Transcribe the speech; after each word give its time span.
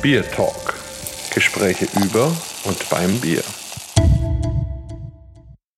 Bier 0.00 0.22
Talk. 0.30 0.74
Gespräche 1.34 1.88
über 2.00 2.26
und 2.64 2.88
beim 2.88 3.20
Bier. 3.20 3.42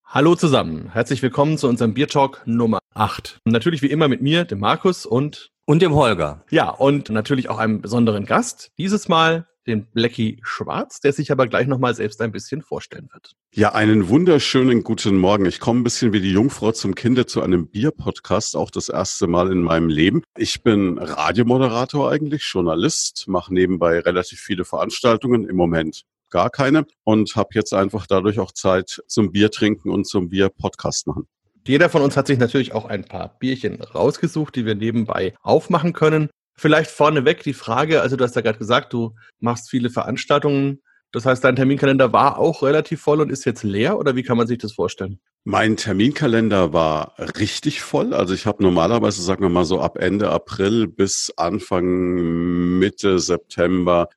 Hallo 0.04 0.34
zusammen, 0.34 0.90
herzlich 0.92 1.22
willkommen 1.22 1.56
zu 1.56 1.66
unserem 1.66 1.94
Bier 1.94 2.06
Talk 2.06 2.42
Nummer 2.44 2.80
8. 2.92 3.38
Natürlich 3.46 3.80
wie 3.80 3.86
immer 3.86 4.08
mit 4.08 4.20
mir, 4.20 4.44
dem 4.44 4.58
Markus 4.58 5.06
und 5.06 5.52
und 5.64 5.80
dem 5.80 5.94
Holger. 5.94 6.44
Ja, 6.50 6.68
und 6.68 7.08
natürlich 7.08 7.48
auch 7.48 7.58
einem 7.58 7.80
besonderen 7.80 8.26
Gast. 8.26 8.72
Dieses 8.76 9.08
Mal 9.08 9.46
den 9.66 9.86
Blackie 9.86 10.40
Schwarz, 10.42 11.00
der 11.00 11.12
sich 11.12 11.30
aber 11.30 11.46
gleich 11.46 11.66
nochmal 11.66 11.94
selbst 11.94 12.20
ein 12.20 12.32
bisschen 12.32 12.62
vorstellen 12.62 13.08
wird. 13.12 13.34
Ja, 13.52 13.74
einen 13.74 14.08
wunderschönen 14.08 14.82
guten 14.82 15.16
Morgen. 15.16 15.46
Ich 15.46 15.60
komme 15.60 15.80
ein 15.80 15.84
bisschen 15.84 16.12
wie 16.12 16.20
die 16.20 16.32
Jungfrau 16.32 16.72
zum 16.72 16.94
Kinde 16.94 17.26
zu 17.26 17.42
einem 17.42 17.68
Bier-Podcast, 17.68 18.56
auch 18.56 18.70
das 18.70 18.88
erste 18.88 19.26
Mal 19.26 19.52
in 19.52 19.62
meinem 19.62 19.88
Leben. 19.88 20.22
Ich 20.36 20.62
bin 20.62 20.98
Radiomoderator 20.98 22.10
eigentlich, 22.10 22.42
Journalist, 22.44 23.26
mache 23.28 23.52
nebenbei 23.52 24.00
relativ 24.00 24.40
viele 24.40 24.64
Veranstaltungen, 24.64 25.48
im 25.48 25.56
Moment 25.56 26.04
gar 26.30 26.48
keine 26.48 26.86
und 27.04 27.34
habe 27.36 27.50
jetzt 27.54 27.74
einfach 27.74 28.06
dadurch 28.06 28.38
auch 28.38 28.52
Zeit 28.52 29.02
zum 29.06 29.32
Bier 29.32 29.50
trinken 29.50 29.90
und 29.90 30.06
zum 30.06 30.28
Bier-Podcast 30.28 31.06
machen. 31.06 31.26
Jeder 31.66 31.90
von 31.90 32.02
uns 32.02 32.16
hat 32.16 32.26
sich 32.26 32.38
natürlich 32.38 32.72
auch 32.72 32.86
ein 32.86 33.04
paar 33.04 33.36
Bierchen 33.38 33.80
rausgesucht, 33.82 34.56
die 34.56 34.64
wir 34.64 34.74
nebenbei 34.74 35.34
aufmachen 35.42 35.92
können. 35.92 36.30
Vielleicht 36.60 36.90
vorneweg 36.90 37.42
die 37.42 37.54
Frage, 37.54 38.02
also 38.02 38.16
du 38.16 38.24
hast 38.24 38.36
ja 38.36 38.42
gerade 38.42 38.58
gesagt, 38.58 38.92
du 38.92 39.14
machst 39.38 39.70
viele 39.70 39.88
Veranstaltungen. 39.88 40.82
Das 41.10 41.24
heißt, 41.24 41.42
dein 41.42 41.56
Terminkalender 41.56 42.12
war 42.12 42.38
auch 42.38 42.62
relativ 42.62 43.00
voll 43.00 43.22
und 43.22 43.32
ist 43.32 43.46
jetzt 43.46 43.62
leer 43.62 43.98
oder 43.98 44.14
wie 44.14 44.22
kann 44.22 44.36
man 44.36 44.46
sich 44.46 44.58
das 44.58 44.74
vorstellen? 44.74 45.20
Mein 45.44 45.78
Terminkalender 45.78 46.74
war 46.74 47.14
richtig 47.18 47.80
voll. 47.80 48.12
Also 48.12 48.34
ich 48.34 48.44
habe 48.44 48.62
normalerweise, 48.62 49.22
sagen 49.22 49.42
wir 49.42 49.48
mal 49.48 49.64
so 49.64 49.80
ab 49.80 49.96
Ende 49.96 50.28
April 50.28 50.86
bis 50.86 51.32
Anfang 51.38 52.78
Mitte 52.78 53.20
September 53.20 54.10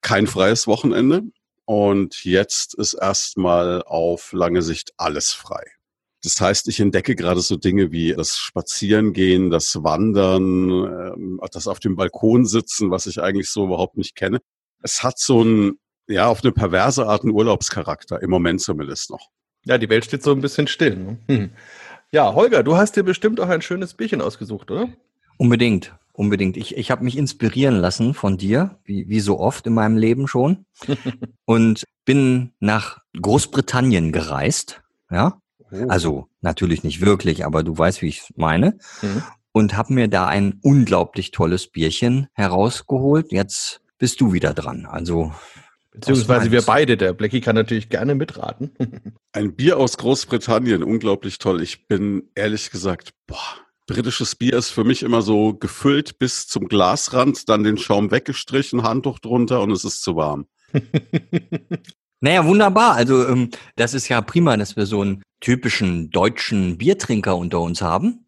kein 0.00 0.26
freies 0.26 0.66
Wochenende. 0.66 1.24
Und 1.66 2.24
jetzt 2.24 2.72
ist 2.72 2.94
erstmal 2.94 3.82
auf 3.82 4.32
lange 4.32 4.62
Sicht 4.62 4.94
alles 4.96 5.34
frei. 5.34 5.66
Das 6.22 6.40
heißt, 6.40 6.68
ich 6.68 6.80
entdecke 6.80 7.16
gerade 7.16 7.40
so 7.40 7.56
Dinge 7.56 7.92
wie 7.92 8.12
das 8.12 8.36
Spazierengehen, 8.36 9.50
das 9.50 9.82
Wandern, 9.82 10.70
ähm, 10.70 11.40
das 11.52 11.66
auf 11.66 11.80
dem 11.80 11.96
Balkon 11.96 12.44
sitzen, 12.44 12.90
was 12.90 13.06
ich 13.06 13.22
eigentlich 13.22 13.48
so 13.48 13.64
überhaupt 13.64 13.96
nicht 13.96 14.16
kenne. 14.16 14.40
Es 14.82 15.02
hat 15.02 15.18
so 15.18 15.42
ein, 15.42 15.78
ja, 16.08 16.26
auf 16.26 16.42
eine 16.42 16.52
perverse 16.52 17.06
Art 17.06 17.22
einen 17.22 17.32
Urlaubscharakter, 17.32 18.22
im 18.22 18.30
Moment 18.30 18.60
zumindest 18.60 19.10
noch. 19.10 19.28
Ja, 19.64 19.78
die 19.78 19.88
Welt 19.88 20.04
steht 20.04 20.22
so 20.22 20.32
ein 20.32 20.40
bisschen 20.40 20.66
still. 20.66 20.96
Ne? 20.96 21.18
Hm. 21.28 21.50
Ja, 22.12 22.34
Holger, 22.34 22.62
du 22.62 22.76
hast 22.76 22.96
dir 22.96 23.02
bestimmt 23.02 23.40
auch 23.40 23.48
ein 23.48 23.62
schönes 23.62 23.94
Bierchen 23.94 24.20
ausgesucht, 24.20 24.70
oder? 24.70 24.88
Unbedingt, 25.38 25.94
unbedingt. 26.12 26.56
Ich, 26.56 26.76
ich 26.76 26.90
habe 26.90 27.04
mich 27.04 27.16
inspirieren 27.16 27.76
lassen 27.76 28.14
von 28.14 28.36
dir, 28.36 28.78
wie, 28.84 29.08
wie 29.08 29.20
so 29.20 29.38
oft 29.38 29.66
in 29.66 29.74
meinem 29.74 29.96
Leben 29.96 30.26
schon. 30.28 30.66
und 31.44 31.84
bin 32.04 32.52
nach 32.58 32.98
Großbritannien 33.20 34.12
gereist, 34.12 34.82
ja, 35.10 35.39
Oh. 35.72 35.86
Also 35.88 36.28
natürlich 36.40 36.84
nicht 36.84 37.00
wirklich, 37.00 37.44
aber 37.44 37.62
du 37.62 37.76
weißt, 37.76 38.02
wie 38.02 38.08
ich 38.08 38.22
meine. 38.36 38.78
Mhm. 39.02 39.22
Und 39.52 39.76
habe 39.76 39.92
mir 39.92 40.08
da 40.08 40.26
ein 40.26 40.60
unglaublich 40.62 41.32
tolles 41.32 41.66
Bierchen 41.66 42.28
herausgeholt. 42.34 43.32
Jetzt 43.32 43.80
bist 43.98 44.20
du 44.20 44.32
wieder 44.32 44.54
dran. 44.54 44.86
Also 44.86 45.32
Beziehungsweise 45.92 46.52
wir 46.52 46.62
beide, 46.62 46.96
der 46.96 47.12
Blackie 47.12 47.40
kann 47.40 47.56
natürlich 47.56 47.88
gerne 47.88 48.14
mitraten. 48.14 48.70
Ein 49.32 49.54
Bier 49.56 49.76
aus 49.76 49.98
Großbritannien, 49.98 50.84
unglaublich 50.84 51.38
toll. 51.38 51.60
Ich 51.62 51.88
bin 51.88 52.30
ehrlich 52.36 52.70
gesagt, 52.70 53.12
boah, 53.26 53.38
britisches 53.88 54.36
Bier 54.36 54.54
ist 54.54 54.70
für 54.70 54.84
mich 54.84 55.02
immer 55.02 55.20
so 55.20 55.54
gefüllt 55.54 56.18
bis 56.20 56.46
zum 56.46 56.68
Glasrand, 56.68 57.48
dann 57.48 57.64
den 57.64 57.76
Schaum 57.76 58.12
weggestrichen, 58.12 58.84
Handtuch 58.84 59.18
drunter 59.18 59.62
und 59.62 59.72
es 59.72 59.84
ist 59.84 60.02
zu 60.02 60.16
warm. 60.16 60.46
Naja, 62.22 62.44
wunderbar. 62.44 62.96
Also 62.96 63.26
ähm, 63.26 63.48
das 63.76 63.94
ist 63.94 64.08
ja 64.08 64.20
prima, 64.20 64.56
dass 64.56 64.76
wir 64.76 64.84
so 64.84 65.00
einen 65.00 65.22
typischen 65.40 66.10
deutschen 66.10 66.76
Biertrinker 66.76 67.36
unter 67.36 67.60
uns 67.60 67.82
haben. 67.82 68.26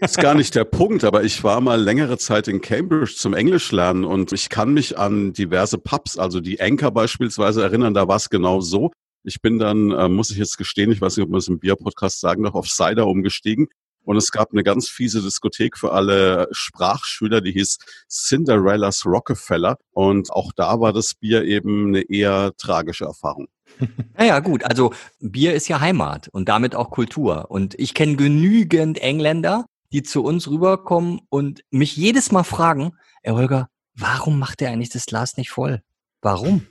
Ist 0.00 0.18
gar 0.18 0.34
nicht 0.34 0.54
der 0.54 0.64
Punkt, 0.64 1.04
aber 1.04 1.22
ich 1.22 1.42
war 1.44 1.60
mal 1.60 1.80
längere 1.80 2.18
Zeit 2.18 2.48
in 2.48 2.60
Cambridge 2.60 3.14
zum 3.16 3.34
Englisch 3.34 3.70
lernen 3.72 4.04
und 4.04 4.32
ich 4.32 4.48
kann 4.48 4.74
mich 4.74 4.98
an 4.98 5.32
diverse 5.32 5.78
Pubs, 5.78 6.18
also 6.18 6.40
die 6.40 6.60
Anchor 6.60 6.90
beispielsweise 6.90 7.62
erinnern, 7.62 7.94
da 7.94 8.08
war 8.08 8.16
es 8.16 8.30
genau 8.30 8.60
so. 8.60 8.90
Ich 9.22 9.40
bin 9.40 9.58
dann, 9.58 9.90
äh, 9.90 10.08
muss 10.08 10.30
ich 10.30 10.38
jetzt 10.38 10.56
gestehen, 10.56 10.90
ich 10.90 11.00
weiß 11.00 11.16
nicht, 11.16 11.24
ob 11.24 11.30
man 11.30 11.38
es 11.38 11.48
im 11.48 11.58
Bierpodcast 11.58 12.20
sagen 12.20 12.42
darf, 12.42 12.54
auf 12.54 12.68
Cider 12.68 13.06
umgestiegen 13.06 13.68
und 14.04 14.16
es 14.16 14.30
gab 14.30 14.52
eine 14.52 14.62
ganz 14.62 14.88
fiese 14.88 15.22
Diskothek 15.22 15.76
für 15.76 15.92
alle 15.92 16.48
Sprachschüler, 16.50 17.40
die 17.40 17.52
hieß 17.52 17.78
Cinderella's 18.08 19.04
Rockefeller. 19.04 19.76
Und 19.92 20.32
auch 20.32 20.52
da 20.52 20.80
war 20.80 20.92
das 20.92 21.14
Bier 21.14 21.44
eben 21.44 21.88
eine 21.88 22.02
eher 22.02 22.52
tragische 22.56 23.04
Erfahrung. 23.04 23.48
Naja, 24.16 24.40
gut, 24.40 24.64
also 24.64 24.92
Bier 25.20 25.54
ist 25.54 25.68
ja 25.68 25.80
Heimat 25.80 26.28
und 26.28 26.48
damit 26.48 26.74
auch 26.74 26.90
Kultur. 26.90 27.50
Und 27.50 27.74
ich 27.78 27.94
kenne 27.94 28.16
genügend 28.16 28.98
Engländer, 28.98 29.64
die 29.92 30.02
zu 30.02 30.22
uns 30.22 30.48
rüberkommen 30.48 31.20
und 31.30 31.62
mich 31.70 31.96
jedes 31.96 32.32
Mal 32.32 32.42
fragen, 32.42 32.92
Herr 33.22 33.34
Holger, 33.34 33.68
warum 33.94 34.38
macht 34.38 34.60
er 34.60 34.70
eigentlich 34.70 34.90
das 34.90 35.06
Glas 35.06 35.36
nicht 35.36 35.50
voll? 35.50 35.82
Warum? 36.20 36.66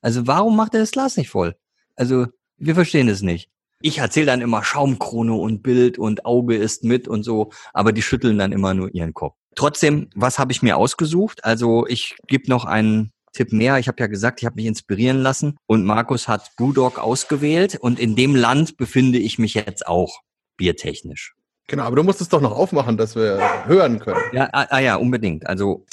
Also 0.00 0.26
warum 0.26 0.56
macht 0.56 0.74
er 0.74 0.80
das 0.80 0.92
Glas 0.92 1.16
nicht 1.16 1.30
voll? 1.30 1.56
Also 1.96 2.26
wir 2.56 2.74
verstehen 2.74 3.08
es 3.08 3.22
nicht. 3.22 3.50
Ich 3.82 3.98
erzähle 3.98 4.26
dann 4.26 4.40
immer 4.40 4.64
Schaumkrone 4.64 5.34
und 5.34 5.62
Bild 5.62 5.98
und 5.98 6.24
Auge 6.24 6.56
ist 6.56 6.84
mit 6.84 7.08
und 7.08 7.22
so, 7.24 7.50
aber 7.72 7.92
die 7.92 8.02
schütteln 8.02 8.38
dann 8.38 8.52
immer 8.52 8.74
nur 8.74 8.94
ihren 8.94 9.12
Kopf. 9.12 9.34
Trotzdem, 9.54 10.08
was 10.14 10.38
habe 10.38 10.52
ich 10.52 10.62
mir 10.62 10.76
ausgesucht? 10.76 11.44
Also 11.44 11.86
ich 11.86 12.16
gebe 12.26 12.48
noch 12.48 12.64
einen 12.64 13.12
Tipp 13.32 13.52
mehr. 13.52 13.78
Ich 13.78 13.88
habe 13.88 14.00
ja 14.00 14.06
gesagt, 14.06 14.40
ich 14.40 14.46
habe 14.46 14.56
mich 14.56 14.66
inspirieren 14.66 15.18
lassen 15.18 15.56
und 15.66 15.84
Markus 15.84 16.28
hat 16.28 16.50
Brewdog 16.56 16.98
ausgewählt 16.98 17.76
und 17.80 17.98
in 17.98 18.16
dem 18.16 18.34
Land 18.34 18.76
befinde 18.76 19.18
ich 19.18 19.38
mich 19.38 19.54
jetzt 19.54 19.86
auch 19.86 20.20
biertechnisch. 20.56 21.34
Genau, 21.68 21.84
aber 21.84 21.96
du 21.96 22.02
musst 22.02 22.20
es 22.20 22.28
doch 22.28 22.40
noch 22.40 22.52
aufmachen, 22.52 22.96
dass 22.96 23.16
wir 23.16 23.66
hören 23.66 23.98
können. 23.98 24.20
Ja, 24.32 24.48
ah, 24.52 24.66
ah 24.68 24.80
ja, 24.80 24.96
unbedingt. 24.96 25.46
Also 25.46 25.84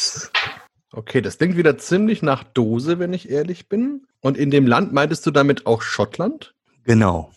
Okay, 0.92 1.22
das 1.22 1.38
klingt 1.38 1.56
wieder 1.56 1.78
ziemlich 1.78 2.24
nach 2.24 2.44
Dose, 2.44 2.98
wenn 2.98 3.14
ich 3.14 3.30
ehrlich 3.30 3.70
bin. 3.70 4.08
Und 4.22 4.38
in 4.38 4.50
dem 4.50 4.66
Land 4.66 4.92
meintest 4.92 5.26
du 5.26 5.32
damit 5.32 5.68
auch 5.68 5.82
Schottland? 5.82 6.56
Genau. 6.84 7.32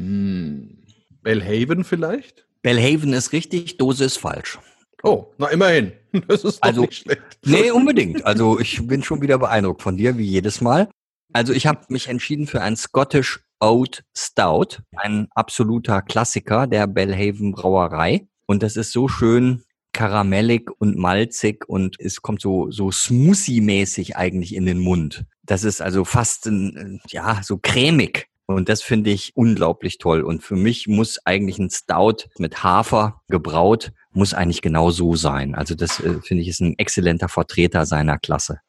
Hm. 0.00 0.78
Bellhaven 1.22 1.84
vielleicht? 1.84 2.46
Bellhaven 2.62 3.12
ist 3.12 3.32
richtig, 3.32 3.76
Dose 3.76 4.04
ist 4.04 4.16
falsch. 4.16 4.58
Oh, 5.02 5.26
na 5.38 5.48
immerhin. 5.48 5.92
Das 6.26 6.42
ist 6.42 6.56
doch 6.56 6.62
also, 6.62 6.80
nicht 6.80 6.94
schlecht. 6.94 7.22
Nee, 7.44 7.70
unbedingt. 7.70 8.24
Also 8.26 8.58
ich 8.58 8.84
bin 8.84 9.04
schon 9.04 9.22
wieder 9.22 9.38
beeindruckt 9.38 9.80
von 9.80 9.96
dir, 9.96 10.18
wie 10.18 10.24
jedes 10.24 10.60
Mal. 10.60 10.88
Also 11.32 11.52
ich 11.52 11.68
habe 11.68 11.84
mich 11.88 12.08
entschieden 12.08 12.48
für 12.48 12.62
ein 12.62 12.76
Scottish 12.76 13.38
Oat 13.60 14.02
Stout, 14.16 14.78
ein 14.96 15.28
absoluter 15.36 16.02
Klassiker 16.02 16.66
der 16.66 16.88
Bellhaven 16.88 17.52
Brauerei. 17.52 18.26
Und 18.46 18.64
das 18.64 18.76
ist 18.76 18.90
so 18.90 19.06
schön 19.06 19.62
karamellig 19.92 20.70
und 20.78 20.96
malzig 20.96 21.68
und 21.68 21.94
es 22.00 22.22
kommt 22.22 22.40
so, 22.40 22.70
so 22.72 22.90
smoothie-mäßig 22.90 24.16
eigentlich 24.16 24.54
in 24.56 24.66
den 24.66 24.78
Mund. 24.78 25.26
Das 25.44 25.62
ist 25.62 25.80
also 25.80 26.04
fast, 26.04 26.46
ein, 26.46 27.00
ja, 27.08 27.40
so 27.44 27.58
cremig. 27.58 28.29
Und 28.54 28.68
das 28.68 28.82
finde 28.82 29.10
ich 29.10 29.32
unglaublich 29.36 29.98
toll. 29.98 30.22
Und 30.22 30.42
für 30.42 30.56
mich 30.56 30.88
muss 30.88 31.18
eigentlich 31.24 31.58
ein 31.58 31.70
Stout 31.70 32.28
mit 32.38 32.62
Hafer 32.62 33.22
gebraut, 33.28 33.92
muss 34.12 34.34
eigentlich 34.34 34.62
genau 34.62 34.90
so 34.90 35.14
sein. 35.14 35.54
Also 35.54 35.74
das 35.74 36.00
äh, 36.00 36.20
finde 36.22 36.42
ich 36.42 36.48
ist 36.48 36.60
ein 36.60 36.74
exzellenter 36.78 37.28
Vertreter 37.28 37.86
seiner 37.86 38.18
Klasse. 38.18 38.60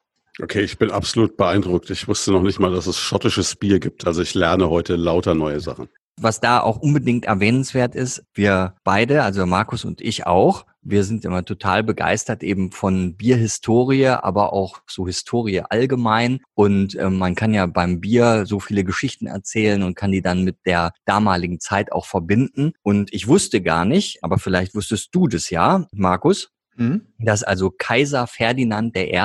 Okay, 0.42 0.62
ich 0.62 0.78
bin 0.78 0.92
absolut 0.92 1.36
beeindruckt. 1.36 1.90
Ich 1.90 2.08
wusste 2.08 2.32
noch 2.32 2.42
nicht 2.42 2.60
mal, 2.60 2.72
dass 2.72 2.88
es 2.88 2.98
schottisches 2.98 3.56
Bier 3.56 3.80
gibt. 3.80 4.08
Also 4.08 4.22
ich 4.22 4.34
lerne 4.34 4.70
heute 4.70 4.96
lauter 4.96 5.36
neue 5.36 5.60
Sachen. 5.60 5.90
Was 6.20 6.40
da 6.40 6.62
auch 6.62 6.78
unbedingt 6.78 7.26
erwähnenswert 7.26 7.96
ist, 7.96 8.24
wir 8.34 8.76
beide, 8.84 9.24
also 9.24 9.46
Markus 9.46 9.86
und 9.86 10.02
ich 10.02 10.28
auch, 10.28 10.66
wir 10.84 11.04
sind 11.04 11.26
immer 11.26 11.46
total 11.46 11.84
begeistert 11.84 12.44
eben 12.44 12.72
von 12.72 13.16
Bierhistorie, 13.16 14.08
aber 14.08 14.54
auch 14.54 14.82
so 14.88 15.06
Historie 15.06 15.62
allgemein. 15.62 16.42
Und 16.56 16.96
äh, 16.96 17.10
man 17.10 17.36
kann 17.36 17.54
ja 17.54 17.66
beim 17.66 18.02
Bier 18.02 18.46
so 18.46 18.60
viele 18.60 18.84
Geschichten 18.84 19.28
erzählen 19.28 19.84
und 19.84 19.96
kann 19.96 20.12
die 20.12 20.22
dann 20.22 20.44
mit 20.44 20.58
der 20.66 20.94
damaligen 21.06 21.60
Zeit 21.60 21.92
auch 21.92 22.06
verbinden. 22.06 22.74
Und 22.82 23.14
ich 23.14 23.28
wusste 23.28 23.62
gar 23.62 23.86
nicht, 23.86 24.24
aber 24.24 24.38
vielleicht 24.38 24.76
wusstest 24.76 25.10
du 25.14 25.28
das 25.28 25.50
ja, 25.50 25.88
Markus, 25.92 26.52
mhm. 26.76 27.08
dass 27.20 27.44
also 27.44 27.72
Kaiser 27.72 28.28
Ferdinand 28.28 28.98
I 28.98 29.20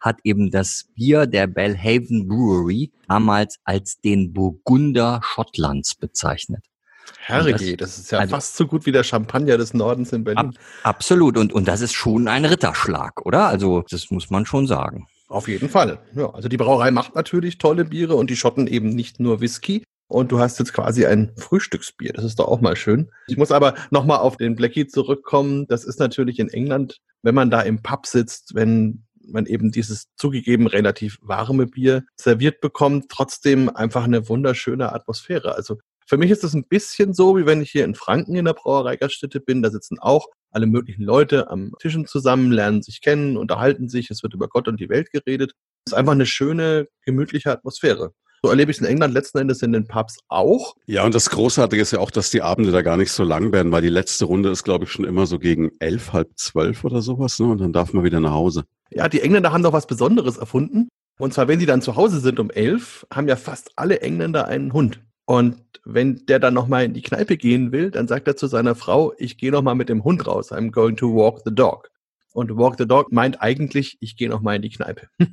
hat 0.00 0.20
eben 0.24 0.50
das 0.50 0.88
Bier 0.94 1.26
der 1.26 1.46
Belhaven 1.46 2.28
Brewery 2.28 2.92
damals 3.08 3.58
als 3.64 4.00
den 4.00 4.32
Burgunder 4.32 5.20
Schottlands 5.24 5.94
bezeichnet. 5.94 6.64
Herrje, 7.18 7.76
das, 7.76 7.90
das, 7.90 7.98
ist 7.98 8.12
ja 8.12 8.18
also, 8.18 8.34
fast 8.34 8.56
so 8.56 8.66
gut 8.66 8.86
wie 8.86 8.92
der 8.92 9.04
Champagner 9.04 9.58
des 9.58 9.74
Nordens 9.74 10.12
in 10.12 10.24
Berlin. 10.24 10.48
Ab, 10.48 10.54
absolut. 10.82 11.36
Und, 11.36 11.52
und 11.52 11.66
das 11.68 11.80
ist 11.80 11.94
schon 11.94 12.28
ein 12.28 12.44
Ritterschlag, 12.44 13.24
oder? 13.24 13.48
Also, 13.48 13.84
das 13.90 14.10
muss 14.10 14.30
man 14.30 14.46
schon 14.46 14.66
sagen. 14.66 15.06
Auf 15.28 15.46
jeden 15.46 15.68
Fall. 15.68 15.98
Ja, 16.14 16.30
also 16.30 16.48
die 16.48 16.56
Brauerei 16.56 16.90
macht 16.90 17.14
natürlich 17.14 17.58
tolle 17.58 17.84
Biere 17.84 18.16
und 18.16 18.30
die 18.30 18.36
Schotten 18.36 18.66
eben 18.66 18.88
nicht 18.90 19.20
nur 19.20 19.40
Whisky. 19.40 19.84
Und 20.08 20.32
du 20.32 20.38
hast 20.38 20.58
jetzt 20.58 20.72
quasi 20.72 21.04
ein 21.04 21.32
Frühstücksbier. 21.36 22.14
Das 22.14 22.24
ist 22.24 22.38
doch 22.38 22.48
auch 22.48 22.62
mal 22.62 22.76
schön. 22.76 23.10
Ich 23.26 23.36
muss 23.36 23.52
aber 23.52 23.74
nochmal 23.90 24.18
auf 24.20 24.38
den 24.38 24.56
Blackie 24.56 24.86
zurückkommen. 24.86 25.66
Das 25.68 25.84
ist 25.84 26.00
natürlich 26.00 26.38
in 26.38 26.48
England, 26.48 26.96
wenn 27.22 27.34
man 27.34 27.50
da 27.50 27.60
im 27.60 27.82
Pub 27.82 28.06
sitzt, 28.06 28.54
wenn 28.54 29.04
man 29.30 29.44
eben 29.44 29.70
dieses 29.70 30.06
zugegeben 30.16 30.66
relativ 30.66 31.18
warme 31.20 31.66
Bier 31.66 32.04
serviert 32.16 32.62
bekommt, 32.62 33.10
trotzdem 33.10 33.68
einfach 33.68 34.04
eine 34.04 34.30
wunderschöne 34.30 34.94
Atmosphäre. 34.94 35.54
Also 35.54 35.78
für 36.08 36.16
mich 36.16 36.30
ist 36.30 36.42
das 36.42 36.54
ein 36.54 36.64
bisschen 36.64 37.12
so, 37.12 37.36
wie 37.36 37.44
wenn 37.44 37.60
ich 37.60 37.70
hier 37.70 37.84
in 37.84 37.94
Franken 37.94 38.34
in 38.34 38.46
der 38.46 38.54
Brauerei 38.54 38.96
Gaststätte 38.96 39.40
bin. 39.40 39.62
Da 39.62 39.70
sitzen 39.70 39.98
auch 39.98 40.26
alle 40.50 40.66
möglichen 40.66 41.02
Leute 41.02 41.50
am 41.50 41.72
Tischen 41.80 42.06
zusammen, 42.06 42.50
lernen 42.50 42.82
sich 42.82 43.02
kennen, 43.02 43.36
unterhalten 43.36 43.90
sich, 43.90 44.10
es 44.10 44.22
wird 44.22 44.32
über 44.32 44.48
Gott 44.48 44.68
und 44.68 44.80
die 44.80 44.88
Welt 44.88 45.10
geredet. 45.12 45.52
Es 45.84 45.92
ist 45.92 45.98
einfach 45.98 46.12
eine 46.12 46.24
schöne, 46.24 46.88
gemütliche 47.04 47.52
Atmosphäre. 47.52 48.12
So 48.42 48.48
erlebe 48.48 48.70
ich 48.70 48.78
es 48.78 48.80
in 48.80 48.86
England 48.86 49.12
letzten 49.12 49.38
Endes 49.38 49.60
in 49.62 49.72
den 49.72 49.86
Pubs 49.86 50.18
auch. 50.28 50.76
Ja, 50.86 51.04
und 51.04 51.14
das 51.14 51.28
Großartige 51.28 51.82
ist 51.82 51.90
ja 51.90 51.98
auch, 51.98 52.10
dass 52.10 52.30
die 52.30 52.40
Abende 52.40 52.70
da 52.70 52.82
gar 52.82 52.96
nicht 52.96 53.12
so 53.12 53.24
lang 53.24 53.52
werden, 53.52 53.70
weil 53.72 53.82
die 53.82 53.88
letzte 53.88 54.24
Runde 54.24 54.48
ist, 54.48 54.62
glaube 54.62 54.84
ich, 54.84 54.92
schon 54.92 55.04
immer 55.04 55.26
so 55.26 55.38
gegen 55.38 55.72
elf, 55.80 56.12
halb 56.12 56.30
zwölf 56.36 56.84
oder 56.84 57.02
sowas, 57.02 57.38
ne? 57.38 57.46
Und 57.46 57.60
dann 57.60 57.72
darf 57.72 57.92
man 57.92 58.04
wieder 58.04 58.20
nach 58.20 58.32
Hause. 58.32 58.64
Ja, 58.90 59.08
die 59.08 59.20
Engländer 59.20 59.52
haben 59.52 59.64
doch 59.64 59.72
was 59.72 59.86
Besonderes 59.86 60.38
erfunden. 60.38 60.88
Und 61.18 61.34
zwar, 61.34 61.48
wenn 61.48 61.58
sie 61.58 61.66
dann 61.66 61.82
zu 61.82 61.96
Hause 61.96 62.20
sind 62.20 62.38
um 62.38 62.48
elf, 62.50 63.04
haben 63.12 63.26
ja 63.26 63.34
fast 63.34 63.72
alle 63.74 64.00
Engländer 64.00 64.46
einen 64.46 64.72
Hund. 64.72 65.00
Und 65.28 65.58
wenn 65.84 66.24
der 66.24 66.38
dann 66.38 66.54
nochmal 66.54 66.86
in 66.86 66.94
die 66.94 67.02
Kneipe 67.02 67.36
gehen 67.36 67.70
will, 67.70 67.90
dann 67.90 68.08
sagt 68.08 68.26
er 68.28 68.36
zu 68.36 68.46
seiner 68.46 68.74
Frau, 68.74 69.12
ich 69.18 69.36
gehe 69.36 69.52
nochmal 69.52 69.74
mit 69.74 69.90
dem 69.90 70.02
Hund 70.02 70.26
raus. 70.26 70.50
I'm 70.50 70.70
going 70.70 70.96
to 70.96 71.14
walk 71.14 71.42
the 71.44 71.54
dog. 71.54 71.90
Und 72.32 72.56
walk 72.56 72.76
the 72.78 72.86
dog 72.88 73.12
meint 73.12 73.42
eigentlich, 73.42 73.98
ich 74.00 74.16
gehe 74.16 74.30
nochmal 74.30 74.56
in 74.56 74.62
die 74.62 74.70
Kneipe. 74.70 75.08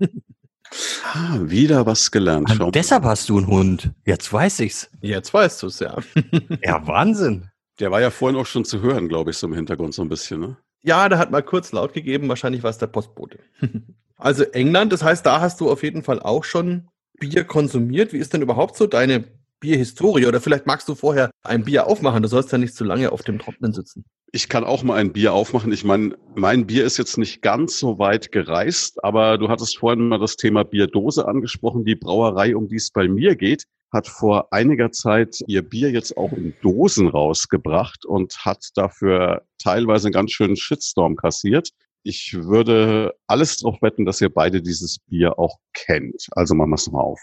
Ah, 1.13 1.37
wieder 1.43 1.85
was 1.85 2.09
gelernt. 2.09 2.59
Und 2.59 2.75
deshalb 2.75 3.03
hast 3.03 3.29
du 3.29 3.37
einen 3.37 3.45
Hund. 3.45 3.91
Jetzt 4.03 4.33
weiß 4.33 4.61
ich's. 4.61 4.89
Jetzt 4.99 5.31
weißt 5.31 5.61
du's, 5.61 5.79
ja. 5.79 5.95
ja, 6.63 6.85
Wahnsinn. 6.87 7.51
Der 7.79 7.91
war 7.91 8.01
ja 8.01 8.09
vorhin 8.09 8.37
auch 8.37 8.47
schon 8.47 8.65
zu 8.65 8.81
hören, 8.81 9.07
glaube 9.07 9.29
ich, 9.29 9.37
so 9.37 9.45
im 9.45 9.53
Hintergrund 9.53 9.93
so 9.93 10.01
ein 10.01 10.09
bisschen, 10.09 10.39
ne? 10.41 10.57
Ja, 10.81 11.07
der 11.07 11.19
hat 11.19 11.29
mal 11.29 11.43
kurz 11.43 11.71
laut 11.71 11.93
gegeben, 11.93 12.27
wahrscheinlich 12.27 12.63
war 12.63 12.71
es 12.71 12.79
der 12.79 12.87
Postbote. 12.87 13.39
also 14.17 14.43
England, 14.43 14.91
das 14.91 15.03
heißt, 15.03 15.25
da 15.25 15.39
hast 15.39 15.61
du 15.61 15.69
auf 15.69 15.83
jeden 15.83 16.01
Fall 16.01 16.19
auch 16.19 16.43
schon 16.43 16.89
Bier 17.19 17.43
konsumiert. 17.45 18.11
Wie 18.11 18.17
ist 18.17 18.33
denn 18.33 18.41
überhaupt 18.41 18.75
so 18.75 18.87
deine 18.87 19.23
Bierhistorie? 19.59 20.25
Oder 20.25 20.41
vielleicht 20.41 20.65
magst 20.65 20.87
du 20.87 20.95
vorher 20.95 21.31
ein 21.43 21.63
Bier 21.63 21.87
aufmachen, 21.87 22.21
du 22.21 22.27
sollst 22.27 22.51
ja 22.51 22.57
nicht 22.57 22.75
zu 22.75 22.83
lange 22.83 23.11
auf 23.11 23.23
dem 23.23 23.39
Trocknen 23.39 23.73
sitzen. 23.73 24.05
Ich 24.31 24.49
kann 24.49 24.63
auch 24.63 24.83
mal 24.83 24.95
ein 24.95 25.13
Bier 25.13 25.33
aufmachen. 25.33 25.71
Ich 25.71 25.83
meine, 25.83 26.17
mein 26.35 26.67
Bier 26.67 26.83
ist 26.83 26.97
jetzt 26.97 27.17
nicht 27.17 27.41
ganz 27.41 27.79
so 27.79 27.99
weit 27.99 28.31
gereist, 28.31 29.03
aber 29.03 29.37
du 29.37 29.47
hattest 29.47 29.77
vorhin 29.77 30.09
mal 30.09 30.19
das 30.19 30.35
Thema 30.35 30.63
Bierdose 30.63 31.27
angesprochen. 31.27 31.85
Die 31.85 31.95
Brauerei, 31.95 32.55
um 32.55 32.67
die 32.67 32.75
es 32.75 32.91
bei 32.91 33.07
mir 33.07 33.35
geht, 33.35 33.63
hat 33.93 34.07
vor 34.07 34.51
einiger 34.51 34.91
Zeit 34.91 35.39
ihr 35.47 35.61
Bier 35.61 35.89
jetzt 35.89 36.17
auch 36.17 36.33
in 36.33 36.53
Dosen 36.61 37.07
rausgebracht 37.07 38.05
und 38.05 38.37
hat 38.43 38.69
dafür 38.75 39.43
teilweise 39.57 40.07
einen 40.07 40.13
ganz 40.13 40.31
schönen 40.31 40.57
Shitstorm 40.57 41.15
kassiert. 41.15 41.69
Ich 42.03 42.33
würde 42.33 43.13
alles 43.25 43.57
darauf 43.57 43.81
wetten, 43.81 44.05
dass 44.05 44.21
ihr 44.21 44.29
beide 44.29 44.61
dieses 44.61 44.99
Bier 44.99 45.39
auch 45.39 45.57
kennt. 45.73 46.27
Also 46.31 46.53
machen 46.55 46.71
wir 46.71 46.75
es 46.75 46.91
mal 46.91 46.99
auf. 46.99 47.19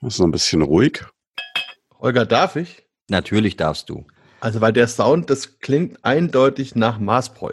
Das 0.00 0.14
ist 0.14 0.18
noch 0.18 0.26
ein 0.26 0.32
bisschen 0.32 0.62
ruhig. 0.62 1.04
Holger, 1.98 2.26
darf 2.26 2.56
ich? 2.56 2.84
Natürlich 3.08 3.56
darfst 3.56 3.88
du. 3.88 4.06
Also, 4.40 4.60
weil 4.60 4.72
der 4.72 4.86
Sound, 4.86 5.30
das 5.30 5.58
klingt 5.58 6.04
eindeutig 6.04 6.74
nach 6.74 6.98
Maßbräu. 6.98 7.52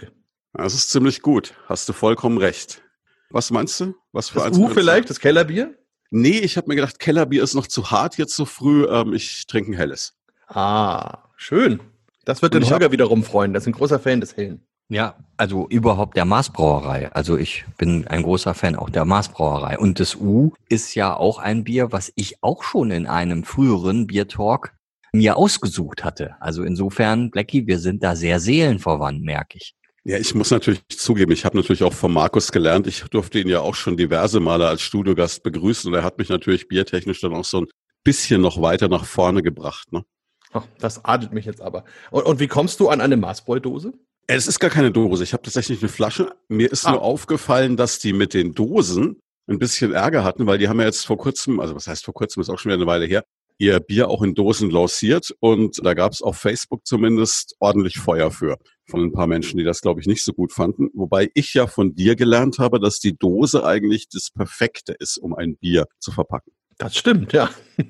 Das 0.53 0.73
ist 0.73 0.89
ziemlich 0.91 1.21
gut. 1.21 1.53
Hast 1.67 1.89
du 1.89 1.93
vollkommen 1.93 2.37
recht. 2.37 2.81
Was 3.29 3.51
meinst 3.51 3.79
du? 3.79 3.95
Was 4.11 4.29
für 4.29 4.39
das? 4.39 4.57
U 4.57 4.69
vielleicht, 4.69 5.09
das 5.09 5.19
Kellerbier? 5.19 5.75
Nee, 6.11 6.39
ich 6.39 6.57
habe 6.57 6.67
mir 6.67 6.75
gedacht, 6.75 6.99
Kellerbier 6.99 7.43
ist 7.43 7.55
noch 7.55 7.67
zu 7.67 7.91
hart 7.91 8.17
jetzt 8.17 8.35
so 8.35 8.45
früh. 8.45 8.85
Ähm, 8.85 9.13
ich 9.13 9.47
trinke 9.47 9.71
ein 9.71 9.73
helles. 9.73 10.13
Ah, 10.47 11.23
schön. 11.35 11.81
Das 12.23 12.41
wird 12.41 12.53
den 12.53 12.67
Holger 12.69 12.91
wiederum 12.91 13.23
freuen. 13.23 13.53
Das 13.53 13.63
ist 13.63 13.67
ein 13.67 13.73
großer 13.73 13.99
Fan 13.99 14.21
des 14.21 14.37
Hellen. 14.37 14.65
Ja, 14.89 15.15
also 15.37 15.67
überhaupt 15.67 16.15
der 16.15 16.25
Maßbrauerei. 16.25 17.11
Also 17.11 17.37
ich 17.37 17.65
bin 17.77 18.07
ein 18.07 18.21
großer 18.21 18.53
Fan 18.53 18.75
auch 18.75 18.89
der 18.89 19.05
Maßbrauerei. 19.05 19.79
Und 19.79 19.99
das 19.99 20.15
U 20.15 20.53
ist 20.69 20.93
ja 20.93 21.15
auch 21.15 21.39
ein 21.39 21.63
Bier, 21.63 21.91
was 21.91 22.13
ich 22.15 22.43
auch 22.43 22.63
schon 22.63 22.91
in 22.91 23.07
einem 23.07 23.43
früheren 23.43 24.05
Biertalk 24.05 24.75
mir 25.11 25.37
ausgesucht 25.37 26.03
hatte. 26.03 26.35
Also 26.39 26.63
insofern, 26.63 27.31
Blackie, 27.31 27.65
wir 27.65 27.79
sind 27.79 28.03
da 28.03 28.15
sehr 28.15 28.39
seelenverwandt, 28.39 29.23
merke 29.23 29.57
ich. 29.57 29.73
Ja, 30.03 30.19
ich 30.19 30.35
muss 30.35 30.51
natürlich 30.51 30.81
zugeben, 30.89 31.31
ich 31.31 31.45
habe 31.45 31.57
natürlich 31.57 31.81
auch 31.81 31.93
von 31.93 32.13
Markus 32.13 32.51
gelernt. 32.51 32.85
Ich 32.85 33.01
durfte 33.05 33.39
ihn 33.39 33.47
ja 33.47 33.61
auch 33.61 33.73
schon 33.73 33.97
diverse 33.97 34.39
Male 34.39 34.67
als 34.67 34.83
Studiogast 34.83 35.41
begrüßen 35.41 35.91
und 35.91 35.97
er 35.97 36.03
hat 36.03 36.19
mich 36.19 36.29
natürlich 36.29 36.67
biertechnisch 36.67 37.21
dann 37.21 37.33
auch 37.33 37.45
so 37.45 37.61
ein 37.61 37.67
bisschen 38.03 38.39
noch 38.41 38.61
weiter 38.61 38.87
nach 38.87 39.05
vorne 39.05 39.41
gebracht. 39.41 39.91
Ne? 39.91 40.05
Ach, 40.53 40.67
das 40.77 41.03
adelt 41.03 41.33
mich 41.33 41.45
jetzt 41.45 41.59
aber. 41.59 41.85
Und, 42.11 42.23
und 42.23 42.39
wie 42.39 42.47
kommst 42.47 42.79
du 42.79 42.89
an 42.89 43.01
eine 43.01 43.17
Maßbräudose? 43.17 43.93
Es 44.27 44.47
ist 44.47 44.59
gar 44.59 44.71
keine 44.71 44.91
Dose. 44.91 45.23
Ich 45.23 45.33
habe 45.33 45.43
tatsächlich 45.43 45.81
eine 45.81 45.89
Flasche. 45.89 46.35
Mir 46.47 46.71
ist 46.71 46.85
ah. 46.85 46.91
nur 46.91 47.01
aufgefallen, 47.01 47.77
dass 47.77 47.99
die 47.99 48.13
mit 48.13 48.33
den 48.33 48.53
Dosen 48.53 49.19
ein 49.47 49.59
bisschen 49.59 49.93
Ärger 49.93 50.23
hatten, 50.23 50.47
weil 50.47 50.57
die 50.57 50.67
haben 50.67 50.79
ja 50.79 50.87
jetzt 50.87 51.05
vor 51.05 51.17
kurzem, 51.17 51.59
also 51.59 51.75
was 51.75 51.87
heißt 51.87 52.03
vor 52.03 52.13
kurzem, 52.15 52.41
ist 52.41 52.49
auch 52.49 52.57
schon 52.57 52.71
wieder 52.71 52.81
eine 52.81 52.87
Weile 52.87 53.05
her, 53.05 53.23
ihr 53.57 53.79
Bier 53.79 54.09
auch 54.09 54.23
in 54.23 54.33
Dosen 54.33 54.71
lanciert 54.71 55.33
und 55.39 55.85
da 55.85 55.93
gab 55.93 56.11
es 56.11 56.21
auf 56.21 56.37
Facebook 56.37 56.85
zumindest 56.85 57.55
ordentlich 57.59 57.99
Feuer 57.99 58.31
für 58.31 58.57
von 58.89 59.01
ein 59.01 59.11
paar 59.11 59.27
Menschen, 59.27 59.57
die 59.57 59.63
das, 59.63 59.81
glaube 59.81 60.01
ich, 60.01 60.07
nicht 60.07 60.23
so 60.23 60.33
gut 60.33 60.51
fanden. 60.51 60.89
Wobei 60.93 61.29
ich 61.33 61.53
ja 61.53 61.67
von 61.67 61.95
dir 61.95 62.15
gelernt 62.15 62.59
habe, 62.59 62.79
dass 62.79 62.99
die 62.99 63.17
Dose 63.17 63.63
eigentlich 63.63 64.09
das 64.09 64.29
Perfekte 64.31 64.93
ist, 64.99 65.17
um 65.17 65.33
ein 65.35 65.57
Bier 65.57 65.85
zu 65.99 66.11
verpacken. 66.11 66.51
Das 66.77 66.95
stimmt, 66.97 67.31
ja. 67.31 67.49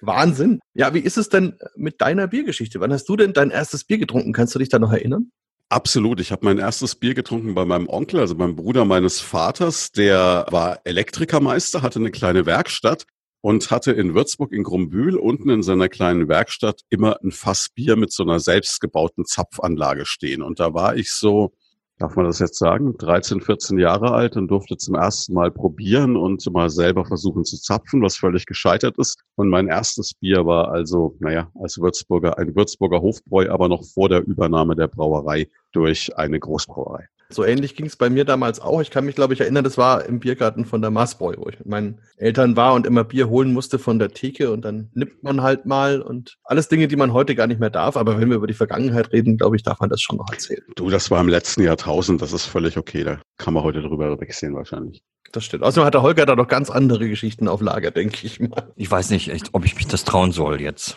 Wahnsinn. 0.00 0.60
Ja, 0.72 0.94
wie 0.94 1.00
ist 1.00 1.18
es 1.18 1.28
denn 1.28 1.58
mit 1.76 2.00
deiner 2.00 2.26
Biergeschichte? 2.26 2.80
Wann 2.80 2.92
hast 2.92 3.08
du 3.08 3.16
denn 3.16 3.32
dein 3.32 3.50
erstes 3.50 3.84
Bier 3.84 3.98
getrunken? 3.98 4.32
Kannst 4.32 4.54
du 4.54 4.58
dich 4.58 4.70
da 4.70 4.78
noch 4.78 4.92
erinnern? 4.92 5.30
Absolut. 5.74 6.20
Ich 6.20 6.30
habe 6.30 6.44
mein 6.44 6.58
erstes 6.58 6.94
Bier 6.94 7.14
getrunken 7.14 7.52
bei 7.56 7.64
meinem 7.64 7.88
Onkel, 7.88 8.20
also 8.20 8.36
beim 8.36 8.54
Bruder 8.54 8.84
meines 8.84 9.18
Vaters. 9.18 9.90
Der 9.90 10.46
war 10.48 10.78
Elektrikermeister, 10.84 11.82
hatte 11.82 11.98
eine 11.98 12.12
kleine 12.12 12.46
Werkstatt 12.46 13.06
und 13.40 13.72
hatte 13.72 13.90
in 13.90 14.14
Würzburg 14.14 14.52
in 14.52 14.62
Grumbühl 14.62 15.16
unten 15.16 15.50
in 15.50 15.64
seiner 15.64 15.88
kleinen 15.88 16.28
Werkstatt 16.28 16.82
immer 16.90 17.18
ein 17.24 17.32
Fass 17.32 17.70
Bier 17.74 17.96
mit 17.96 18.12
so 18.12 18.22
einer 18.22 18.38
selbstgebauten 18.38 19.24
Zapfanlage 19.24 20.06
stehen. 20.06 20.42
Und 20.42 20.60
da 20.60 20.74
war 20.74 20.94
ich 20.94 21.10
so, 21.10 21.52
darf 21.98 22.16
man 22.16 22.26
das 22.26 22.38
jetzt 22.38 22.58
sagen, 22.58 22.96
13, 22.98 23.40
14 23.40 23.78
Jahre 23.78 24.12
alt 24.12 24.36
und 24.36 24.48
durfte 24.48 24.76
zum 24.76 24.94
ersten 24.94 25.34
Mal 25.34 25.50
probieren 25.50 26.16
und 26.16 26.44
mal 26.52 26.70
selber 26.70 27.04
versuchen 27.04 27.44
zu 27.44 27.56
zapfen, 27.60 28.02
was 28.02 28.16
völlig 28.16 28.46
gescheitert 28.46 28.98
ist. 28.98 29.22
Und 29.36 29.48
mein 29.48 29.68
erstes 29.68 30.14
Bier 30.14 30.44
war 30.44 30.70
also, 30.72 31.16
naja, 31.20 31.50
als 31.54 31.78
Würzburger, 31.78 32.38
ein 32.38 32.54
Würzburger 32.56 33.00
Hofbräu, 33.00 33.48
aber 33.50 33.68
noch 33.68 33.84
vor 33.84 34.08
der 34.08 34.26
Übernahme 34.26 34.74
der 34.74 34.88
Brauerei 34.88 35.48
durch 35.72 36.16
eine 36.16 36.40
Großbrauerei. 36.40 37.08
So 37.34 37.44
ähnlich 37.44 37.74
ging 37.74 37.86
es 37.86 37.96
bei 37.96 38.10
mir 38.10 38.24
damals 38.24 38.60
auch. 38.60 38.80
Ich 38.80 38.90
kann 38.90 39.04
mich, 39.04 39.14
glaube 39.14 39.34
ich, 39.34 39.40
erinnern, 39.40 39.64
das 39.64 39.76
war 39.76 40.04
im 40.06 40.20
Biergarten 40.20 40.64
von 40.64 40.80
der 40.80 40.90
Maßbräu, 40.90 41.34
wo 41.38 41.48
ich 41.48 41.58
mit 41.58 41.68
meinen 41.68 42.00
Eltern 42.16 42.56
war 42.56 42.74
und 42.74 42.86
immer 42.86 43.04
Bier 43.04 43.28
holen 43.28 43.52
musste 43.52 43.78
von 43.78 43.98
der 43.98 44.10
Theke 44.10 44.52
und 44.52 44.64
dann 44.64 44.90
nimmt 44.94 45.22
man 45.22 45.42
halt 45.42 45.66
mal 45.66 46.00
und 46.00 46.38
alles 46.44 46.68
Dinge, 46.68 46.88
die 46.88 46.96
man 46.96 47.12
heute 47.12 47.34
gar 47.34 47.46
nicht 47.46 47.60
mehr 47.60 47.70
darf. 47.70 47.96
Aber 47.96 48.20
wenn 48.20 48.28
wir 48.30 48.36
über 48.36 48.46
die 48.46 48.54
Vergangenheit 48.54 49.12
reden, 49.12 49.36
glaube 49.36 49.56
ich, 49.56 49.62
darf 49.62 49.80
man 49.80 49.90
das 49.90 50.00
schon 50.00 50.16
noch 50.16 50.30
erzählen. 50.30 50.62
Du, 50.76 50.90
das 50.90 51.10
war 51.10 51.20
im 51.20 51.28
letzten 51.28 51.62
Jahrtausend, 51.62 52.22
das 52.22 52.32
ist 52.32 52.46
völlig 52.46 52.76
okay. 52.76 53.04
Da 53.04 53.20
kann 53.36 53.54
man 53.54 53.62
heute 53.62 53.82
drüber 53.82 54.20
wegsehen 54.20 54.54
wahrscheinlich. 54.54 55.02
Das 55.32 55.44
stimmt. 55.44 55.64
Außerdem 55.64 55.86
hat 55.86 55.94
der 55.94 56.02
Holger 56.02 56.26
da 56.26 56.36
noch 56.36 56.46
ganz 56.46 56.70
andere 56.70 57.08
Geschichten 57.08 57.48
auf 57.48 57.60
Lager, 57.60 57.90
denke 57.90 58.24
ich 58.24 58.38
mal. 58.38 58.72
Ich 58.76 58.88
weiß 58.88 59.10
nicht, 59.10 59.32
ob 59.52 59.64
ich 59.64 59.74
mich 59.74 59.88
das 59.88 60.04
trauen 60.04 60.30
soll 60.30 60.60
jetzt. 60.60 60.96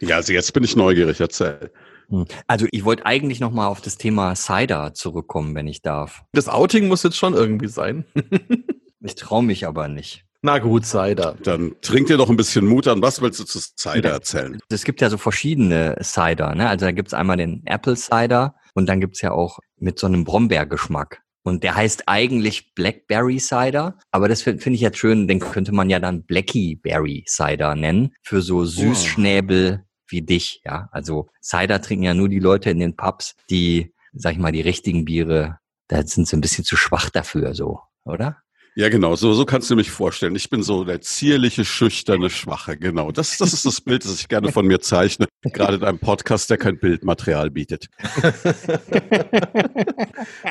ja, 0.00 0.16
also 0.16 0.34
jetzt 0.34 0.52
bin 0.52 0.64
ich 0.64 0.76
neugierig, 0.76 1.18
erzähl. 1.18 1.70
Hm. 2.10 2.26
Also 2.46 2.66
ich 2.70 2.84
wollte 2.84 3.06
eigentlich 3.06 3.40
noch 3.40 3.52
mal 3.52 3.68
auf 3.68 3.80
das 3.80 3.96
Thema 3.96 4.34
Cider 4.34 4.92
zurückkommen, 4.94 5.54
wenn 5.54 5.66
ich 5.66 5.82
darf. 5.82 6.22
Das 6.32 6.48
Outing 6.48 6.88
muss 6.88 7.02
jetzt 7.02 7.16
schon 7.16 7.34
irgendwie 7.34 7.68
sein. 7.68 8.04
ich 9.00 9.14
traue 9.14 9.42
mich 9.42 9.66
aber 9.66 9.88
nicht. 9.88 10.24
Na 10.42 10.58
gut, 10.58 10.86
Cider. 10.86 11.36
Dann 11.42 11.74
trink 11.82 12.06
dir 12.06 12.16
doch 12.16 12.30
ein 12.30 12.36
bisschen 12.36 12.66
Mut 12.66 12.88
an. 12.88 13.02
Was 13.02 13.20
willst 13.20 13.40
du 13.40 13.44
zu 13.44 13.58
Cider 13.60 14.10
erzählen? 14.10 14.58
Es 14.70 14.84
gibt 14.84 15.02
ja 15.02 15.10
so 15.10 15.18
verschiedene 15.18 15.96
Cider. 16.02 16.54
Ne? 16.54 16.68
Also 16.68 16.86
da 16.86 16.92
gibt's 16.92 17.12
einmal 17.12 17.36
den 17.36 17.62
Apple 17.66 17.94
Cider 17.94 18.54
und 18.74 18.88
dann 18.88 19.00
gibt's 19.00 19.20
ja 19.20 19.32
auch 19.32 19.58
mit 19.76 19.98
so 19.98 20.06
einem 20.06 20.24
Brombeergeschmack. 20.24 21.22
Und 21.42 21.62
der 21.62 21.74
heißt 21.74 22.04
eigentlich 22.06 22.74
Blackberry 22.74 23.38
Cider, 23.38 23.98
aber 24.10 24.28
das 24.28 24.42
finde 24.42 24.62
find 24.62 24.76
ich 24.76 24.82
jetzt 24.82 24.98
schön, 24.98 25.26
den 25.26 25.40
könnte 25.40 25.72
man 25.72 25.88
ja 25.88 25.98
dann 25.98 26.24
Blackie 26.24 26.76
Berry 26.76 27.24
Cider 27.26 27.74
nennen, 27.74 28.14
für 28.22 28.42
so 28.42 28.64
Süßschnäbel 28.64 29.84
wie 30.10 30.22
dich, 30.22 30.60
ja. 30.64 30.88
Also 30.92 31.28
Cider 31.42 31.80
trinken 31.80 32.04
ja 32.04 32.14
nur 32.14 32.28
die 32.28 32.38
Leute 32.40 32.70
in 32.70 32.78
den 32.78 32.96
Pubs, 32.96 33.36
die, 33.48 33.94
sag 34.12 34.32
ich 34.32 34.38
mal, 34.38 34.52
die 34.52 34.60
richtigen 34.60 35.04
Biere, 35.04 35.58
da 35.88 36.02
sind 36.06 36.28
sie 36.28 36.36
ein 36.36 36.40
bisschen 36.40 36.64
zu 36.64 36.76
schwach 36.76 37.10
dafür, 37.10 37.54
so, 37.54 37.80
oder? 38.04 38.38
Ja, 38.76 38.88
genau, 38.88 39.16
so, 39.16 39.32
so 39.32 39.44
kannst 39.44 39.68
du 39.68 39.74
mich 39.74 39.90
vorstellen. 39.90 40.36
Ich 40.36 40.48
bin 40.48 40.62
so 40.62 40.84
der 40.84 41.00
zierliche, 41.00 41.64
schüchterne, 41.64 42.30
schwache, 42.30 42.76
genau. 42.76 43.10
Das, 43.10 43.36
das 43.36 43.52
ist 43.52 43.66
das 43.66 43.80
Bild, 43.80 44.04
das 44.04 44.20
ich 44.20 44.28
gerne 44.28 44.52
von 44.52 44.64
mir 44.64 44.80
zeichne, 44.80 45.26
gerade 45.42 45.78
in 45.78 45.82
einem 45.82 45.98
Podcast, 45.98 46.50
der 46.50 46.56
kein 46.56 46.78
Bildmaterial 46.78 47.50
bietet. 47.50 47.88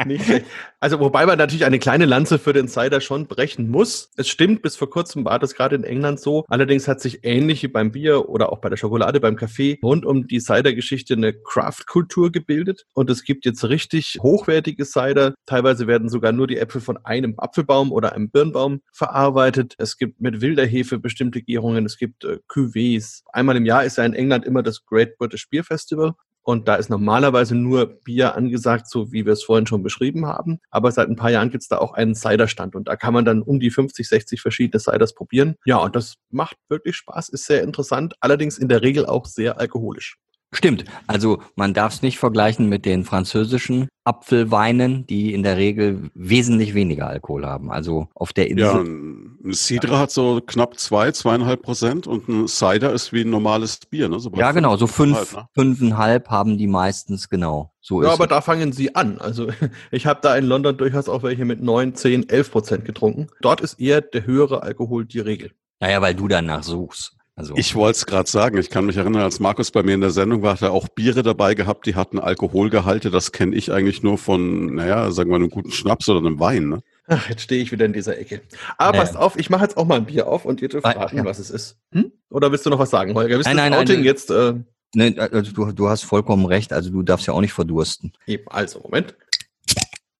Nicht 0.05 0.25
schlecht. 0.25 0.45
Also, 0.81 0.99
wobei 0.99 1.25
man 1.25 1.37
natürlich 1.37 1.63
eine 1.63 1.79
kleine 1.79 2.05
Lanze 2.05 2.39
für 2.39 2.51
den 2.51 2.67
Cider 2.67 2.99
schon 2.99 3.27
brechen 3.27 3.69
muss. 3.69 4.11
Es 4.17 4.27
stimmt, 4.27 4.63
bis 4.63 4.75
vor 4.75 4.89
kurzem 4.89 5.23
war 5.23 5.39
das 5.39 5.55
gerade 5.55 5.77
in 5.77 5.85
England 5.85 6.19
so. 6.19 6.43
Allerdings 6.49 6.89
hat 6.89 6.99
sich 6.99 7.23
ähnlich 7.23 7.63
wie 7.63 7.69
beim 7.69 7.91
Bier 7.91 8.27
oder 8.27 8.51
auch 8.51 8.59
bei 8.59 8.67
der 8.67 8.77
Schokolade, 8.77 9.21
beim 9.21 9.37
Kaffee 9.37 9.79
rund 9.81 10.05
um 10.05 10.27
die 10.27 10.41
Cider-Geschichte 10.41 11.13
eine 11.13 11.33
Craft-Kultur 11.33 12.33
gebildet. 12.33 12.85
Und 12.93 13.09
es 13.09 13.23
gibt 13.23 13.45
jetzt 13.45 13.63
richtig 13.63 14.17
hochwertige 14.21 14.83
Cider. 14.83 15.35
Teilweise 15.45 15.87
werden 15.87 16.09
sogar 16.09 16.33
nur 16.33 16.47
die 16.47 16.57
Äpfel 16.57 16.81
von 16.81 16.97
einem 17.05 17.35
Apfelbaum 17.37 17.93
oder 17.93 18.08
einem 18.13 18.29
Birnbaum 18.29 18.81
verarbeitet. 18.91 19.75
Es 19.77 19.97
gibt 19.97 20.21
mit 20.21 20.41
wilder 20.41 20.65
Hefe 20.65 20.99
bestimmte 20.99 21.41
Gärungen. 21.41 21.85
Es 21.85 21.97
gibt 21.97 22.23
äh, 22.23 22.39
Cuvées. 22.47 23.21
Einmal 23.31 23.57
im 23.57 23.65
Jahr 23.65 23.83
ist 23.83 23.97
ja 23.97 24.05
in 24.05 24.13
England 24.13 24.45
immer 24.45 24.63
das 24.63 24.85
Great 24.85 25.17
British 25.17 25.49
Beer 25.49 25.63
Festival. 25.63 26.13
Und 26.41 26.67
da 26.67 26.75
ist 26.75 26.89
normalerweise 26.89 27.53
nur 27.53 27.85
Bier 28.03 28.35
angesagt, 28.35 28.89
so 28.89 29.11
wie 29.11 29.25
wir 29.25 29.33
es 29.33 29.43
vorhin 29.43 29.67
schon 29.67 29.83
beschrieben 29.83 30.25
haben. 30.25 30.59
Aber 30.71 30.91
seit 30.91 31.07
ein 31.07 31.15
paar 31.15 31.29
Jahren 31.29 31.51
gibt 31.51 31.61
es 31.61 31.67
da 31.67 31.77
auch 31.77 31.93
einen 31.93 32.15
Cider-Stand 32.15 32.75
und 32.75 32.87
da 32.87 32.95
kann 32.95 33.13
man 33.13 33.23
dann 33.23 33.43
um 33.43 33.59
die 33.59 33.69
50, 33.69 34.07
60 34.07 34.41
verschiedene 34.41 34.79
Ciders 34.79 35.13
probieren. 35.13 35.57
Ja, 35.65 35.77
und 35.77 35.95
das 35.95 36.15
macht 36.31 36.57
wirklich 36.67 36.95
Spaß, 36.95 37.29
ist 37.29 37.45
sehr 37.45 37.61
interessant, 37.61 38.15
allerdings 38.19 38.57
in 38.57 38.67
der 38.67 38.81
Regel 38.81 39.05
auch 39.05 39.25
sehr 39.25 39.59
alkoholisch. 39.59 40.17
Stimmt. 40.51 40.85
Also 41.05 41.41
man 41.55 41.75
darf 41.75 41.93
es 41.93 42.01
nicht 42.01 42.17
vergleichen 42.17 42.67
mit 42.69 42.85
den 42.85 43.05
französischen 43.05 43.87
Apfelweinen, 44.03 45.05
die 45.05 45.33
in 45.33 45.43
der 45.43 45.57
Regel 45.57 46.09
wesentlich 46.15 46.73
weniger 46.73 47.07
Alkohol 47.07 47.45
haben. 47.45 47.71
Also 47.71 48.07
auf 48.15 48.33
der 48.33 48.49
Insel. 48.49 48.65
Ja, 48.65 48.79
ein 48.79 49.53
Cidre 49.53 49.99
hat 49.99 50.09
so 50.09 50.41
knapp 50.45 50.79
zwei, 50.79 51.11
zweieinhalb 51.11 51.61
Prozent 51.61 52.07
und 52.07 52.27
ein 52.27 52.47
Cider 52.47 52.91
ist 52.91 53.13
wie 53.13 53.21
ein 53.21 53.29
normales 53.29 53.77
Bier. 53.77 54.09
Ne? 54.09 54.19
So 54.19 54.31
ja, 54.31 54.51
genau. 54.51 54.75
So 54.75 54.87
fünf, 54.87 55.35
ne? 55.35 55.47
fünfeinhalb 55.53 56.29
haben 56.29 56.57
die 56.57 56.67
meistens 56.67 57.29
genau. 57.29 57.71
So 57.79 58.01
ja, 58.01 58.09
aber 58.09 58.23
es. 58.23 58.29
da 58.29 58.41
fangen 58.41 58.71
sie 58.71 58.95
an. 58.95 59.19
Also 59.19 59.49
ich 59.91 60.07
habe 60.07 60.19
da 60.23 60.35
in 60.35 60.45
London 60.45 60.75
durchaus 60.75 61.09
auch 61.09 61.21
welche 61.21 61.45
mit 61.45 61.61
neun, 61.61 61.93
zehn, 61.93 62.27
elf 62.27 62.51
Prozent 62.51 62.85
getrunken. 62.85 63.27
Dort 63.41 63.61
ist 63.61 63.79
eher 63.79 64.01
der 64.01 64.25
höhere 64.25 64.63
Alkohol 64.63 65.05
die 65.05 65.19
Regel. 65.19 65.51
Naja, 65.79 66.01
weil 66.01 66.15
du 66.15 66.27
danach 66.27 66.63
suchst. 66.63 67.18
Also 67.39 67.55
ich 67.55 67.73
wollte 67.73 67.95
es 67.95 68.05
gerade 68.05 68.29
sagen. 68.29 68.57
Ich 68.57 68.69
kann 68.69 68.85
mich 68.85 68.97
erinnern, 68.97 69.21
als 69.21 69.39
Markus 69.39 69.71
bei 69.71 69.81
mir 69.81 69.93
in 69.93 70.01
der 70.01 70.11
Sendung 70.11 70.41
war, 70.41 70.55
hat 70.55 70.61
er 70.61 70.73
auch 70.73 70.89
Biere 70.89 71.23
dabei 71.23 71.55
gehabt, 71.55 71.85
die 71.85 71.95
hatten 71.95 72.19
Alkoholgehalte. 72.19 73.11
Das 73.11 73.31
kenne 73.31 73.55
ich 73.55 73.71
eigentlich 73.71 74.03
nur 74.03 74.17
von, 74.17 74.75
naja, 74.75 75.09
sagen 75.11 75.29
wir 75.29 75.37
einem 75.37 75.49
guten 75.49 75.71
Schnaps 75.71 76.09
oder 76.09 76.19
einem 76.19 76.41
Wein. 76.41 76.67
Ne? 76.67 76.83
Ach, 77.07 77.29
jetzt 77.29 77.43
stehe 77.43 77.61
ich 77.63 77.71
wieder 77.71 77.85
in 77.85 77.93
dieser 77.93 78.17
Ecke. 78.17 78.41
Aber 78.77 78.97
äh. 78.97 78.99
passt 78.99 79.15
auf, 79.15 79.39
ich 79.39 79.49
mache 79.49 79.63
jetzt 79.63 79.77
auch 79.77 79.85
mal 79.85 79.95
ein 79.95 80.05
Bier 80.05 80.27
auf 80.27 80.43
und 80.43 80.61
ihr 80.61 80.67
dürft 80.67 80.85
raten, 80.85 81.15
ja. 81.15 81.23
was 81.23 81.39
es 81.39 81.49
ist. 81.49 81.77
Hm? 81.93 82.11
Oder 82.29 82.51
willst 82.51 82.65
du 82.65 82.69
noch 82.69 82.79
was 82.79 82.89
sagen, 82.89 83.13
Holger? 83.13 83.37
Bist 83.37 83.47
nein, 83.47 83.55
nein, 83.55 83.73
Outing 83.73 83.95
nein, 83.95 84.03
jetzt? 84.03 84.31
Äh 84.31 84.55
nein, 84.93 85.17
also 85.17 85.53
du, 85.53 85.71
du 85.71 85.87
hast 85.87 86.03
vollkommen 86.03 86.45
recht. 86.45 86.73
Also 86.73 86.89
du 86.89 87.03
darfst 87.03 87.25
ja 87.25 87.33
auch 87.33 87.41
nicht 87.41 87.53
verdursten. 87.53 88.11
Eben, 88.27 88.49
also, 88.49 88.81
Moment. 88.81 89.15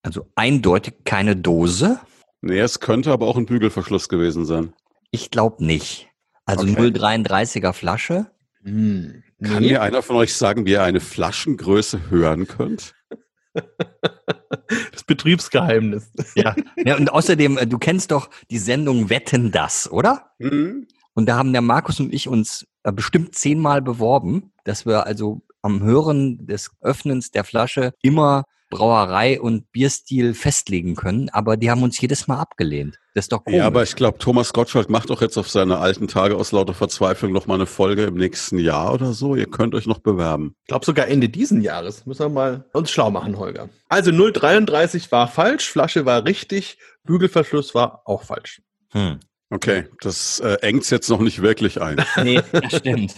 Also 0.04 0.26
eindeutig 0.36 0.94
keine 1.04 1.36
Dose. 1.36 2.00
Nee, 2.40 2.60
es 2.60 2.80
könnte 2.80 3.12
aber 3.12 3.28
auch 3.28 3.36
ein 3.36 3.46
Bügelverschluss 3.46 4.08
gewesen 4.08 4.46
sein. 4.46 4.72
Ich 5.12 5.32
glaube 5.32 5.66
nicht. 5.66 6.09
Also 6.50 6.64
okay. 6.64 6.88
0,33er 6.88 7.74
Flasche. 7.74 8.28
Hm. 8.64 9.24
Kann 9.44 9.62
nee. 9.62 9.70
mir 9.70 9.82
einer 9.82 10.02
von 10.02 10.16
euch 10.16 10.34
sagen, 10.34 10.66
wie 10.66 10.72
ihr 10.72 10.84
eine 10.84 11.00
Flaschengröße 11.00 12.10
hören 12.10 12.48
könnt? 12.48 12.96
Das 14.92 15.04
Betriebsgeheimnis. 15.04 16.12
Ja. 16.36 16.56
ja, 16.78 16.96
und 16.96 17.12
außerdem, 17.12 17.58
äh, 17.58 17.68
du 17.68 17.78
kennst 17.78 18.12
doch 18.12 18.30
die 18.50 18.58
Sendung 18.58 19.10
Wetten 19.10 19.52
das, 19.52 19.92
oder? 19.92 20.32
Mhm. 20.40 20.88
Und 21.14 21.28
da 21.28 21.36
haben 21.36 21.52
der 21.52 21.62
Markus 21.62 22.00
und 22.00 22.14
ich 22.14 22.28
uns 22.28 22.68
äh, 22.84 22.92
bestimmt 22.92 23.36
zehnmal 23.36 23.82
beworben, 23.82 24.52
dass 24.64 24.86
wir 24.86 25.06
also 25.06 25.42
am 25.62 25.82
Hören 25.84 26.46
des 26.46 26.72
Öffnens 26.82 27.32
der 27.32 27.44
Flasche 27.44 27.94
immer 28.02 28.46
Brauerei 28.70 29.42
und 29.42 29.72
Bierstil 29.72 30.34
festlegen 30.34 30.96
können, 30.96 31.30
aber 31.30 31.58
die 31.58 31.72
haben 31.72 31.82
uns 31.82 32.00
jedes 32.00 32.28
Mal 32.28 32.40
abgelehnt. 32.40 33.00
Das 33.16 33.26
ist 33.26 33.32
doch 33.32 33.44
komisch. 33.44 33.58
Ja, 33.58 33.66
aber 33.66 33.84
ich 33.84 33.96
glaube, 33.96 34.20
Thomas 34.20 34.54
Gottschalk 34.54 34.90
macht 34.90 35.10
doch 35.10 35.22
jetzt 35.22 35.38
auf 35.38 35.50
seine 35.50 35.80
alten 35.80 36.08
Tage 36.08 36.36
aus 36.36 36.52
lauter 36.52 36.74
Verzweiflung 36.74 37.32
noch 37.32 37.48
mal 37.48 37.56
eine 37.56 37.66
Folge 37.66 38.04
im 38.04 38.16
nächsten 38.16 38.60
Jahr 38.60 38.94
oder 38.94 39.14
so. 39.14 39.36
Ihr 39.36 39.48
könnt 39.48 39.74
euch 39.74 39.88
noch 39.88 40.00
bewerben. 40.00 40.56
Ich 40.62 40.68
glaube 40.68 40.86
sogar 40.86 41.08
Ende 41.08 41.30
diesen 41.30 41.62
Jahres. 41.62 42.06
Müssen 42.06 42.26
wir 42.26 42.30
mal 42.30 42.66
uns 42.74 42.92
schlau 42.92 43.10
machen, 43.10 43.38
Holger. 43.38 43.70
Also 43.88 44.12
033 44.12 45.12
war 45.12 45.28
falsch, 45.28 45.70
Flasche 45.70 46.06
war 46.06 46.26
richtig, 46.26 46.78
Bügelverschluss 47.04 47.74
war 47.74 48.04
auch 48.06 48.24
falsch. 48.24 48.62
Hm. 48.92 49.20
Okay, 49.52 49.88
das 50.02 50.40
äh, 50.42 50.58
engt's 50.62 50.92
jetzt 50.92 51.10
noch 51.10 51.22
nicht 51.22 51.42
wirklich 51.42 51.82
ein. 51.82 52.04
nee, 52.24 52.40
das 52.52 52.78
stimmt. 52.78 53.16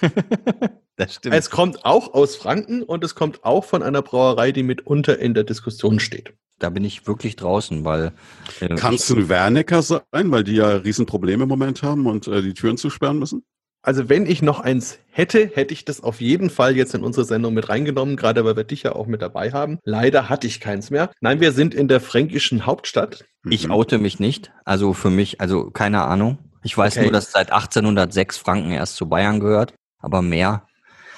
das 0.96 1.14
stimmt. 1.14 1.34
Es 1.34 1.50
kommt 1.50 1.84
auch 1.84 2.14
aus 2.14 2.36
Franken 2.36 2.82
und 2.82 3.04
es 3.04 3.14
kommt 3.14 3.44
auch 3.44 3.64
von 3.64 3.82
einer 3.82 4.02
Brauerei, 4.02 4.52
die 4.52 4.62
mitunter 4.62 5.18
in 5.18 5.34
der 5.34 5.44
Diskussion 5.44 6.00
steht. 6.00 6.34
Da 6.58 6.70
bin 6.70 6.84
ich 6.84 7.06
wirklich 7.06 7.36
draußen, 7.36 7.84
weil. 7.84 8.12
Äh, 8.60 8.74
Kannst 8.76 9.10
du 9.10 9.16
ein 9.16 9.28
Wernecker 9.28 9.82
sein, 9.82 10.02
weil 10.12 10.44
die 10.44 10.54
ja 10.54 10.68
Riesenprobleme 10.68 11.42
im 11.42 11.48
Moment 11.48 11.82
haben 11.82 12.06
und 12.06 12.28
äh, 12.28 12.42
die 12.42 12.54
Türen 12.54 12.76
zusperren 12.76 13.18
müssen? 13.18 13.44
Also 13.84 14.08
wenn 14.08 14.24
ich 14.24 14.40
noch 14.40 14.60
eins 14.60 14.98
hätte, 15.10 15.50
hätte 15.52 15.74
ich 15.74 15.84
das 15.84 16.02
auf 16.02 16.22
jeden 16.22 16.48
Fall 16.48 16.74
jetzt 16.74 16.94
in 16.94 17.04
unsere 17.04 17.26
Sendung 17.26 17.52
mit 17.52 17.68
reingenommen, 17.68 18.16
gerade 18.16 18.42
weil 18.46 18.56
wir 18.56 18.64
dich 18.64 18.82
ja 18.82 18.94
auch 18.94 19.06
mit 19.06 19.20
dabei 19.20 19.52
haben. 19.52 19.78
Leider 19.84 20.30
hatte 20.30 20.46
ich 20.46 20.58
keins 20.58 20.88
mehr. 20.88 21.10
Nein, 21.20 21.40
wir 21.40 21.52
sind 21.52 21.74
in 21.74 21.86
der 21.86 22.00
fränkischen 22.00 22.64
Hauptstadt. 22.64 23.26
Ich 23.46 23.66
mhm. 23.66 23.72
oute 23.72 23.98
mich 23.98 24.18
nicht. 24.18 24.52
Also 24.64 24.94
für 24.94 25.10
mich, 25.10 25.42
also 25.42 25.70
keine 25.70 26.02
Ahnung. 26.04 26.38
Ich 26.62 26.78
weiß 26.78 26.96
okay. 26.96 27.02
nur, 27.02 27.12
dass 27.12 27.30
seit 27.30 27.52
1806 27.52 28.38
Franken 28.38 28.70
erst 28.70 28.96
zu 28.96 29.06
Bayern 29.06 29.38
gehört, 29.38 29.74
aber 29.98 30.22
mehr. 30.22 30.66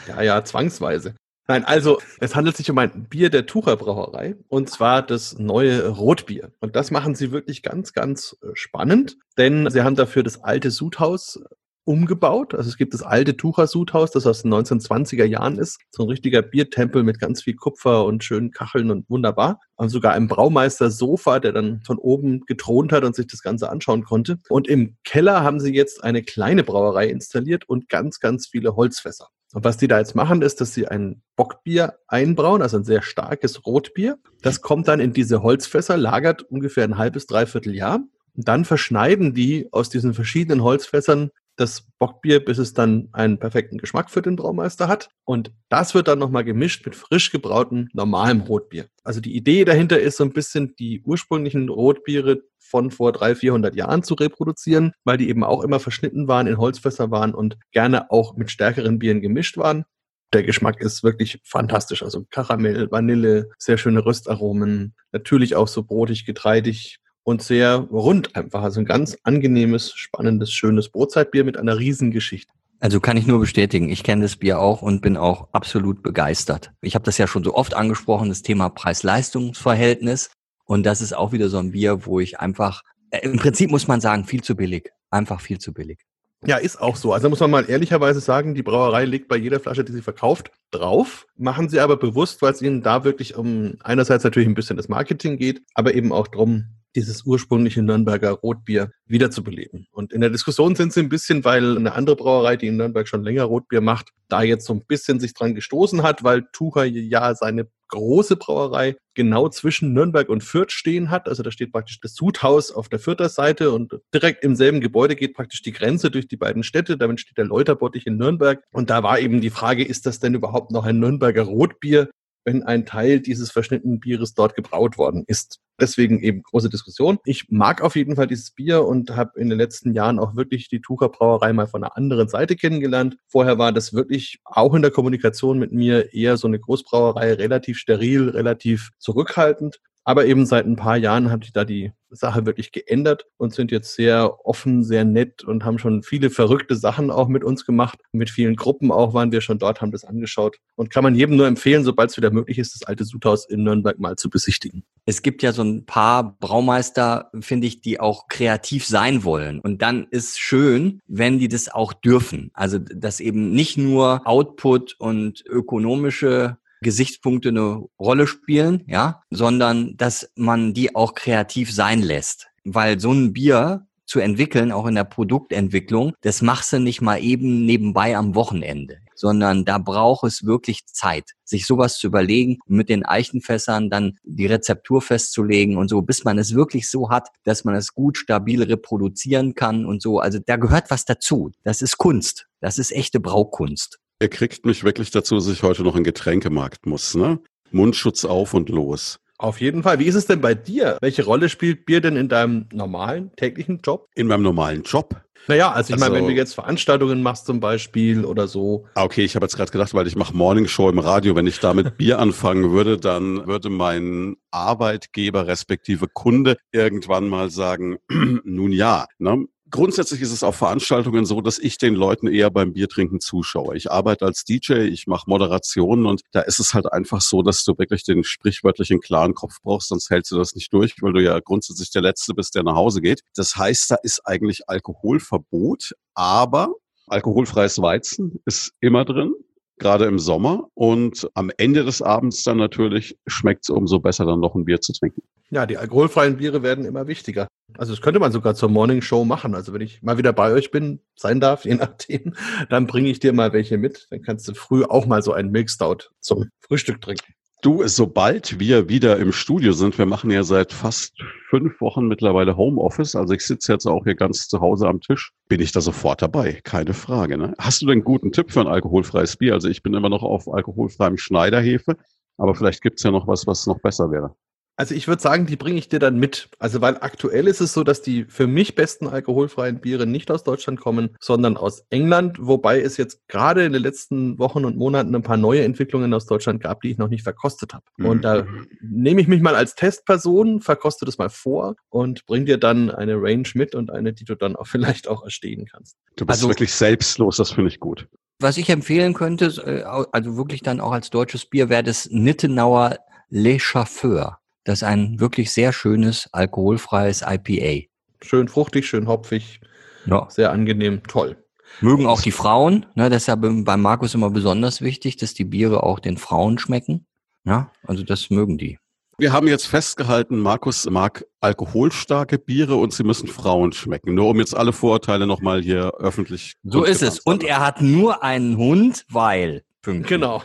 Ja, 0.08 0.22
ja, 0.22 0.44
zwangsweise. 0.44 1.14
Nein, 1.48 1.64
also 1.64 2.00
es 2.18 2.34
handelt 2.34 2.56
sich 2.56 2.70
um 2.70 2.78
ein 2.78 3.04
Bier 3.08 3.30
der 3.30 3.46
Tucher 3.46 3.76
Brauerei 3.76 4.34
und 4.48 4.68
zwar 4.68 5.02
das 5.02 5.38
neue 5.38 5.88
Rotbier. 5.88 6.50
Und 6.60 6.74
das 6.74 6.90
machen 6.90 7.14
sie 7.14 7.30
wirklich 7.30 7.62
ganz, 7.62 7.92
ganz 7.92 8.36
äh, 8.42 8.48
spannend, 8.54 9.16
denn 9.38 9.70
sie 9.70 9.82
haben 9.82 9.94
dafür 9.94 10.24
das 10.24 10.42
alte 10.42 10.72
Sudhaus 10.72 11.40
umgebaut. 11.86 12.52
Also 12.52 12.68
es 12.68 12.76
gibt 12.76 12.94
das 12.94 13.02
alte 13.02 13.36
Tucher-Sudhaus, 13.36 14.10
das 14.10 14.26
aus 14.26 14.42
den 14.42 14.52
1920er 14.52 15.24
Jahren 15.24 15.56
ist. 15.56 15.78
So 15.92 16.02
ein 16.02 16.08
richtiger 16.08 16.42
Biertempel 16.42 17.04
mit 17.04 17.20
ganz 17.20 17.42
viel 17.42 17.54
Kupfer 17.54 18.04
und 18.04 18.24
schönen 18.24 18.50
Kacheln 18.50 18.90
und 18.90 19.08
wunderbar. 19.08 19.60
Und 19.76 19.88
sogar 19.90 20.14
ein 20.14 20.26
Braumeister-Sofa, 20.26 21.38
der 21.38 21.52
dann 21.52 21.80
von 21.86 21.98
oben 21.98 22.40
getront 22.46 22.90
hat 22.92 23.04
und 23.04 23.14
sich 23.14 23.28
das 23.28 23.40
Ganze 23.40 23.70
anschauen 23.70 24.02
konnte. 24.02 24.38
Und 24.48 24.66
im 24.66 24.96
Keller 25.04 25.44
haben 25.44 25.60
sie 25.60 25.72
jetzt 25.72 26.02
eine 26.02 26.24
kleine 26.24 26.64
Brauerei 26.64 27.06
installiert 27.06 27.68
und 27.68 27.88
ganz, 27.88 28.18
ganz 28.18 28.48
viele 28.48 28.74
Holzfässer. 28.74 29.28
Und 29.56 29.64
was 29.64 29.78
die 29.78 29.88
da 29.88 29.98
jetzt 29.98 30.14
machen, 30.14 30.42
ist, 30.42 30.60
dass 30.60 30.74
sie 30.74 30.86
ein 30.86 31.22
Bockbier 31.34 31.94
einbrauen, 32.08 32.60
also 32.60 32.76
ein 32.76 32.84
sehr 32.84 33.00
starkes 33.00 33.64
Rotbier. 33.64 34.18
Das 34.42 34.60
kommt 34.60 34.86
dann 34.86 35.00
in 35.00 35.14
diese 35.14 35.42
Holzfässer, 35.42 35.96
lagert 35.96 36.42
ungefähr 36.42 36.84
ein 36.84 36.98
halbes, 36.98 37.24
dreiviertel 37.24 37.74
Jahr. 37.74 38.00
Und 38.34 38.48
dann 38.48 38.66
verschneiden 38.66 39.32
die 39.32 39.72
aus 39.72 39.88
diesen 39.88 40.12
verschiedenen 40.12 40.62
Holzfässern 40.62 41.30
das 41.56 41.86
Bockbier, 41.98 42.44
bis 42.44 42.58
es 42.58 42.74
dann 42.74 43.08
einen 43.12 43.38
perfekten 43.38 43.78
Geschmack 43.78 44.10
für 44.10 44.22
den 44.22 44.36
Braumeister 44.36 44.88
hat. 44.88 45.08
Und 45.24 45.52
das 45.68 45.94
wird 45.94 46.08
dann 46.08 46.18
nochmal 46.18 46.44
gemischt 46.44 46.84
mit 46.84 46.94
frisch 46.94 47.32
gebrautem 47.32 47.88
normalem 47.92 48.42
Rotbier. 48.42 48.86
Also 49.04 49.20
die 49.20 49.34
Idee 49.34 49.64
dahinter 49.64 49.98
ist 49.98 50.18
so 50.18 50.24
ein 50.24 50.32
bisschen 50.32 50.74
die 50.78 51.02
ursprünglichen 51.02 51.68
Rotbiere 51.68 52.42
von 52.58 52.90
vor 52.90 53.12
300, 53.12 53.38
400 53.38 53.74
Jahren 53.76 54.02
zu 54.02 54.14
reproduzieren, 54.14 54.92
weil 55.04 55.16
die 55.16 55.28
eben 55.28 55.44
auch 55.44 55.62
immer 55.62 55.80
verschnitten 55.80 56.28
waren, 56.28 56.46
in 56.46 56.58
Holzfässer 56.58 57.10
waren 57.10 57.34
und 57.34 57.56
gerne 57.72 58.10
auch 58.10 58.36
mit 58.36 58.50
stärkeren 58.50 58.98
Bieren 58.98 59.20
gemischt 59.20 59.56
waren. 59.56 59.84
Der 60.32 60.42
Geschmack 60.42 60.80
ist 60.80 61.04
wirklich 61.04 61.40
fantastisch. 61.44 62.02
Also 62.02 62.26
Karamell, 62.30 62.90
Vanille, 62.90 63.48
sehr 63.58 63.78
schöne 63.78 64.04
Röstaromen, 64.04 64.94
natürlich 65.12 65.54
auch 65.54 65.68
so 65.68 65.84
brotig, 65.84 66.26
getreidig, 66.26 66.98
und 67.26 67.42
sehr 67.42 67.74
rund 67.74 68.36
einfach. 68.36 68.62
Also 68.62 68.80
ein 68.80 68.86
ganz 68.86 69.18
angenehmes, 69.24 69.92
spannendes, 69.92 70.52
schönes 70.52 70.88
Brotzeitbier 70.88 71.42
mit 71.42 71.56
einer 71.56 71.76
Riesengeschichte. 71.76 72.52
Also 72.78 73.00
kann 73.00 73.16
ich 73.16 73.26
nur 73.26 73.40
bestätigen, 73.40 73.88
ich 73.88 74.04
kenne 74.04 74.22
das 74.22 74.36
Bier 74.36 74.60
auch 74.60 74.80
und 74.80 75.02
bin 75.02 75.16
auch 75.16 75.48
absolut 75.50 76.02
begeistert. 76.02 76.70
Ich 76.82 76.94
habe 76.94 77.04
das 77.04 77.18
ja 77.18 77.26
schon 77.26 77.42
so 77.42 77.54
oft 77.54 77.74
angesprochen, 77.74 78.28
das 78.28 78.42
Thema 78.42 78.68
Preis-Leistungs-Verhältnis. 78.68 80.30
Und 80.66 80.86
das 80.86 81.00
ist 81.00 81.14
auch 81.14 81.32
wieder 81.32 81.48
so 81.48 81.58
ein 81.58 81.72
Bier, 81.72 82.06
wo 82.06 82.20
ich 82.20 82.38
einfach, 82.38 82.82
äh, 83.10 83.18
im 83.26 83.38
Prinzip 83.38 83.72
muss 83.72 83.88
man 83.88 84.00
sagen, 84.00 84.24
viel 84.24 84.42
zu 84.44 84.54
billig. 84.54 84.90
Einfach 85.10 85.40
viel 85.40 85.58
zu 85.58 85.72
billig. 85.72 85.98
Ja, 86.46 86.58
ist 86.58 86.80
auch 86.80 86.96
so. 86.96 87.12
Also 87.12 87.28
muss 87.28 87.40
man 87.40 87.50
mal 87.50 87.68
ehrlicherweise 87.68 88.20
sagen, 88.20 88.54
die 88.54 88.62
Brauerei 88.62 89.04
legt 89.04 89.28
bei 89.28 89.36
jeder 89.36 89.58
Flasche, 89.58 89.84
die 89.84 89.92
sie 89.92 90.02
verkauft, 90.02 90.50
drauf. 90.70 91.26
Machen 91.36 91.68
sie 91.68 91.80
aber 91.80 91.96
bewusst, 91.96 92.40
weil 92.42 92.52
es 92.52 92.62
ihnen 92.62 92.82
da 92.82 93.04
wirklich 93.04 93.36
um 93.36 93.74
einerseits 93.82 94.22
natürlich 94.22 94.48
ein 94.48 94.54
bisschen 94.54 94.76
das 94.76 94.88
Marketing 94.88 95.38
geht, 95.38 95.62
aber 95.74 95.94
eben 95.94 96.12
auch 96.12 96.28
darum, 96.28 96.66
dieses 96.96 97.24
ursprüngliche 97.26 97.82
Nürnberger 97.82 98.30
Rotbier 98.30 98.90
wiederzubeleben. 99.06 99.86
Und 99.92 100.12
in 100.12 100.22
der 100.22 100.30
Diskussion 100.30 100.74
sind 100.74 100.92
sie 100.92 101.00
ein 101.00 101.10
bisschen, 101.10 101.44
weil 101.44 101.76
eine 101.76 101.92
andere 101.94 102.16
Brauerei, 102.16 102.56
die 102.56 102.68
in 102.68 102.76
Nürnberg 102.76 103.06
schon 103.06 103.22
länger 103.22 103.44
Rotbier 103.44 103.82
macht, 103.82 104.12
da 104.28 104.42
jetzt 104.42 104.66
so 104.66 104.72
ein 104.72 104.84
bisschen 104.86 105.20
sich 105.20 105.34
dran 105.34 105.54
gestoßen 105.54 106.02
hat, 106.02 106.24
weil 106.24 106.46
Tucher 106.52 106.84
ja 106.84 107.34
seine 107.34 107.68
große 107.88 108.36
Brauerei 108.36 108.96
genau 109.14 109.48
zwischen 109.48 109.92
Nürnberg 109.92 110.28
und 110.28 110.42
Fürth 110.42 110.72
stehen 110.72 111.10
hat. 111.10 111.28
Also 111.28 111.42
da 111.42 111.50
steht 111.50 111.72
praktisch 111.72 112.00
das 112.00 112.14
Sudhaus 112.14 112.70
auf 112.70 112.88
der 112.88 112.98
Fürther 112.98 113.28
Seite 113.28 113.72
und 113.72 113.98
direkt 114.12 114.44
im 114.44 114.54
selben 114.54 114.80
Gebäude 114.80 115.16
geht 115.16 115.34
praktisch 115.34 115.62
die 115.62 115.72
Grenze 115.72 116.10
durch 116.10 116.28
die 116.28 116.36
beiden 116.36 116.62
Städte. 116.62 116.96
Damit 116.96 117.20
steht 117.20 117.38
der 117.38 117.46
Läuterbottich 117.46 118.06
in 118.06 118.16
Nürnberg. 118.16 118.62
Und 118.72 118.90
da 118.90 119.02
war 119.02 119.18
eben 119.18 119.40
die 119.40 119.50
Frage, 119.50 119.84
ist 119.84 120.06
das 120.06 120.20
denn 120.20 120.34
überhaupt 120.34 120.70
noch 120.70 120.84
ein 120.84 120.98
Nürnberger 120.98 121.42
Rotbier? 121.42 122.10
Wenn 122.46 122.62
ein 122.62 122.86
Teil 122.86 123.20
dieses 123.20 123.50
verschnittenen 123.50 124.00
Bieres 124.00 124.32
dort 124.32 124.54
gebraut 124.54 124.96
worden 124.96 125.24
ist. 125.26 125.58
Deswegen 125.78 126.22
eben 126.22 126.42
große 126.42 126.70
Diskussion. 126.70 127.18
Ich 127.24 127.50
mag 127.50 127.82
auf 127.82 127.96
jeden 127.96 128.16
Fall 128.16 128.28
dieses 128.28 128.52
Bier 128.52 128.84
und 128.86 129.14
habe 129.14 129.38
in 129.38 129.50
den 129.50 129.58
letzten 129.58 129.92
Jahren 129.92 130.18
auch 130.18 130.36
wirklich 130.36 130.68
die 130.68 130.80
Tucher 130.80 131.10
Brauerei 131.10 131.52
mal 131.52 131.66
von 131.66 131.82
einer 131.82 131.96
anderen 131.96 132.28
Seite 132.28 132.56
kennengelernt. 132.56 133.18
Vorher 133.26 133.58
war 133.58 133.72
das 133.72 133.92
wirklich 133.92 134.38
auch 134.44 134.74
in 134.74 134.82
der 134.82 134.92
Kommunikation 134.92 135.58
mit 135.58 135.72
mir 135.72 136.14
eher 136.14 136.36
so 136.38 136.46
eine 136.46 136.60
Großbrauerei, 136.60 137.34
relativ 137.34 137.78
steril, 137.78 138.30
relativ 138.30 138.90
zurückhaltend. 138.98 139.80
Aber 140.08 140.24
eben 140.24 140.46
seit 140.46 140.66
ein 140.66 140.76
paar 140.76 140.96
Jahren 140.96 141.32
hat 141.32 141.42
sich 141.42 141.52
da 141.52 141.64
die 141.64 141.90
Sache 142.10 142.46
wirklich 142.46 142.70
geändert 142.70 143.26
und 143.38 143.52
sind 143.52 143.72
jetzt 143.72 143.96
sehr 143.96 144.46
offen, 144.46 144.84
sehr 144.84 145.04
nett 145.04 145.42
und 145.42 145.64
haben 145.64 145.80
schon 145.80 146.04
viele 146.04 146.30
verrückte 146.30 146.76
Sachen 146.76 147.10
auch 147.10 147.26
mit 147.26 147.42
uns 147.42 147.66
gemacht. 147.66 147.98
Mit 148.12 148.30
vielen 148.30 148.54
Gruppen 148.54 148.92
auch 148.92 149.14
waren 149.14 149.32
wir 149.32 149.40
schon 149.40 149.58
dort, 149.58 149.80
haben 149.80 149.90
das 149.90 150.04
angeschaut 150.04 150.58
und 150.76 150.90
kann 150.90 151.02
man 151.02 151.16
jedem 151.16 151.34
nur 151.34 151.48
empfehlen, 151.48 151.82
sobald 151.82 152.10
es 152.10 152.16
wieder 152.16 152.30
möglich 152.30 152.58
ist, 152.58 152.76
das 152.76 152.86
alte 152.86 153.04
Sudhaus 153.04 153.46
in 153.48 153.64
Nürnberg 153.64 153.98
mal 153.98 154.14
zu 154.14 154.30
besichtigen. 154.30 154.84
Es 155.06 155.22
gibt 155.22 155.42
ja 155.42 155.52
so 155.52 155.64
ein 155.64 155.86
paar 155.86 156.38
Braumeister, 156.38 157.32
finde 157.40 157.66
ich, 157.66 157.80
die 157.80 157.98
auch 157.98 158.28
kreativ 158.28 158.86
sein 158.86 159.24
wollen. 159.24 159.58
Und 159.58 159.82
dann 159.82 160.06
ist 160.12 160.38
schön, 160.38 161.00
wenn 161.08 161.40
die 161.40 161.48
das 161.48 161.68
auch 161.68 161.92
dürfen. 161.92 162.52
Also, 162.54 162.78
dass 162.78 163.18
eben 163.18 163.50
nicht 163.50 163.76
nur 163.76 164.22
Output 164.24 164.94
und 165.00 165.44
ökonomische 165.46 166.58
Gesichtspunkte 166.80 167.50
eine 167.50 167.84
Rolle 167.98 168.26
spielen, 168.26 168.84
ja, 168.86 169.22
sondern 169.30 169.96
dass 169.96 170.30
man 170.36 170.74
die 170.74 170.94
auch 170.94 171.14
kreativ 171.14 171.72
sein 171.72 172.02
lässt. 172.02 172.48
Weil 172.64 173.00
so 173.00 173.12
ein 173.12 173.32
Bier 173.32 173.86
zu 174.06 174.20
entwickeln, 174.20 174.72
auch 174.72 174.86
in 174.86 174.94
der 174.94 175.04
Produktentwicklung, 175.04 176.14
das 176.20 176.40
machst 176.40 176.72
du 176.72 176.78
nicht 176.78 177.00
mal 177.00 177.22
eben 177.22 177.66
nebenbei 177.66 178.16
am 178.16 178.34
Wochenende, 178.34 178.98
sondern 179.14 179.64
da 179.64 179.78
braucht 179.78 180.24
es 180.24 180.46
wirklich 180.46 180.86
Zeit, 180.86 181.32
sich 181.44 181.66
sowas 181.66 181.98
zu 181.98 182.06
überlegen 182.06 182.58
und 182.66 182.76
mit 182.76 182.88
den 182.88 183.04
Eichenfässern 183.04 183.90
dann 183.90 184.18
die 184.22 184.46
Rezeptur 184.46 185.02
festzulegen 185.02 185.76
und 185.76 185.88
so, 185.88 186.02
bis 186.02 186.24
man 186.24 186.38
es 186.38 186.54
wirklich 186.54 186.88
so 186.88 187.10
hat, 187.10 187.28
dass 187.44 187.64
man 187.64 187.74
es 187.74 187.94
gut 187.94 188.16
stabil 188.16 188.62
reproduzieren 188.62 189.54
kann 189.54 189.84
und 189.84 190.00
so. 190.00 190.20
Also 190.20 190.38
da 190.44 190.56
gehört 190.56 190.90
was 190.90 191.04
dazu. 191.04 191.50
Das 191.64 191.82
ist 191.82 191.98
Kunst. 191.98 192.46
Das 192.60 192.78
ist 192.78 192.92
echte 192.92 193.20
Braukunst. 193.20 193.98
Ihr 194.20 194.30
kriegt 194.30 194.64
mich 194.64 194.82
wirklich 194.82 195.10
dazu, 195.10 195.34
dass 195.34 195.46
ich 195.46 195.62
heute 195.62 195.82
noch 195.82 195.94
in 195.94 196.00
den 196.00 196.04
Getränkemarkt 196.04 196.86
muss, 196.86 197.14
ne? 197.14 197.38
Mundschutz 197.70 198.24
auf 198.24 198.54
und 198.54 198.70
los. 198.70 199.18
Auf 199.36 199.60
jeden 199.60 199.82
Fall. 199.82 199.98
Wie 199.98 200.06
ist 200.06 200.14
es 200.14 200.24
denn 200.24 200.40
bei 200.40 200.54
dir? 200.54 200.96
Welche 201.02 201.24
Rolle 201.24 201.50
spielt 201.50 201.84
Bier 201.84 202.00
denn 202.00 202.16
in 202.16 202.30
deinem 202.30 202.66
normalen 202.72 203.30
täglichen 203.36 203.80
Job? 203.84 204.08
In 204.14 204.28
meinem 204.28 204.42
normalen 204.42 204.82
Job? 204.84 205.20
Naja, 205.48 205.70
also 205.70 205.90
ich 205.90 206.00
also, 206.00 206.04
meine, 206.06 206.16
wenn 206.16 206.28
du 206.28 206.34
jetzt 206.34 206.54
Veranstaltungen 206.54 207.22
machst 207.22 207.44
zum 207.44 207.60
Beispiel 207.60 208.24
oder 208.24 208.48
so. 208.48 208.86
Ah, 208.94 209.04
okay, 209.04 209.22
ich 209.22 209.36
habe 209.36 209.44
jetzt 209.44 209.56
gerade 209.56 209.70
gedacht, 209.70 209.92
weil 209.92 210.06
ich 210.06 210.16
mache 210.16 210.34
Morning 210.34 210.66
Show 210.66 210.88
im 210.88 210.98
Radio. 210.98 211.36
Wenn 211.36 211.46
ich 211.46 211.60
da 211.60 211.74
mit 211.74 211.98
Bier 211.98 212.18
anfangen 212.18 212.72
würde, 212.72 212.96
dann 212.96 213.46
würde 213.46 213.68
mein 213.68 214.36
Arbeitgeber 214.50 215.46
respektive 215.46 216.08
Kunde 216.08 216.56
irgendwann 216.72 217.28
mal 217.28 217.50
sagen, 217.50 217.98
nun 218.08 218.72
ja, 218.72 219.06
ne? 219.18 219.44
Grundsätzlich 219.70 220.20
ist 220.20 220.32
es 220.32 220.44
auf 220.44 220.56
Veranstaltungen 220.56 221.26
so, 221.26 221.40
dass 221.40 221.58
ich 221.58 221.76
den 221.76 221.94
Leuten 221.94 222.28
eher 222.28 222.50
beim 222.50 222.72
Biertrinken 222.72 223.18
zuschaue. 223.20 223.76
Ich 223.76 223.90
arbeite 223.90 224.24
als 224.24 224.44
DJ, 224.44 224.74
ich 224.84 225.08
mache 225.08 225.28
Moderationen 225.28 226.06
und 226.06 226.20
da 226.30 226.40
ist 226.40 226.60
es 226.60 226.72
halt 226.72 226.92
einfach 226.92 227.20
so, 227.20 227.42
dass 227.42 227.64
du 227.64 227.76
wirklich 227.76 228.04
den 228.04 228.22
sprichwörtlichen 228.22 229.00
klaren 229.00 229.34
Kopf 229.34 229.56
brauchst, 229.62 229.88
sonst 229.88 230.08
hältst 230.10 230.30
du 230.30 230.38
das 230.38 230.54
nicht 230.54 230.72
durch, 230.72 230.94
weil 231.00 231.12
du 231.12 231.22
ja 231.22 231.40
grundsätzlich 231.40 231.90
der 231.90 232.02
Letzte 232.02 232.34
bist, 232.34 232.54
der 232.54 232.62
nach 232.62 232.76
Hause 232.76 233.00
geht. 233.00 233.22
Das 233.34 233.56
heißt, 233.56 233.90
da 233.90 233.96
ist 234.02 234.20
eigentlich 234.24 234.68
Alkoholverbot, 234.68 235.94
aber 236.14 236.72
alkoholfreies 237.08 237.82
Weizen 237.82 238.40
ist 238.44 238.72
immer 238.80 239.04
drin 239.04 239.34
gerade 239.78 240.06
im 240.06 240.18
Sommer. 240.18 240.68
Und 240.74 241.28
am 241.34 241.50
Ende 241.56 241.84
des 241.84 242.02
Abends 242.02 242.42
dann 242.44 242.56
natürlich 242.56 243.18
schmeckt 243.26 243.64
es 243.64 243.70
umso 243.70 243.98
besser, 243.98 244.24
dann 244.24 244.40
noch 244.40 244.54
ein 244.54 244.64
Bier 244.64 244.80
zu 244.80 244.92
trinken. 244.92 245.22
Ja, 245.50 245.66
die 245.66 245.78
alkoholfreien 245.78 246.38
Biere 246.38 246.62
werden 246.62 246.84
immer 246.84 247.06
wichtiger. 247.06 247.46
Also 247.78 247.92
das 247.92 248.00
könnte 248.00 248.20
man 248.20 248.32
sogar 248.32 248.54
zur 248.54 248.68
Morning 248.68 249.02
Show 249.02 249.24
machen. 249.24 249.54
Also 249.54 249.72
wenn 249.72 249.80
ich 249.80 250.02
mal 250.02 250.18
wieder 250.18 250.32
bei 250.32 250.52
euch 250.52 250.70
bin, 250.70 251.00
sein 251.14 251.40
darf, 251.40 251.64
je 251.64 251.74
nachdem, 251.74 252.34
dann 252.68 252.86
bringe 252.86 253.08
ich 253.08 253.20
dir 253.20 253.32
mal 253.32 253.52
welche 253.52 253.78
mit. 253.78 254.08
Dann 254.10 254.22
kannst 254.22 254.48
du 254.48 254.54
früh 254.54 254.84
auch 254.84 255.06
mal 255.06 255.22
so 255.22 255.32
einen 255.32 255.50
Milk 255.50 255.70
Stout 255.70 256.10
zum 256.20 256.46
Frühstück 256.60 257.00
trinken. 257.00 257.32
Du, 257.62 257.82
sobald 257.86 258.60
wir 258.60 258.88
wieder 258.88 259.16
im 259.16 259.32
Studio 259.32 259.72
sind, 259.72 259.98
wir 259.98 260.06
machen 260.06 260.30
ja 260.30 260.42
seit 260.42 260.72
fast 260.72 261.14
fünf 261.48 261.80
Wochen 261.80 262.06
mittlerweile 262.06 262.56
Homeoffice, 262.56 263.16
also 263.16 263.32
ich 263.32 263.44
sitze 263.44 263.72
jetzt 263.72 263.86
auch 263.86 264.04
hier 264.04 264.14
ganz 264.14 264.46
zu 264.46 264.60
Hause 264.60 264.86
am 264.86 265.00
Tisch, 265.00 265.32
bin 265.48 265.60
ich 265.60 265.72
da 265.72 265.80
sofort 265.80 266.20
dabei, 266.20 266.60
keine 266.62 266.92
Frage. 266.92 267.38
Ne? 267.38 267.54
Hast 267.58 267.80
du 267.80 267.86
denn 267.86 267.94
einen 267.94 268.04
guten 268.04 268.30
Tipp 268.30 268.52
für 268.52 268.60
ein 268.60 268.66
alkoholfreies 268.68 269.38
Bier? 269.38 269.54
Also 269.54 269.68
ich 269.68 269.82
bin 269.82 269.94
immer 269.94 270.10
noch 270.10 270.22
auf 270.22 270.52
alkoholfreiem 270.52 271.16
Schneiderhefe, 271.16 271.96
aber 272.36 272.54
vielleicht 272.54 272.82
gibt's 272.82 273.02
ja 273.02 273.10
noch 273.10 273.26
was, 273.26 273.46
was 273.46 273.66
noch 273.66 273.80
besser 273.80 274.10
wäre. 274.10 274.36
Also 274.76 274.94
ich 274.94 275.08
würde 275.08 275.22
sagen, 275.22 275.46
die 275.46 275.56
bringe 275.56 275.78
ich 275.78 275.88
dir 275.88 275.98
dann 275.98 276.18
mit. 276.18 276.50
Also 276.58 276.82
weil 276.82 276.98
aktuell 277.00 277.48
ist 277.48 277.60
es 277.60 277.72
so, 277.72 277.82
dass 277.82 278.02
die 278.02 278.24
für 278.24 278.46
mich 278.46 278.74
besten 278.74 279.06
alkoholfreien 279.06 279.80
Biere 279.80 280.06
nicht 280.06 280.30
aus 280.30 280.44
Deutschland 280.44 280.78
kommen, 280.80 281.16
sondern 281.18 281.56
aus 281.56 281.84
England, 281.88 282.36
wobei 282.40 282.80
es 282.82 282.98
jetzt 282.98 283.26
gerade 283.28 283.64
in 283.64 283.72
den 283.72 283.82
letzten 283.82 284.38
Wochen 284.38 284.66
und 284.66 284.76
Monaten 284.76 285.14
ein 285.14 285.22
paar 285.22 285.38
neue 285.38 285.64
Entwicklungen 285.64 286.12
aus 286.12 286.26
Deutschland 286.26 286.62
gab, 286.62 286.82
die 286.82 286.90
ich 286.90 286.98
noch 286.98 287.08
nicht 287.08 287.22
verkostet 287.22 287.72
habe. 287.72 287.84
Mhm. 287.96 288.06
Und 288.06 288.22
da 288.22 288.46
nehme 288.82 289.20
ich 289.22 289.28
mich 289.28 289.40
mal 289.40 289.54
als 289.54 289.74
Testperson, 289.74 290.60
verkoste 290.60 291.06
das 291.06 291.16
mal 291.16 291.30
vor 291.30 291.76
und 291.88 292.26
bring 292.26 292.44
dir 292.44 292.58
dann 292.58 292.90
eine 292.90 293.14
Range 293.14 293.48
mit 293.54 293.74
und 293.74 293.90
eine, 293.90 294.12
die 294.12 294.24
du 294.24 294.34
dann 294.34 294.56
auch 294.56 294.66
vielleicht 294.76 295.08
auch 295.08 295.24
erstehen 295.24 295.66
kannst. 295.66 295.96
Du 296.16 296.26
bist 296.26 296.40
also, 296.40 296.48
wirklich 296.48 296.74
selbstlos, 296.74 297.38
das 297.38 297.52
finde 297.52 297.68
ich 297.70 297.80
gut. 297.80 298.08
Was 298.38 298.58
ich 298.58 298.68
empfehlen 298.68 299.14
könnte, 299.14 299.46
äh, 299.64 299.82
also 299.84 300.36
wirklich 300.36 300.62
dann 300.62 300.80
auch 300.80 300.92
als 300.92 301.08
deutsches 301.08 301.46
Bier, 301.46 301.70
wäre 301.70 301.82
das 301.82 302.08
Nittenauer 302.10 302.98
Le 303.30 303.58
Chauffeur. 303.58 304.38
Das 304.66 304.80
ist 304.80 304.82
ein 304.82 305.20
wirklich 305.20 305.52
sehr 305.52 305.72
schönes, 305.72 306.28
alkoholfreies 306.32 307.22
IPA. 307.22 307.86
Schön 308.20 308.48
fruchtig, 308.48 308.88
schön 308.88 309.06
hopfig. 309.06 309.60
Ja. 310.06 310.26
Sehr 310.28 310.50
angenehm, 310.50 311.04
toll. 311.04 311.36
Mögen 311.80 312.06
auch 312.06 312.20
die 312.20 312.32
Frauen, 312.32 312.84
ne, 312.96 313.08
das 313.08 313.22
ist 313.22 313.26
ja 313.28 313.36
bei 313.36 313.76
Markus 313.76 314.14
immer 314.14 314.30
besonders 314.30 314.80
wichtig, 314.80 315.16
dass 315.16 315.34
die 315.34 315.44
Biere 315.44 315.84
auch 315.84 316.00
den 316.00 316.16
Frauen 316.16 316.58
schmecken. 316.58 317.06
Ja, 317.44 317.70
also 317.84 318.02
das 318.02 318.28
mögen 318.30 318.58
die. 318.58 318.78
Wir 319.18 319.32
haben 319.32 319.46
jetzt 319.46 319.68
festgehalten, 319.68 320.40
Markus 320.40 320.90
mag 320.90 321.24
alkoholstarke 321.40 322.38
Biere 322.38 322.74
und 322.74 322.92
sie 322.92 323.04
müssen 323.04 323.28
Frauen 323.28 323.72
schmecken. 323.72 324.14
Nur 324.14 324.30
um 324.30 324.40
jetzt 324.40 324.56
alle 324.56 324.72
Vorurteile 324.72 325.28
nochmal 325.28 325.62
hier 325.62 325.92
öffentlich. 325.98 326.54
So 326.64 326.82
ist 326.82 327.02
es. 327.02 327.20
Und 327.20 327.44
er 327.44 327.64
hat 327.64 327.80
nur 327.80 328.24
einen 328.24 328.56
Hund, 328.56 329.04
weil. 329.10 329.62
Pünktlich. 329.82 330.08
Genau. 330.08 330.42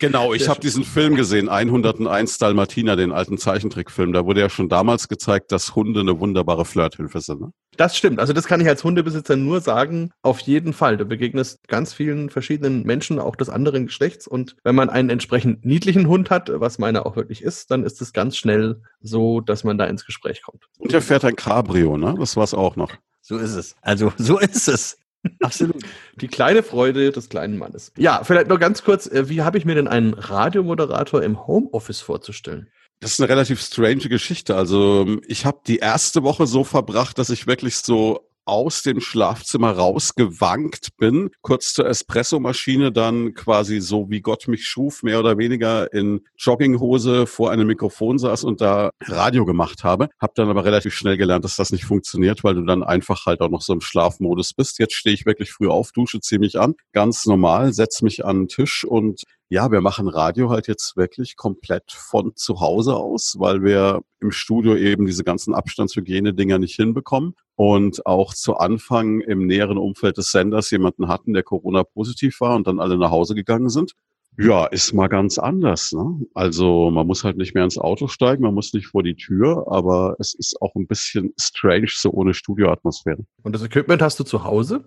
Genau, 0.00 0.32
ich 0.32 0.48
habe 0.48 0.60
diesen 0.60 0.82
Film 0.82 1.14
gesehen, 1.14 1.50
101 1.50 2.38
Dalmatiner, 2.38 2.96
den 2.96 3.12
alten 3.12 3.36
Zeichentrickfilm. 3.36 4.14
Da 4.14 4.24
wurde 4.24 4.40
ja 4.40 4.48
schon 4.48 4.70
damals 4.70 5.08
gezeigt, 5.08 5.52
dass 5.52 5.76
Hunde 5.76 6.00
eine 6.00 6.18
wunderbare 6.18 6.64
Flirthilfe 6.64 7.20
sind. 7.20 7.42
Ne? 7.42 7.52
Das 7.76 7.96
stimmt. 7.96 8.18
Also 8.18 8.32
das 8.32 8.46
kann 8.46 8.60
ich 8.62 8.68
als 8.68 8.82
Hundebesitzer 8.82 9.36
nur 9.36 9.60
sagen. 9.60 10.10
Auf 10.22 10.40
jeden 10.40 10.72
Fall. 10.72 10.96
Du 10.96 11.04
begegnest 11.04 11.68
ganz 11.68 11.92
vielen 11.92 12.30
verschiedenen 12.30 12.82
Menschen, 12.84 13.18
auch 13.18 13.36
des 13.36 13.50
anderen 13.50 13.86
Geschlechts. 13.86 14.26
Und 14.26 14.56
wenn 14.64 14.74
man 14.74 14.88
einen 14.88 15.10
entsprechend 15.10 15.66
niedlichen 15.66 16.08
Hund 16.08 16.30
hat, 16.30 16.50
was 16.52 16.78
meiner 16.78 17.04
auch 17.04 17.16
wirklich 17.16 17.42
ist, 17.42 17.70
dann 17.70 17.84
ist 17.84 18.00
es 18.00 18.14
ganz 18.14 18.38
schnell 18.38 18.82
so, 19.00 19.42
dass 19.42 19.64
man 19.64 19.76
da 19.76 19.84
ins 19.84 20.06
Gespräch 20.06 20.42
kommt. 20.42 20.64
Und 20.78 20.94
er 20.94 21.02
fährt 21.02 21.26
ein 21.26 21.36
Cabrio, 21.36 21.98
ne? 21.98 22.14
Das 22.18 22.36
war's 22.36 22.54
auch 22.54 22.76
noch. 22.76 22.92
So 23.20 23.36
ist 23.36 23.54
es. 23.54 23.76
Also 23.82 24.12
so 24.16 24.38
ist 24.38 24.66
es. 24.66 24.96
Absolut. 25.42 25.82
Die 26.20 26.28
kleine 26.28 26.62
Freude 26.62 27.10
des 27.12 27.28
kleinen 27.28 27.58
Mannes. 27.58 27.92
Ja, 27.96 28.22
vielleicht 28.24 28.48
noch 28.48 28.58
ganz 28.58 28.82
kurz, 28.82 29.06
äh, 29.06 29.28
wie 29.28 29.42
habe 29.42 29.58
ich 29.58 29.64
mir 29.64 29.74
denn 29.74 29.88
einen 29.88 30.14
Radiomoderator 30.14 31.22
im 31.22 31.46
Homeoffice 31.46 32.00
vorzustellen? 32.00 32.68
Das 33.00 33.12
ist 33.12 33.20
eine 33.20 33.30
relativ 33.30 33.62
strange 33.62 34.08
Geschichte. 34.08 34.56
Also 34.56 35.18
ich 35.26 35.46
habe 35.46 35.60
die 35.66 35.78
erste 35.78 36.22
Woche 36.22 36.46
so 36.46 36.64
verbracht, 36.64 37.18
dass 37.18 37.30
ich 37.30 37.46
wirklich 37.46 37.76
so 37.76 38.29
aus 38.44 38.82
dem 38.82 39.00
Schlafzimmer 39.00 39.72
rausgewankt 39.72 40.96
bin, 40.96 41.30
kurz 41.40 41.72
zur 41.72 41.86
Espressomaschine, 41.86 42.92
dann 42.92 43.34
quasi 43.34 43.80
so 43.80 44.10
wie 44.10 44.20
Gott 44.20 44.48
mich 44.48 44.66
schuf, 44.66 45.02
mehr 45.02 45.20
oder 45.20 45.38
weniger 45.38 45.92
in 45.92 46.22
Jogginghose 46.36 47.26
vor 47.26 47.50
einem 47.50 47.66
Mikrofon 47.66 48.18
saß 48.18 48.44
und 48.44 48.60
da 48.60 48.90
Radio 49.02 49.44
gemacht 49.44 49.84
habe. 49.84 50.08
Hab 50.18 50.34
dann 50.34 50.48
aber 50.48 50.64
relativ 50.64 50.94
schnell 50.94 51.16
gelernt, 51.16 51.44
dass 51.44 51.56
das 51.56 51.70
nicht 51.70 51.84
funktioniert, 51.84 52.44
weil 52.44 52.54
du 52.54 52.64
dann 52.64 52.82
einfach 52.82 53.26
halt 53.26 53.40
auch 53.40 53.50
noch 53.50 53.62
so 53.62 53.72
im 53.72 53.80
Schlafmodus 53.80 54.54
bist. 54.54 54.78
Jetzt 54.78 54.94
stehe 54.94 55.14
ich 55.14 55.26
wirklich 55.26 55.52
früh 55.52 55.68
auf, 55.68 55.92
dusche, 55.92 56.20
ziehe 56.20 56.38
mich 56.38 56.58
an, 56.58 56.74
ganz 56.92 57.26
normal, 57.26 57.72
setz 57.72 58.02
mich 58.02 58.24
an 58.24 58.42
den 58.42 58.48
Tisch 58.48 58.84
und 58.84 59.22
ja, 59.50 59.72
wir 59.72 59.80
machen 59.80 60.08
Radio 60.08 60.48
halt 60.48 60.68
jetzt 60.68 60.96
wirklich 60.96 61.36
komplett 61.36 61.90
von 61.90 62.36
zu 62.36 62.60
Hause 62.60 62.94
aus, 62.94 63.34
weil 63.36 63.64
wir 63.64 64.00
im 64.20 64.30
Studio 64.30 64.76
eben 64.76 65.06
diese 65.06 65.24
ganzen 65.24 65.54
Abstandshygiene-Dinger 65.54 66.60
nicht 66.60 66.76
hinbekommen 66.76 67.34
und 67.56 68.06
auch 68.06 68.32
zu 68.32 68.56
Anfang 68.56 69.20
im 69.20 69.46
näheren 69.46 69.76
Umfeld 69.76 70.18
des 70.18 70.30
Senders 70.30 70.70
jemanden 70.70 71.08
hatten, 71.08 71.32
der 71.32 71.42
Corona-positiv 71.42 72.40
war 72.40 72.54
und 72.54 72.68
dann 72.68 72.78
alle 72.78 72.96
nach 72.96 73.10
Hause 73.10 73.34
gegangen 73.34 73.70
sind. 73.70 73.94
Ja, 74.38 74.66
ist 74.66 74.94
mal 74.94 75.08
ganz 75.08 75.36
anders. 75.36 75.90
Ne? 75.90 76.26
Also 76.32 76.92
man 76.92 77.08
muss 77.08 77.24
halt 77.24 77.36
nicht 77.36 77.52
mehr 77.52 77.64
ins 77.64 77.76
Auto 77.76 78.06
steigen, 78.06 78.44
man 78.44 78.54
muss 78.54 78.72
nicht 78.72 78.86
vor 78.86 79.02
die 79.02 79.16
Tür, 79.16 79.66
aber 79.68 80.14
es 80.20 80.32
ist 80.32 80.62
auch 80.62 80.76
ein 80.76 80.86
bisschen 80.86 81.34
strange 81.38 81.90
so 81.90 82.10
ohne 82.12 82.34
Studioatmosphäre. 82.34 83.26
Und 83.42 83.52
das 83.52 83.64
Equipment 83.64 84.00
hast 84.00 84.20
du 84.20 84.24
zu 84.24 84.44
Hause? 84.44 84.84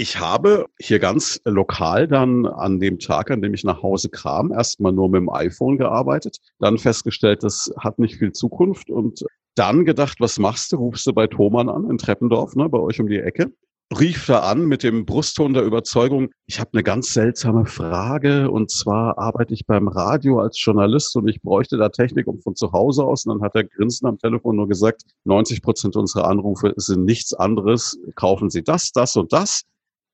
Ich 0.00 0.18
habe 0.18 0.64
hier 0.80 0.98
ganz 0.98 1.42
lokal 1.44 2.08
dann 2.08 2.46
an 2.46 2.80
dem 2.80 2.98
Tag, 3.00 3.30
an 3.30 3.42
dem 3.42 3.52
ich 3.52 3.64
nach 3.64 3.82
Hause 3.82 4.08
kam, 4.08 4.50
erstmal 4.50 4.92
nur 4.92 5.10
mit 5.10 5.20
dem 5.20 5.28
iPhone 5.28 5.76
gearbeitet, 5.76 6.38
dann 6.58 6.78
festgestellt, 6.78 7.42
das 7.42 7.70
hat 7.78 7.98
nicht 7.98 8.16
viel 8.16 8.32
Zukunft 8.32 8.88
und 8.88 9.22
dann 9.56 9.84
gedacht, 9.84 10.16
was 10.18 10.38
machst 10.38 10.72
du? 10.72 10.76
Rufst 10.76 11.06
du 11.06 11.12
bei 11.12 11.26
Thomann 11.26 11.68
an 11.68 11.90
in 11.90 11.98
Treppendorf, 11.98 12.56
ne, 12.56 12.70
bei 12.70 12.78
euch 12.78 12.98
um 12.98 13.08
die 13.08 13.18
Ecke 13.18 13.52
rief 13.98 14.26
da 14.26 14.40
an 14.40 14.66
mit 14.66 14.82
dem 14.84 15.04
Brustton 15.04 15.52
der 15.52 15.64
Überzeugung, 15.64 16.30
ich 16.46 16.60
habe 16.60 16.70
eine 16.72 16.82
ganz 16.82 17.12
seltsame 17.12 17.66
Frage 17.66 18.50
und 18.50 18.70
zwar 18.70 19.18
arbeite 19.18 19.52
ich 19.52 19.66
beim 19.66 19.88
Radio 19.88 20.38
als 20.38 20.62
Journalist 20.62 21.16
und 21.16 21.26
ich 21.26 21.42
bräuchte 21.42 21.76
da 21.76 21.88
Technik 21.88 22.28
um 22.28 22.40
von 22.40 22.54
zu 22.54 22.72
Hause 22.72 23.04
aus. 23.04 23.26
Und 23.26 23.34
dann 23.34 23.44
hat 23.44 23.56
er 23.56 23.64
grinsend 23.64 24.08
am 24.08 24.18
Telefon 24.18 24.56
nur 24.56 24.68
gesagt, 24.68 25.02
90 25.24 25.62
Prozent 25.62 25.96
unserer 25.96 26.28
Anrufe 26.28 26.72
sind 26.76 27.04
nichts 27.04 27.34
anderes. 27.34 27.98
Kaufen 28.14 28.48
Sie 28.48 28.62
das, 28.62 28.92
das 28.92 29.16
und 29.16 29.32
das. 29.32 29.62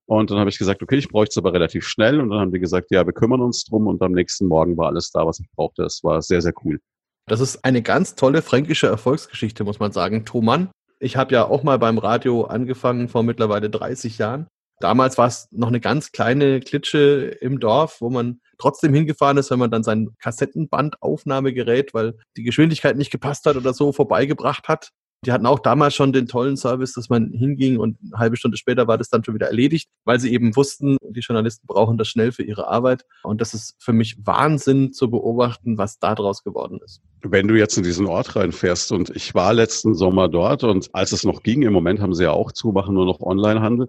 Und 0.06 0.30
dann 0.30 0.38
habe 0.38 0.50
ich 0.50 0.58
gesagt, 0.58 0.82
okay, 0.82 0.96
ich 0.96 1.08
bräuchte 1.08 1.32
es 1.32 1.38
aber 1.38 1.52
relativ 1.52 1.86
schnell. 1.86 2.20
Und 2.20 2.30
dann 2.30 2.40
haben 2.40 2.52
die 2.52 2.60
gesagt, 2.60 2.90
ja, 2.90 3.04
wir 3.04 3.12
kümmern 3.12 3.40
uns 3.40 3.64
drum. 3.64 3.86
Und 3.86 4.00
am 4.02 4.12
nächsten 4.12 4.46
Morgen 4.46 4.76
war 4.76 4.86
alles 4.86 5.10
da, 5.10 5.26
was 5.26 5.40
ich 5.40 5.50
brauchte. 5.54 5.82
Es 5.82 6.02
war 6.04 6.22
sehr, 6.22 6.40
sehr 6.40 6.52
cool. 6.64 6.80
Das 7.26 7.40
ist 7.40 7.64
eine 7.64 7.82
ganz 7.82 8.14
tolle 8.14 8.40
fränkische 8.40 8.86
Erfolgsgeschichte, 8.86 9.64
muss 9.64 9.80
man 9.80 9.90
sagen. 9.90 10.24
Thomann 10.24 10.70
ich 10.98 11.16
habe 11.16 11.34
ja 11.34 11.46
auch 11.46 11.62
mal 11.62 11.78
beim 11.78 11.98
Radio 11.98 12.44
angefangen 12.44 13.08
vor 13.08 13.22
mittlerweile 13.22 13.70
30 13.70 14.18
Jahren. 14.18 14.46
Damals 14.80 15.16
war 15.16 15.26
es 15.26 15.48
noch 15.52 15.68
eine 15.68 15.80
ganz 15.80 16.12
kleine 16.12 16.60
Klitsche 16.60 17.36
im 17.40 17.60
Dorf, 17.60 18.00
wo 18.00 18.10
man 18.10 18.40
trotzdem 18.58 18.92
hingefahren 18.92 19.38
ist, 19.38 19.50
wenn 19.50 19.58
man 19.58 19.70
dann 19.70 19.82
sein 19.82 20.10
Kassettenbandaufnahmegerät, 20.20 21.94
weil 21.94 22.14
die 22.36 22.42
Geschwindigkeit 22.42 22.96
nicht 22.96 23.10
gepasst 23.10 23.46
hat 23.46 23.56
oder 23.56 23.72
so, 23.72 23.92
vorbeigebracht 23.92 24.68
hat. 24.68 24.90
Die 25.24 25.32
hatten 25.32 25.46
auch 25.46 25.58
damals 25.58 25.94
schon 25.94 26.12
den 26.12 26.28
tollen 26.28 26.56
Service, 26.56 26.92
dass 26.92 27.08
man 27.08 27.30
hinging 27.32 27.78
und 27.78 27.98
eine 28.00 28.18
halbe 28.18 28.36
Stunde 28.36 28.56
später 28.56 28.86
war 28.86 28.98
das 28.98 29.08
dann 29.08 29.24
schon 29.24 29.34
wieder 29.34 29.46
erledigt, 29.46 29.88
weil 30.04 30.20
sie 30.20 30.32
eben 30.32 30.54
wussten, 30.54 30.98
die 31.02 31.20
Journalisten 31.20 31.66
brauchen 31.66 31.98
das 31.98 32.08
schnell 32.08 32.32
für 32.32 32.42
ihre 32.42 32.68
Arbeit. 32.68 33.04
Und 33.22 33.40
das 33.40 33.54
ist 33.54 33.74
für 33.78 33.92
mich 33.92 34.16
Wahnsinn 34.24 34.92
zu 34.92 35.10
beobachten, 35.10 35.78
was 35.78 35.98
da 35.98 36.14
draus 36.14 36.44
geworden 36.44 36.78
ist. 36.84 37.00
Wenn 37.22 37.48
du 37.48 37.54
jetzt 37.54 37.76
in 37.76 37.82
diesen 37.82 38.06
Ort 38.06 38.36
reinfährst 38.36 38.92
und 38.92 39.10
ich 39.10 39.34
war 39.34 39.52
letzten 39.52 39.94
Sommer 39.94 40.28
dort 40.28 40.62
und 40.64 40.90
als 40.94 41.12
es 41.12 41.24
noch 41.24 41.42
ging, 41.42 41.62
im 41.62 41.72
Moment 41.72 42.00
haben 42.00 42.14
sie 42.14 42.24
ja 42.24 42.32
auch 42.32 42.52
zu, 42.52 42.72
machen 42.72 42.94
nur 42.94 43.06
noch 43.06 43.20
Onlinehandel. 43.20 43.88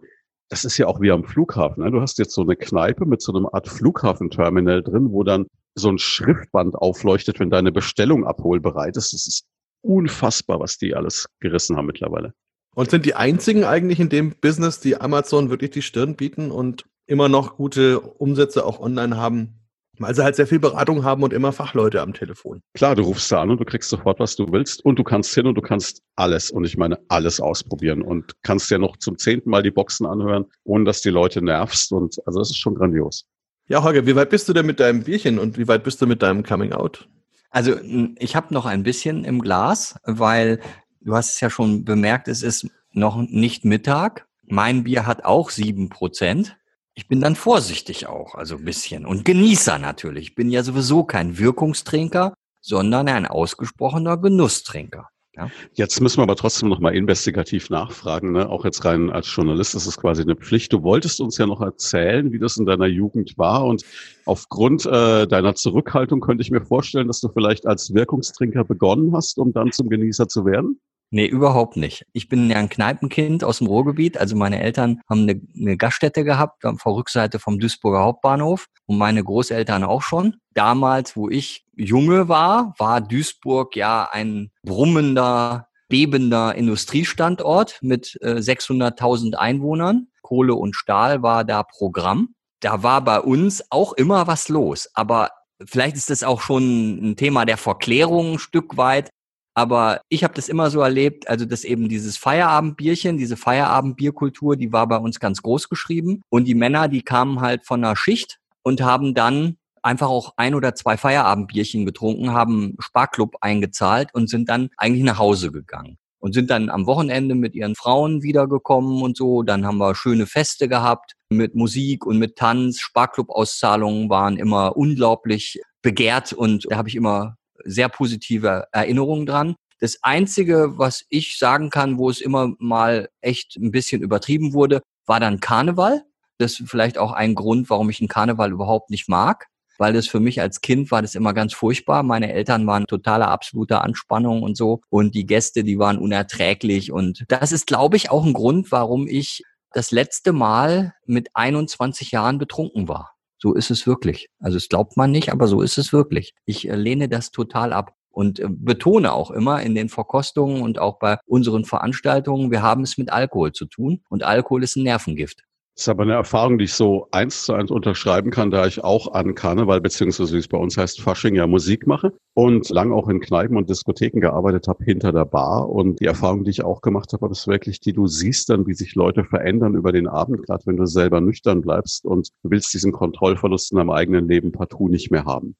Das 0.49 0.63
ist 0.63 0.77
ja 0.77 0.87
auch 0.87 1.01
wie 1.01 1.11
am 1.11 1.25
Flughafen. 1.25 1.83
Ne? 1.83 1.91
Du 1.91 1.99
hast 1.99 2.17
jetzt 2.19 2.33
so 2.33 2.41
eine 2.41 2.55
Kneipe 2.55 3.05
mit 3.05 3.21
so 3.21 3.33
einem 3.33 3.47
Art 3.51 3.67
Flughafenterminal 3.67 4.81
drin, 4.81 5.11
wo 5.11 5.23
dann 5.23 5.45
so 5.75 5.89
ein 5.89 5.99
Schriftband 5.99 6.75
aufleuchtet, 6.75 7.39
wenn 7.39 7.49
deine 7.49 7.71
Bestellung 7.71 8.25
abholbereit 8.25 8.97
ist. 8.97 9.13
Das 9.13 9.27
ist 9.27 9.45
unfassbar, 9.87 10.59
was 10.59 10.77
die 10.77 10.95
alles 10.95 11.27
gerissen 11.39 11.77
haben 11.77 11.85
mittlerweile. 11.87 12.33
Und 12.75 12.91
sind 12.91 13.05
die 13.05 13.15
einzigen 13.15 13.63
eigentlich 13.63 13.99
in 13.99 14.09
dem 14.09 14.35
Business, 14.39 14.79
die 14.79 15.01
Amazon 15.01 15.49
wirklich 15.49 15.71
die 15.71 15.81
Stirn 15.81 16.15
bieten 16.15 16.51
und 16.51 16.85
immer 17.07 17.29
noch 17.29 17.55
gute 17.55 17.99
Umsätze 17.99 18.65
auch 18.65 18.79
online 18.79 19.17
haben, 19.17 19.57
weil 19.97 20.13
sie 20.13 20.23
halt 20.23 20.35
sehr 20.35 20.45
viel 20.45 20.59
Beratung 20.59 21.03
haben 21.03 21.23
und 21.23 21.33
immer 21.33 21.53
Fachleute 21.53 22.01
am 22.01 22.13
Telefon. 22.13 22.61
Klar, 22.75 22.95
du 22.95 23.03
rufst 23.03 23.31
da 23.31 23.41
an 23.41 23.49
und 23.49 23.59
du 23.59 23.65
kriegst 23.65 23.89
sofort, 23.89 24.19
was 24.19 24.35
du 24.35 24.51
willst 24.51 24.85
und 24.85 24.99
du 24.99 25.03
kannst 25.03 25.33
hin 25.33 25.47
und 25.47 25.55
du 25.55 25.61
kannst 25.61 26.03
alles 26.15 26.51
und 26.51 26.65
ich 26.65 26.77
meine 26.77 26.99
alles 27.07 27.39
ausprobieren 27.39 28.03
und 28.03 28.33
kannst 28.43 28.69
ja 28.69 28.77
noch 28.77 28.97
zum 28.97 29.17
zehnten 29.17 29.49
Mal 29.49 29.63
die 29.63 29.71
Boxen 29.71 30.05
anhören, 30.05 30.45
ohne 30.63 30.83
dass 30.83 31.01
die 31.01 31.09
Leute 31.09 31.41
nervst 31.41 31.91
und 31.91 32.17
also 32.27 32.39
das 32.39 32.51
ist 32.51 32.59
schon 32.59 32.75
grandios. 32.75 33.25
Ja, 33.69 33.83
Holger, 33.83 34.05
wie 34.05 34.15
weit 34.15 34.29
bist 34.29 34.47
du 34.47 34.53
denn 34.53 34.65
mit 34.65 34.79
deinem 34.79 35.03
Bierchen 35.03 35.39
und 35.39 35.57
wie 35.57 35.67
weit 35.67 35.83
bist 35.83 36.01
du 36.01 36.07
mit 36.07 36.21
deinem 36.21 36.43
Coming 36.43 36.73
Out? 36.73 37.09
Also 37.49 37.79
ich 38.17 38.35
habe 38.35 38.53
noch 38.53 38.65
ein 38.65 38.83
bisschen 38.83 39.23
im 39.23 39.41
Glas, 39.41 39.99
weil 40.03 40.59
du 41.01 41.15
hast 41.15 41.33
es 41.33 41.39
ja 41.39 41.49
schon 41.49 41.85
bemerkt, 41.85 42.27
es 42.27 42.43
ist 42.43 42.67
noch 42.91 43.17
nicht 43.17 43.65
Mittag. 43.65 44.27
Mein 44.45 44.83
Bier 44.83 45.05
hat 45.05 45.25
auch 45.25 45.49
sieben 45.49 45.89
Prozent. 45.89 46.57
Ich 46.93 47.07
bin 47.07 47.21
dann 47.21 47.35
vorsichtig 47.35 48.07
auch, 48.07 48.35
also 48.35 48.57
ein 48.57 48.65
bisschen. 48.65 49.05
Und 49.05 49.23
Genießer 49.23 49.77
natürlich. 49.77 50.29
Ich 50.29 50.35
bin 50.35 50.49
ja 50.49 50.63
sowieso 50.63 51.03
kein 51.03 51.37
Wirkungstrinker, 51.37 52.33
sondern 52.61 53.07
ein 53.07 53.25
ausgesprochener 53.25 54.17
Genusstrinker. 54.17 55.09
Ja. 55.37 55.51
Jetzt 55.73 56.01
müssen 56.01 56.17
wir 56.17 56.23
aber 56.23 56.35
trotzdem 56.35 56.67
noch 56.67 56.79
mal 56.79 56.95
investigativ 56.95 57.69
nachfragen, 57.69 58.31
ne? 58.31 58.49
auch 58.49 58.65
jetzt 58.65 58.83
rein 58.85 59.11
als 59.11 59.33
Journalist, 59.33 59.75
das 59.75 59.85
ist 59.85 59.97
quasi 59.97 60.23
eine 60.23 60.35
Pflicht. 60.35 60.73
Du 60.73 60.81
wolltest 60.81 61.21
uns 61.21 61.37
ja 61.37 61.45
noch 61.45 61.61
erzählen, 61.61 62.31
wie 62.31 62.39
das 62.39 62.57
in 62.57 62.65
deiner 62.65 62.87
Jugend 62.87 63.37
war 63.37 63.65
und 63.65 63.85
aufgrund 64.25 64.87
äh, 64.87 65.27
deiner 65.27 65.53
Zurückhaltung 65.53 66.21
könnte 66.21 66.41
ich 66.41 66.49
mir 66.49 66.61
vorstellen, 66.61 67.07
dass 67.07 67.21
du 67.21 67.29
vielleicht 67.29 67.67
als 67.67 67.93
Wirkungstrinker 67.93 68.63
begonnen 68.63 69.15
hast, 69.15 69.37
um 69.37 69.53
dann 69.53 69.71
zum 69.71 69.89
Genießer 69.89 70.27
zu 70.27 70.45
werden? 70.45 70.79
Nee, 71.09 71.25
überhaupt 71.25 71.77
nicht. 71.77 72.05
Ich 72.11 72.27
bin 72.27 72.49
ja 72.49 72.57
ein 72.57 72.67
Kneipenkind 72.67 73.43
aus 73.43 73.59
dem 73.59 73.67
Ruhrgebiet. 73.67 74.17
Also 74.17 74.35
meine 74.35 74.61
Eltern 74.61 75.01
haben 75.09 75.21
eine, 75.21 75.41
eine 75.57 75.77
Gaststätte 75.77 76.25
gehabt 76.25 76.65
auf 76.65 76.83
der 76.83 76.91
Rückseite 76.91 77.39
vom 77.39 77.59
Duisburger 77.59 77.99
Hauptbahnhof 77.99 78.67
und 78.85 78.97
meine 78.97 79.23
Großeltern 79.23 79.85
auch 79.85 80.01
schon. 80.01 80.35
Damals, 80.53 81.15
wo 81.15 81.29
ich 81.29 81.65
junge 81.77 82.27
war, 82.27 82.73
war 82.77 82.99
Duisburg 82.99 83.75
ja 83.77 84.09
ein 84.11 84.51
brummender, 84.63 85.69
bebender 85.87 86.55
Industriestandort 86.55 87.79
mit 87.81 88.17
äh, 88.21 88.35
600.000 88.35 89.35
Einwohnern. 89.35 90.07
Kohle 90.21 90.55
und 90.55 90.75
Stahl 90.75 91.23
war 91.23 91.45
da 91.45 91.63
Programm. 91.63 92.35
Da 92.59 92.83
war 92.83 93.01
bei 93.01 93.21
uns 93.21 93.63
auch 93.69 93.93
immer 93.93 94.27
was 94.27 94.49
los. 94.49 94.89
Aber 94.93 95.29
vielleicht 95.65 95.95
ist 95.95 96.09
das 96.09 96.23
auch 96.23 96.41
schon 96.41 97.11
ein 97.11 97.15
Thema 97.15 97.45
der 97.45 97.57
Verklärung 97.57 98.33
ein 98.33 98.39
Stück 98.39 98.75
weit. 98.75 99.09
Aber 99.57 100.01
ich 100.07 100.23
habe 100.23 100.35
das 100.35 100.49
immer 100.49 100.69
so 100.69 100.81
erlebt, 100.81 101.27
also 101.27 101.43
dass 101.43 101.63
eben 101.63 101.89
dieses 101.89 102.15
Feierabendbierchen, 102.15 103.17
diese 103.17 103.35
Feierabendbierkultur, 103.37 104.55
die 104.55 104.71
war 104.71 104.87
bei 104.87 104.97
uns 104.97 105.19
ganz 105.19 105.41
groß 105.41 105.67
geschrieben. 105.67 106.21
Und 106.29 106.45
die 106.45 106.53
Männer, 106.53 106.87
die 106.87 107.01
kamen 107.01 107.41
halt 107.41 107.65
von 107.65 107.81
der 107.81 107.95
Schicht 107.95 108.37
und 108.61 108.81
haben 108.81 109.15
dann 109.15 109.57
einfach 109.81 110.09
auch 110.09 110.33
ein 110.37 110.53
oder 110.53 110.75
zwei 110.75 110.95
Feierabendbierchen 110.95 111.87
getrunken, 111.87 112.33
haben 112.33 112.75
Sparklub 112.77 113.37
eingezahlt 113.41 114.13
und 114.13 114.29
sind 114.29 114.47
dann 114.47 114.69
eigentlich 114.77 115.03
nach 115.03 115.17
Hause 115.17 115.51
gegangen 115.51 115.97
und 116.19 116.33
sind 116.33 116.51
dann 116.51 116.69
am 116.69 116.85
Wochenende 116.85 117.33
mit 117.33 117.55
ihren 117.55 117.73
Frauen 117.73 118.21
wiedergekommen 118.21 119.01
und 119.01 119.17
so. 119.17 119.41
Dann 119.41 119.65
haben 119.65 119.79
wir 119.79 119.95
schöne 119.95 120.27
Feste 120.27 120.67
gehabt 120.67 121.13
mit 121.29 121.55
Musik 121.55 122.05
und 122.05 122.19
mit 122.19 122.35
Tanz. 122.35 122.79
Sparklub-Auszahlungen 122.79 124.07
waren 124.11 124.37
immer 124.37 124.77
unglaublich 124.77 125.59
begehrt 125.81 126.31
und 126.31 126.67
da 126.69 126.77
habe 126.77 126.89
ich 126.89 126.95
immer 126.95 127.37
sehr 127.63 127.89
positive 127.89 128.65
Erinnerungen 128.71 129.25
dran. 129.25 129.55
Das 129.79 129.99
Einzige, 130.01 130.77
was 130.77 131.05
ich 131.09 131.37
sagen 131.37 131.69
kann, 131.69 131.97
wo 131.97 132.09
es 132.09 132.19
immer 132.19 132.53
mal 132.57 133.09
echt 133.21 133.57
ein 133.57 133.71
bisschen 133.71 134.01
übertrieben 134.01 134.53
wurde, 134.53 134.81
war 135.05 135.19
dann 135.19 135.39
Karneval. 135.39 136.03
Das 136.39 136.59
ist 136.59 136.69
vielleicht 136.69 136.97
auch 136.97 137.11
ein 137.11 137.35
Grund, 137.35 137.69
warum 137.69 137.89
ich 137.89 137.99
einen 137.99 138.07
Karneval 138.07 138.51
überhaupt 138.51 138.89
nicht 138.89 139.07
mag, 139.07 139.47
weil 139.77 139.93
das 139.93 140.07
für 140.07 140.19
mich 140.19 140.41
als 140.41 140.61
Kind 140.61 140.91
war 140.91 141.01
das 141.01 141.15
immer 141.15 141.33
ganz 141.33 141.53
furchtbar. 141.53 142.03
Meine 142.03 142.31
Eltern 142.33 142.65
waren 142.67 142.85
totaler 142.85 143.29
absoluter 143.29 143.83
Anspannung 143.83 144.43
und 144.43 144.57
so 144.57 144.81
und 144.89 145.13
die 145.15 145.25
Gäste, 145.25 145.63
die 145.63 145.79
waren 145.79 145.97
unerträglich 145.97 146.91
und 146.91 147.25
das 147.27 147.51
ist, 147.51 147.67
glaube 147.67 147.97
ich, 147.97 148.09
auch 148.09 148.25
ein 148.25 148.33
Grund, 148.33 148.71
warum 148.71 149.07
ich 149.07 149.43
das 149.73 149.91
letzte 149.91 150.33
Mal 150.33 150.93
mit 151.05 151.29
21 151.35 152.11
Jahren 152.11 152.37
betrunken 152.37 152.87
war. 152.87 153.16
So 153.37 153.53
ist 153.53 153.71
es 153.71 153.85
wirklich. 153.85 154.29
Also 154.39 154.57
es 154.57 154.69
glaubt 154.69 154.97
man 154.97 155.11
nicht, 155.11 155.31
aber 155.31 155.47
so 155.47 155.61
ist 155.61 155.77
es 155.77 155.93
wirklich. 155.93 156.33
Ich 156.45 156.67
äh, 156.67 156.75
lehne 156.75 157.07
das 157.07 157.31
total 157.31 157.73
ab 157.73 157.93
und 158.09 158.39
äh, 158.39 158.47
betone 158.49 159.13
auch 159.13 159.29
immer 159.31 159.61
in 159.61 159.75
den 159.75 159.89
Verkostungen 159.89 160.61
und 160.61 160.79
auch 160.79 160.97
bei 160.99 161.19
unseren 161.25 161.65
Veranstaltungen, 161.65 162.49
wir 162.49 162.63
haben 162.63 162.81
es 162.83 162.97
mit 162.97 163.11
Alkohol 163.11 163.51
zu 163.51 163.65
tun 163.65 164.01
und 164.09 164.23
Alkohol 164.23 164.63
ist 164.63 164.75
ein 164.75 164.83
Nervengift. 164.83 165.43
Das 165.77 165.83
ist 165.83 165.89
aber 165.89 166.03
eine 166.03 166.13
Erfahrung, 166.13 166.57
die 166.57 166.65
ich 166.65 166.73
so 166.73 167.07
eins 167.11 167.43
zu 167.43 167.53
eins 167.53 167.69
unterschreiben 167.69 168.31
kann, 168.31 168.49
da 168.49 168.65
ich 168.65 168.83
auch 168.83 169.13
an 169.13 169.35
Karneval, 169.35 169.79
beziehungsweise 169.79 170.33
wie 170.33 170.39
es 170.39 170.47
bei 170.47 170.57
uns 170.57 170.75
heißt, 170.75 170.99
Fasching 170.99 171.35
ja 171.35 171.45
Musik 171.45 171.85
mache 171.85 172.13
und 172.33 172.67
lang 172.69 172.91
auch 172.91 173.07
in 173.09 173.19
Kneipen 173.19 173.57
und 173.57 173.69
Diskotheken 173.69 174.19
gearbeitet 174.19 174.67
habe 174.67 174.83
hinter 174.83 175.11
der 175.11 175.25
Bar. 175.25 175.69
Und 175.69 175.99
die 175.99 176.05
Erfahrung, 176.05 176.43
die 176.45 176.49
ich 176.49 176.63
auch 176.63 176.81
gemacht 176.81 177.13
habe, 177.13 177.29
ist 177.29 177.47
wirklich 177.47 177.79
die, 177.79 177.93
du 177.93 178.07
siehst 178.07 178.49
dann, 178.49 178.65
wie 178.65 178.73
sich 178.73 178.95
Leute 178.95 179.23
verändern 179.23 179.75
über 179.75 179.91
den 179.91 180.07
Abend, 180.07 180.43
gerade 180.47 180.65
wenn 180.65 180.77
du 180.77 180.87
selber 180.87 181.21
nüchtern 181.21 181.61
bleibst 181.61 182.05
und 182.05 182.29
du 182.41 182.49
willst 182.49 182.73
diesen 182.73 182.91
Kontrollverlust 182.91 183.71
in 183.71 183.77
deinem 183.77 183.91
eigenen 183.91 184.27
Leben 184.27 184.51
partout 184.51 184.89
nicht 184.89 185.11
mehr 185.11 185.25
haben. 185.25 185.55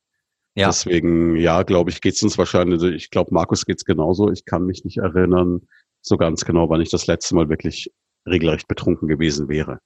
Ja. 0.56 0.70
Deswegen, 0.70 1.36
ja, 1.36 1.62
glaube 1.62 1.92
ich, 1.92 2.02
geht 2.02 2.16
es 2.16 2.24
uns 2.24 2.40
wahrscheinlich, 2.40 2.82
ich 2.82 3.12
glaube, 3.12 3.36
Markus 3.36 3.68
geht 3.68 3.78
es 3.78 3.86
genauso. 3.86 4.32
Ich 4.32 4.46
kann 4.46 4.66
mich 4.66 4.84
nicht 4.84 4.98
erinnern, 4.98 5.68
so 6.02 6.18
ganz 6.18 6.44
genau, 6.44 6.72
wann 6.72 6.82
ich 6.82 6.90
das 6.90 7.06
letzte 7.06 7.36
Mal 7.36 7.50
wirklich 7.50 7.92
regelrecht 8.28 8.68
betrunken 8.68 9.08
gewesen 9.08 9.48
wäre. 9.48 9.78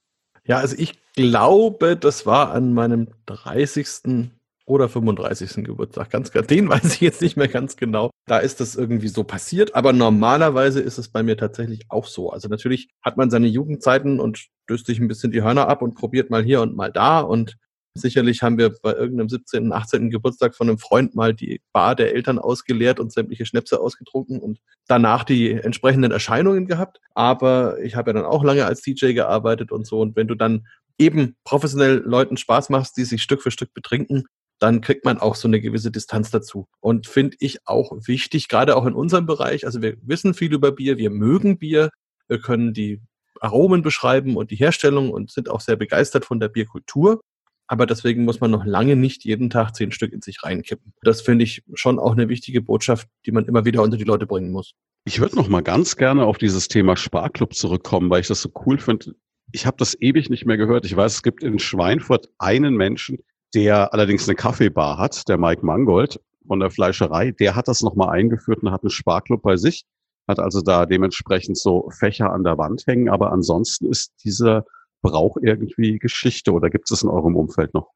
Ja, 0.44 0.58
also 0.58 0.76
ich 0.78 0.98
glaube, 1.14 1.96
das 1.96 2.26
war 2.26 2.52
an 2.52 2.72
meinem 2.72 3.08
30. 3.26 4.30
oder 4.66 4.88
35. 4.88 5.64
Geburtstag. 5.64 6.10
Ganz, 6.10 6.30
den 6.30 6.68
weiß 6.68 6.94
ich 6.94 7.00
jetzt 7.00 7.22
nicht 7.22 7.36
mehr 7.36 7.48
ganz 7.48 7.76
genau. 7.76 8.10
Da 8.26 8.38
ist 8.38 8.60
das 8.60 8.74
irgendwie 8.74 9.08
so 9.08 9.24
passiert. 9.24 9.74
Aber 9.74 9.92
normalerweise 9.92 10.80
ist 10.80 10.98
es 10.98 11.08
bei 11.08 11.22
mir 11.22 11.36
tatsächlich 11.36 11.86
auch 11.88 12.06
so. 12.06 12.30
Also 12.30 12.48
natürlich 12.48 12.88
hat 13.02 13.16
man 13.16 13.30
seine 13.30 13.46
Jugendzeiten 13.46 14.20
und 14.20 14.48
stößt 14.64 14.86
sich 14.86 14.98
ein 14.98 15.08
bisschen 15.08 15.32
die 15.32 15.42
Hörner 15.42 15.68
ab 15.68 15.82
und 15.82 15.94
probiert 15.94 16.30
mal 16.30 16.42
hier 16.42 16.60
und 16.60 16.76
mal 16.76 16.90
da. 16.90 17.20
Und 17.20 17.56
Sicherlich 17.94 18.42
haben 18.42 18.56
wir 18.56 18.72
bei 18.82 18.94
irgendeinem 18.94 19.28
17., 19.28 19.70
18. 19.70 20.08
Geburtstag 20.08 20.54
von 20.54 20.68
einem 20.68 20.78
Freund 20.78 21.14
mal 21.14 21.34
die 21.34 21.60
Bar 21.72 21.94
der 21.94 22.14
Eltern 22.14 22.38
ausgeleert 22.38 22.98
und 22.98 23.12
sämtliche 23.12 23.44
Schnäpse 23.44 23.80
ausgetrunken 23.80 24.40
und 24.40 24.60
danach 24.86 25.24
die 25.24 25.52
entsprechenden 25.52 26.10
Erscheinungen 26.10 26.66
gehabt. 26.66 27.00
Aber 27.14 27.78
ich 27.82 27.94
habe 27.94 28.10
ja 28.10 28.14
dann 28.14 28.24
auch 28.24 28.44
lange 28.44 28.64
als 28.64 28.80
DJ 28.80 29.12
gearbeitet 29.12 29.72
und 29.72 29.86
so. 29.86 30.00
Und 30.00 30.16
wenn 30.16 30.26
du 30.26 30.34
dann 30.34 30.66
eben 30.98 31.36
professionell 31.44 31.98
Leuten 31.98 32.38
Spaß 32.38 32.70
machst, 32.70 32.96
die 32.96 33.04
sich 33.04 33.22
Stück 33.22 33.42
für 33.42 33.50
Stück 33.50 33.74
betrinken, 33.74 34.24
dann 34.58 34.80
kriegt 34.80 35.04
man 35.04 35.18
auch 35.18 35.34
so 35.34 35.46
eine 35.46 35.60
gewisse 35.60 35.90
Distanz 35.90 36.30
dazu. 36.30 36.68
Und 36.80 37.06
finde 37.06 37.36
ich 37.40 37.58
auch 37.66 37.92
wichtig, 38.06 38.48
gerade 38.48 38.76
auch 38.76 38.86
in 38.86 38.94
unserem 38.94 39.26
Bereich. 39.26 39.66
Also 39.66 39.82
wir 39.82 39.96
wissen 40.02 40.32
viel 40.32 40.54
über 40.54 40.72
Bier, 40.72 40.96
wir 40.96 41.10
mögen 41.10 41.58
Bier, 41.58 41.90
wir 42.28 42.40
können 42.40 42.72
die 42.72 43.02
Aromen 43.40 43.82
beschreiben 43.82 44.36
und 44.36 44.50
die 44.50 44.56
Herstellung 44.56 45.10
und 45.10 45.30
sind 45.30 45.50
auch 45.50 45.60
sehr 45.60 45.76
begeistert 45.76 46.24
von 46.24 46.40
der 46.40 46.48
Bierkultur 46.48 47.20
aber 47.72 47.86
deswegen 47.86 48.26
muss 48.26 48.38
man 48.38 48.50
noch 48.50 48.66
lange 48.66 48.96
nicht 48.96 49.24
jeden 49.24 49.48
Tag 49.48 49.74
zehn 49.74 49.92
Stück 49.92 50.12
in 50.12 50.20
sich 50.20 50.44
reinkippen. 50.44 50.92
Das 51.00 51.22
finde 51.22 51.44
ich 51.44 51.62
schon 51.72 51.98
auch 51.98 52.12
eine 52.12 52.28
wichtige 52.28 52.60
Botschaft, 52.60 53.08
die 53.24 53.32
man 53.32 53.46
immer 53.46 53.64
wieder 53.64 53.80
unter 53.80 53.96
die 53.96 54.04
Leute 54.04 54.26
bringen 54.26 54.52
muss. 54.52 54.74
Ich 55.06 55.20
würde 55.20 55.36
noch 55.36 55.48
mal 55.48 55.62
ganz 55.62 55.96
gerne 55.96 56.26
auf 56.26 56.36
dieses 56.36 56.68
Thema 56.68 56.98
Sparklub 56.98 57.54
zurückkommen, 57.54 58.10
weil 58.10 58.20
ich 58.20 58.26
das 58.26 58.42
so 58.42 58.50
cool 58.66 58.76
finde. 58.76 59.14
Ich 59.52 59.64
habe 59.64 59.78
das 59.78 59.96
ewig 60.02 60.28
nicht 60.28 60.44
mehr 60.44 60.58
gehört. 60.58 60.84
Ich 60.84 60.94
weiß, 60.94 61.14
es 61.14 61.22
gibt 61.22 61.42
in 61.42 61.58
Schweinfurt 61.58 62.28
einen 62.36 62.76
Menschen, 62.76 63.20
der 63.54 63.94
allerdings 63.94 64.28
eine 64.28 64.36
Kaffeebar 64.36 64.98
hat, 64.98 65.26
der 65.30 65.38
Mike 65.38 65.64
Mangold 65.64 66.20
von 66.46 66.60
der 66.60 66.70
Fleischerei. 66.70 67.32
Der 67.32 67.56
hat 67.56 67.68
das 67.68 67.80
noch 67.80 67.94
mal 67.94 68.10
eingeführt 68.10 68.62
und 68.62 68.70
hat 68.70 68.82
einen 68.82 68.90
Sparklub 68.90 69.40
bei 69.40 69.56
sich, 69.56 69.84
hat 70.28 70.40
also 70.40 70.60
da 70.60 70.84
dementsprechend 70.84 71.56
so 71.56 71.88
Fächer 71.98 72.34
an 72.34 72.44
der 72.44 72.58
Wand 72.58 72.86
hängen. 72.86 73.08
Aber 73.08 73.32
ansonsten 73.32 73.86
ist 73.86 74.12
dieser 74.22 74.66
braucht 75.02 75.42
irgendwie 75.42 75.98
Geschichte 75.98 76.52
oder 76.52 76.70
gibt 76.70 76.90
es 76.90 77.02
in 77.02 77.08
eurem 77.08 77.36
Umfeld 77.36 77.74
noch? 77.74 77.90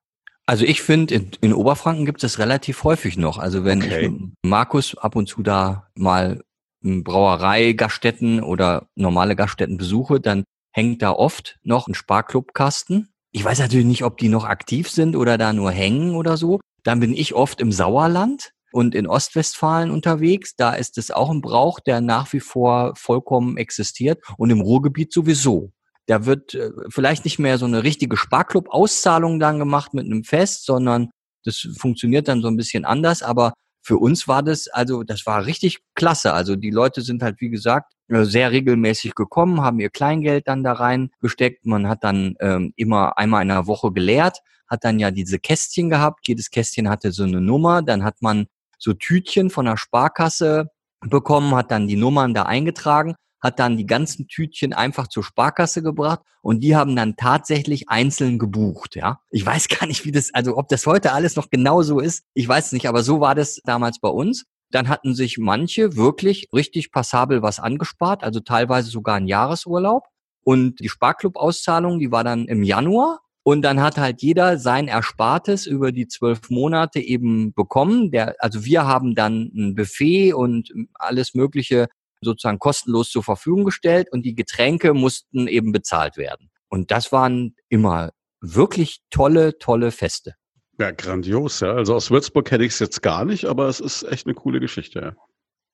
Also 0.44 0.64
ich 0.64 0.82
finde, 0.82 1.14
in, 1.14 1.30
in, 1.40 1.52
Oberfranken 1.52 2.06
gibt 2.06 2.22
es 2.22 2.38
relativ 2.38 2.84
häufig 2.84 3.16
noch. 3.16 3.38
Also 3.38 3.64
wenn 3.64 3.82
okay. 3.82 4.06
ich 4.06 4.48
Markus 4.48 4.96
ab 4.96 5.16
und 5.16 5.26
zu 5.26 5.42
da 5.42 5.88
mal 5.96 6.42
Brauerei, 6.82 7.72
Gaststätten 7.72 8.40
oder 8.42 8.88
normale 8.94 9.34
Gaststätten 9.34 9.76
besuche, 9.76 10.20
dann 10.20 10.44
hängt 10.72 11.02
da 11.02 11.10
oft 11.10 11.58
noch 11.64 11.88
ein 11.88 11.94
Sparklubkasten. 11.94 13.08
Ich 13.32 13.44
weiß 13.44 13.58
natürlich 13.58 13.86
nicht, 13.86 14.04
ob 14.04 14.18
die 14.18 14.28
noch 14.28 14.44
aktiv 14.44 14.88
sind 14.88 15.16
oder 15.16 15.36
da 15.36 15.52
nur 15.52 15.72
hängen 15.72 16.14
oder 16.14 16.36
so. 16.36 16.60
Dann 16.84 17.00
bin 17.00 17.12
ich 17.12 17.34
oft 17.34 17.60
im 17.60 17.72
Sauerland 17.72 18.52
und 18.70 18.94
in 18.94 19.08
Ostwestfalen 19.08 19.90
unterwegs. 19.90 20.54
Da 20.54 20.74
ist 20.74 20.96
es 20.98 21.10
auch 21.10 21.30
ein 21.30 21.40
Brauch, 21.40 21.80
der 21.80 22.00
nach 22.00 22.32
wie 22.32 22.40
vor 22.40 22.92
vollkommen 22.94 23.56
existiert 23.56 24.22
und 24.38 24.50
im 24.50 24.60
Ruhrgebiet 24.60 25.12
sowieso. 25.12 25.72
Da 26.06 26.24
wird 26.24 26.54
äh, 26.54 26.70
vielleicht 26.88 27.24
nicht 27.24 27.38
mehr 27.38 27.58
so 27.58 27.66
eine 27.66 27.82
richtige 27.82 28.16
Sparklub-Auszahlung 28.16 29.40
dann 29.40 29.58
gemacht 29.58 29.94
mit 29.94 30.06
einem 30.06 30.24
Fest, 30.24 30.64
sondern 30.64 31.10
das 31.44 31.66
funktioniert 31.78 32.28
dann 32.28 32.42
so 32.42 32.48
ein 32.48 32.56
bisschen 32.56 32.84
anders. 32.84 33.22
Aber 33.22 33.52
für 33.82 33.98
uns 33.98 34.26
war 34.26 34.42
das, 34.42 34.68
also 34.68 35.04
das 35.04 35.26
war 35.26 35.46
richtig 35.46 35.78
klasse. 35.94 36.32
Also 36.32 36.56
die 36.56 36.70
Leute 36.70 37.02
sind 37.02 37.22
halt, 37.22 37.40
wie 37.40 37.50
gesagt, 37.50 37.92
äh, 38.08 38.24
sehr 38.24 38.50
regelmäßig 38.52 39.14
gekommen, 39.14 39.62
haben 39.62 39.80
ihr 39.80 39.90
Kleingeld 39.90 40.48
dann 40.48 40.64
da 40.64 40.72
reingesteckt. 40.72 41.66
Man 41.66 41.88
hat 41.88 42.04
dann 42.04 42.34
ähm, 42.40 42.72
immer 42.76 43.18
einmal 43.18 43.42
in 43.42 43.48
der 43.48 43.66
Woche 43.66 43.92
geleert, 43.92 44.40
hat 44.68 44.84
dann 44.84 44.98
ja 44.98 45.10
diese 45.10 45.38
Kästchen 45.38 45.88
gehabt. 45.90 46.26
Jedes 46.26 46.50
Kästchen 46.50 46.88
hatte 46.88 47.12
so 47.12 47.24
eine 47.24 47.40
Nummer. 47.40 47.82
Dann 47.82 48.04
hat 48.04 48.22
man 48.22 48.46
so 48.78 48.92
Tütchen 48.92 49.50
von 49.50 49.66
der 49.66 49.76
Sparkasse 49.76 50.70
bekommen, 51.00 51.54
hat 51.54 51.70
dann 51.70 51.86
die 51.86 51.96
Nummern 51.96 52.34
da 52.34 52.42
eingetragen 52.42 53.14
hat 53.40 53.58
dann 53.58 53.76
die 53.76 53.86
ganzen 53.86 54.28
Tütchen 54.28 54.72
einfach 54.72 55.08
zur 55.08 55.22
Sparkasse 55.24 55.82
gebracht 55.82 56.20
und 56.42 56.60
die 56.60 56.76
haben 56.76 56.96
dann 56.96 57.16
tatsächlich 57.16 57.88
einzeln 57.88 58.38
gebucht, 58.38 58.96
ja. 58.96 59.20
Ich 59.30 59.44
weiß 59.44 59.68
gar 59.80 59.86
nicht, 59.86 60.04
wie 60.04 60.12
das, 60.12 60.32
also 60.32 60.56
ob 60.56 60.68
das 60.68 60.86
heute 60.86 61.12
alles 61.12 61.36
noch 61.36 61.50
genau 61.50 61.82
so 61.82 62.00
ist, 62.00 62.24
ich 62.34 62.48
weiß 62.48 62.72
nicht, 62.72 62.88
aber 62.88 63.02
so 63.02 63.20
war 63.20 63.34
das 63.34 63.60
damals 63.64 63.98
bei 63.98 64.08
uns. 64.08 64.44
Dann 64.70 64.88
hatten 64.88 65.14
sich 65.14 65.38
manche 65.38 65.96
wirklich 65.96 66.48
richtig 66.52 66.90
passabel 66.90 67.40
was 67.40 67.60
angespart, 67.60 68.24
also 68.24 68.40
teilweise 68.40 68.90
sogar 68.90 69.16
ein 69.16 69.28
Jahresurlaub. 69.28 70.04
Und 70.42 70.80
die 70.80 70.88
Sparclub-Auszahlung, 70.88 71.98
die 71.98 72.10
war 72.10 72.24
dann 72.24 72.46
im 72.46 72.62
Januar. 72.62 73.20
Und 73.42 73.62
dann 73.62 73.80
hat 73.80 73.96
halt 73.96 74.22
jeder 74.22 74.58
sein 74.58 74.88
Erspartes 74.88 75.66
über 75.66 75.92
die 75.92 76.08
zwölf 76.08 76.50
Monate 76.50 76.98
eben 76.98 77.52
bekommen. 77.52 78.10
Der, 78.10 78.34
also 78.40 78.64
wir 78.64 78.86
haben 78.86 79.14
dann 79.14 79.52
ein 79.54 79.76
Buffet 79.76 80.32
und 80.32 80.72
alles 80.94 81.34
Mögliche 81.34 81.86
sozusagen 82.20 82.58
kostenlos 82.58 83.10
zur 83.10 83.22
Verfügung 83.22 83.64
gestellt 83.64 84.08
und 84.10 84.22
die 84.22 84.34
Getränke 84.34 84.94
mussten 84.94 85.48
eben 85.48 85.72
bezahlt 85.72 86.16
werden. 86.16 86.50
Und 86.68 86.90
das 86.90 87.12
waren 87.12 87.54
immer 87.68 88.10
wirklich 88.40 89.00
tolle, 89.10 89.58
tolle 89.58 89.90
Feste. 89.90 90.34
Ja, 90.78 90.90
grandios, 90.90 91.60
ja. 91.60 91.72
Also 91.72 91.94
aus 91.94 92.10
Würzburg 92.10 92.46
kenne 92.46 92.64
ich 92.64 92.72
es 92.72 92.78
jetzt 92.78 93.02
gar 93.02 93.24
nicht, 93.24 93.46
aber 93.46 93.68
es 93.68 93.80
ist 93.80 94.02
echt 94.02 94.26
eine 94.26 94.34
coole 94.34 94.60
Geschichte, 94.60 95.00
ja. 95.00 95.12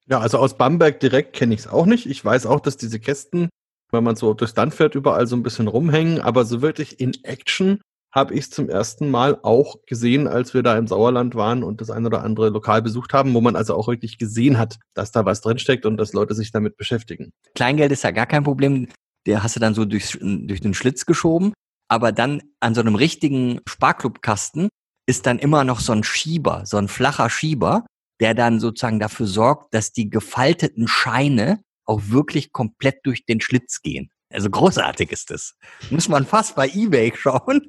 Ja, 0.06 0.20
also 0.20 0.38
aus 0.38 0.56
Bamberg 0.56 1.00
direkt 1.00 1.34
kenne 1.34 1.54
ich 1.54 1.60
es 1.60 1.68
auch 1.68 1.86
nicht. 1.86 2.06
Ich 2.06 2.24
weiß 2.24 2.46
auch, 2.46 2.60
dass 2.60 2.76
diese 2.76 2.98
Kästen, 2.98 3.48
wenn 3.92 4.02
man 4.02 4.16
so 4.16 4.34
durchs 4.34 4.56
Land 4.56 4.74
fährt, 4.74 4.94
überall 4.94 5.26
so 5.26 5.36
ein 5.36 5.42
bisschen 5.42 5.68
rumhängen, 5.68 6.20
aber 6.20 6.44
so 6.44 6.60
wirklich 6.60 7.00
in 7.00 7.12
Action 7.22 7.80
habe 8.12 8.34
ich 8.34 8.40
es 8.40 8.50
zum 8.50 8.68
ersten 8.68 9.10
Mal 9.10 9.38
auch 9.42 9.76
gesehen, 9.86 10.28
als 10.28 10.52
wir 10.52 10.62
da 10.62 10.76
im 10.76 10.86
Sauerland 10.86 11.34
waren 11.34 11.62
und 11.62 11.80
das 11.80 11.90
ein 11.90 12.04
oder 12.04 12.22
andere 12.22 12.50
Lokal 12.50 12.82
besucht 12.82 13.14
haben, 13.14 13.32
wo 13.32 13.40
man 13.40 13.56
also 13.56 13.74
auch 13.74 13.88
wirklich 13.88 14.18
gesehen 14.18 14.58
hat, 14.58 14.78
dass 14.94 15.12
da 15.12 15.24
was 15.24 15.40
drinsteckt 15.40 15.86
und 15.86 15.96
dass 15.96 16.12
Leute 16.12 16.34
sich 16.34 16.52
damit 16.52 16.76
beschäftigen. 16.76 17.32
Kleingeld 17.54 17.90
ist 17.90 18.04
ja 18.04 18.10
gar 18.10 18.26
kein 18.26 18.44
Problem. 18.44 18.88
Der 19.26 19.42
hast 19.42 19.56
du 19.56 19.60
dann 19.60 19.74
so 19.74 19.84
durch, 19.84 20.18
durch 20.20 20.60
den 20.60 20.74
Schlitz 20.74 21.06
geschoben. 21.06 21.52
Aber 21.88 22.12
dann 22.12 22.42
an 22.60 22.74
so 22.74 22.80
einem 22.80 22.94
richtigen 22.94 23.60
Sparklubkasten 23.66 24.68
ist 25.06 25.26
dann 25.26 25.38
immer 25.38 25.64
noch 25.64 25.80
so 25.80 25.92
ein 25.92 26.04
Schieber, 26.04 26.64
so 26.64 26.76
ein 26.76 26.88
flacher 26.88 27.28
Schieber, 27.28 27.86
der 28.20 28.34
dann 28.34 28.60
sozusagen 28.60 29.00
dafür 29.00 29.26
sorgt, 29.26 29.74
dass 29.74 29.92
die 29.92 30.08
gefalteten 30.08 30.86
Scheine 30.86 31.60
auch 31.84 32.00
wirklich 32.06 32.52
komplett 32.52 33.00
durch 33.04 33.24
den 33.26 33.40
Schlitz 33.40 33.82
gehen. 33.82 34.10
Also 34.32 34.50
großartig 34.50 35.12
ist 35.12 35.30
das. 35.30 35.54
Muss 35.90 36.08
man 36.08 36.26
fast 36.26 36.56
bei 36.56 36.68
eBay 36.68 37.12
schauen, 37.16 37.66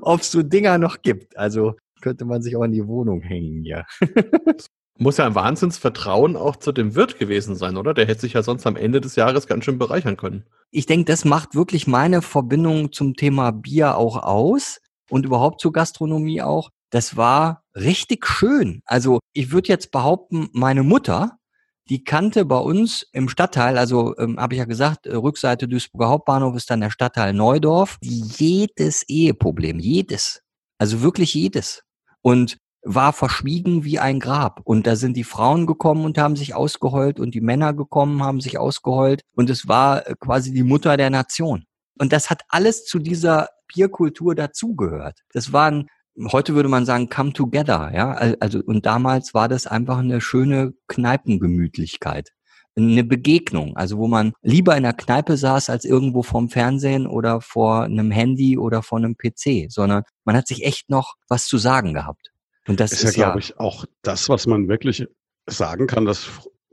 ob 0.00 0.20
es 0.20 0.30
so 0.30 0.42
Dinger 0.42 0.78
noch 0.78 1.02
gibt. 1.02 1.36
Also 1.36 1.74
könnte 2.00 2.24
man 2.24 2.42
sich 2.42 2.56
auch 2.56 2.62
in 2.62 2.72
die 2.72 2.86
Wohnung 2.86 3.20
hängen, 3.20 3.64
ja. 3.64 3.84
Muss 5.00 5.16
ja 5.16 5.26
ein 5.26 5.36
Wahnsinnsvertrauen 5.36 6.36
auch 6.36 6.56
zu 6.56 6.72
dem 6.72 6.96
Wirt 6.96 7.20
gewesen 7.20 7.54
sein, 7.54 7.76
oder? 7.76 7.94
Der 7.94 8.06
hätte 8.06 8.22
sich 8.22 8.32
ja 8.32 8.42
sonst 8.42 8.66
am 8.66 8.74
Ende 8.74 9.00
des 9.00 9.14
Jahres 9.14 9.46
ganz 9.46 9.64
schön 9.64 9.78
bereichern 9.78 10.16
können. 10.16 10.44
Ich 10.72 10.86
denke, 10.86 11.04
das 11.04 11.24
macht 11.24 11.54
wirklich 11.54 11.86
meine 11.86 12.20
Verbindung 12.20 12.90
zum 12.92 13.14
Thema 13.14 13.52
Bier 13.52 13.96
auch 13.96 14.16
aus 14.16 14.80
und 15.08 15.24
überhaupt 15.24 15.60
zur 15.60 15.72
Gastronomie 15.72 16.42
auch. 16.42 16.70
Das 16.90 17.16
war 17.16 17.62
richtig 17.76 18.26
schön. 18.26 18.82
Also 18.86 19.20
ich 19.34 19.52
würde 19.52 19.68
jetzt 19.68 19.92
behaupten, 19.92 20.48
meine 20.52 20.82
Mutter 20.82 21.37
die 21.88 22.04
kannte 22.04 22.44
bei 22.44 22.58
uns 22.58 23.06
im 23.12 23.28
Stadtteil, 23.28 23.78
also 23.78 24.16
ähm, 24.18 24.38
habe 24.38 24.54
ich 24.54 24.58
ja 24.58 24.64
gesagt, 24.64 25.06
äh, 25.06 25.14
Rückseite 25.14 25.68
Duisburger 25.68 26.08
Hauptbahnhof 26.08 26.56
ist 26.56 26.70
dann 26.70 26.80
der 26.80 26.90
Stadtteil 26.90 27.32
Neudorf, 27.32 27.98
jedes 28.02 29.04
Eheproblem, 29.08 29.78
jedes, 29.78 30.42
also 30.78 31.02
wirklich 31.02 31.34
jedes. 31.34 31.82
Und 32.22 32.58
war 32.82 33.12
verschwiegen 33.12 33.84
wie 33.84 33.98
ein 33.98 34.20
Grab. 34.20 34.60
Und 34.64 34.86
da 34.86 34.96
sind 34.96 35.16
die 35.16 35.24
Frauen 35.24 35.66
gekommen 35.66 36.04
und 36.04 36.16
haben 36.16 36.36
sich 36.36 36.54
ausgeheult 36.54 37.20
und 37.20 37.34
die 37.34 37.40
Männer 37.40 37.74
gekommen, 37.74 38.22
haben 38.22 38.40
sich 38.40 38.58
ausgeheult. 38.58 39.22
Und 39.34 39.50
es 39.50 39.68
war 39.68 40.06
äh, 40.06 40.14
quasi 40.18 40.52
die 40.52 40.62
Mutter 40.62 40.96
der 40.96 41.10
Nation. 41.10 41.64
Und 41.98 42.12
das 42.12 42.30
hat 42.30 42.42
alles 42.48 42.84
zu 42.84 42.98
dieser 42.98 43.48
Bierkultur 43.66 44.34
dazugehört. 44.34 45.20
Das 45.32 45.52
waren 45.52 45.88
heute 46.32 46.54
würde 46.54 46.68
man 46.68 46.84
sagen, 46.84 47.08
come 47.08 47.32
together, 47.32 47.90
ja. 47.94 48.12
Also, 48.40 48.60
und 48.64 48.86
damals 48.86 49.34
war 49.34 49.48
das 49.48 49.66
einfach 49.66 49.98
eine 49.98 50.20
schöne 50.20 50.74
Kneipengemütlichkeit. 50.88 52.30
Eine 52.76 53.02
Begegnung, 53.02 53.76
also 53.76 53.98
wo 53.98 54.06
man 54.06 54.32
lieber 54.40 54.76
in 54.76 54.84
der 54.84 54.92
Kneipe 54.92 55.36
saß 55.36 55.68
als 55.68 55.84
irgendwo 55.84 56.22
vorm 56.22 56.48
Fernsehen 56.48 57.08
oder 57.08 57.40
vor 57.40 57.82
einem 57.82 58.12
Handy 58.12 58.56
oder 58.56 58.82
vor 58.82 58.98
einem 58.98 59.16
PC, 59.16 59.66
sondern 59.68 60.04
man 60.24 60.36
hat 60.36 60.46
sich 60.46 60.64
echt 60.64 60.88
noch 60.88 61.14
was 61.28 61.46
zu 61.46 61.58
sagen 61.58 61.92
gehabt. 61.92 62.30
Und 62.68 62.78
das 62.78 62.92
ist, 62.92 63.02
ist 63.02 63.16
ja, 63.16 63.24
glaube 63.24 63.40
ich, 63.40 63.58
auch 63.58 63.84
das, 64.02 64.28
was 64.28 64.46
man 64.46 64.68
wirklich 64.68 65.06
sagen 65.46 65.88
kann, 65.88 66.04
dass 66.04 66.28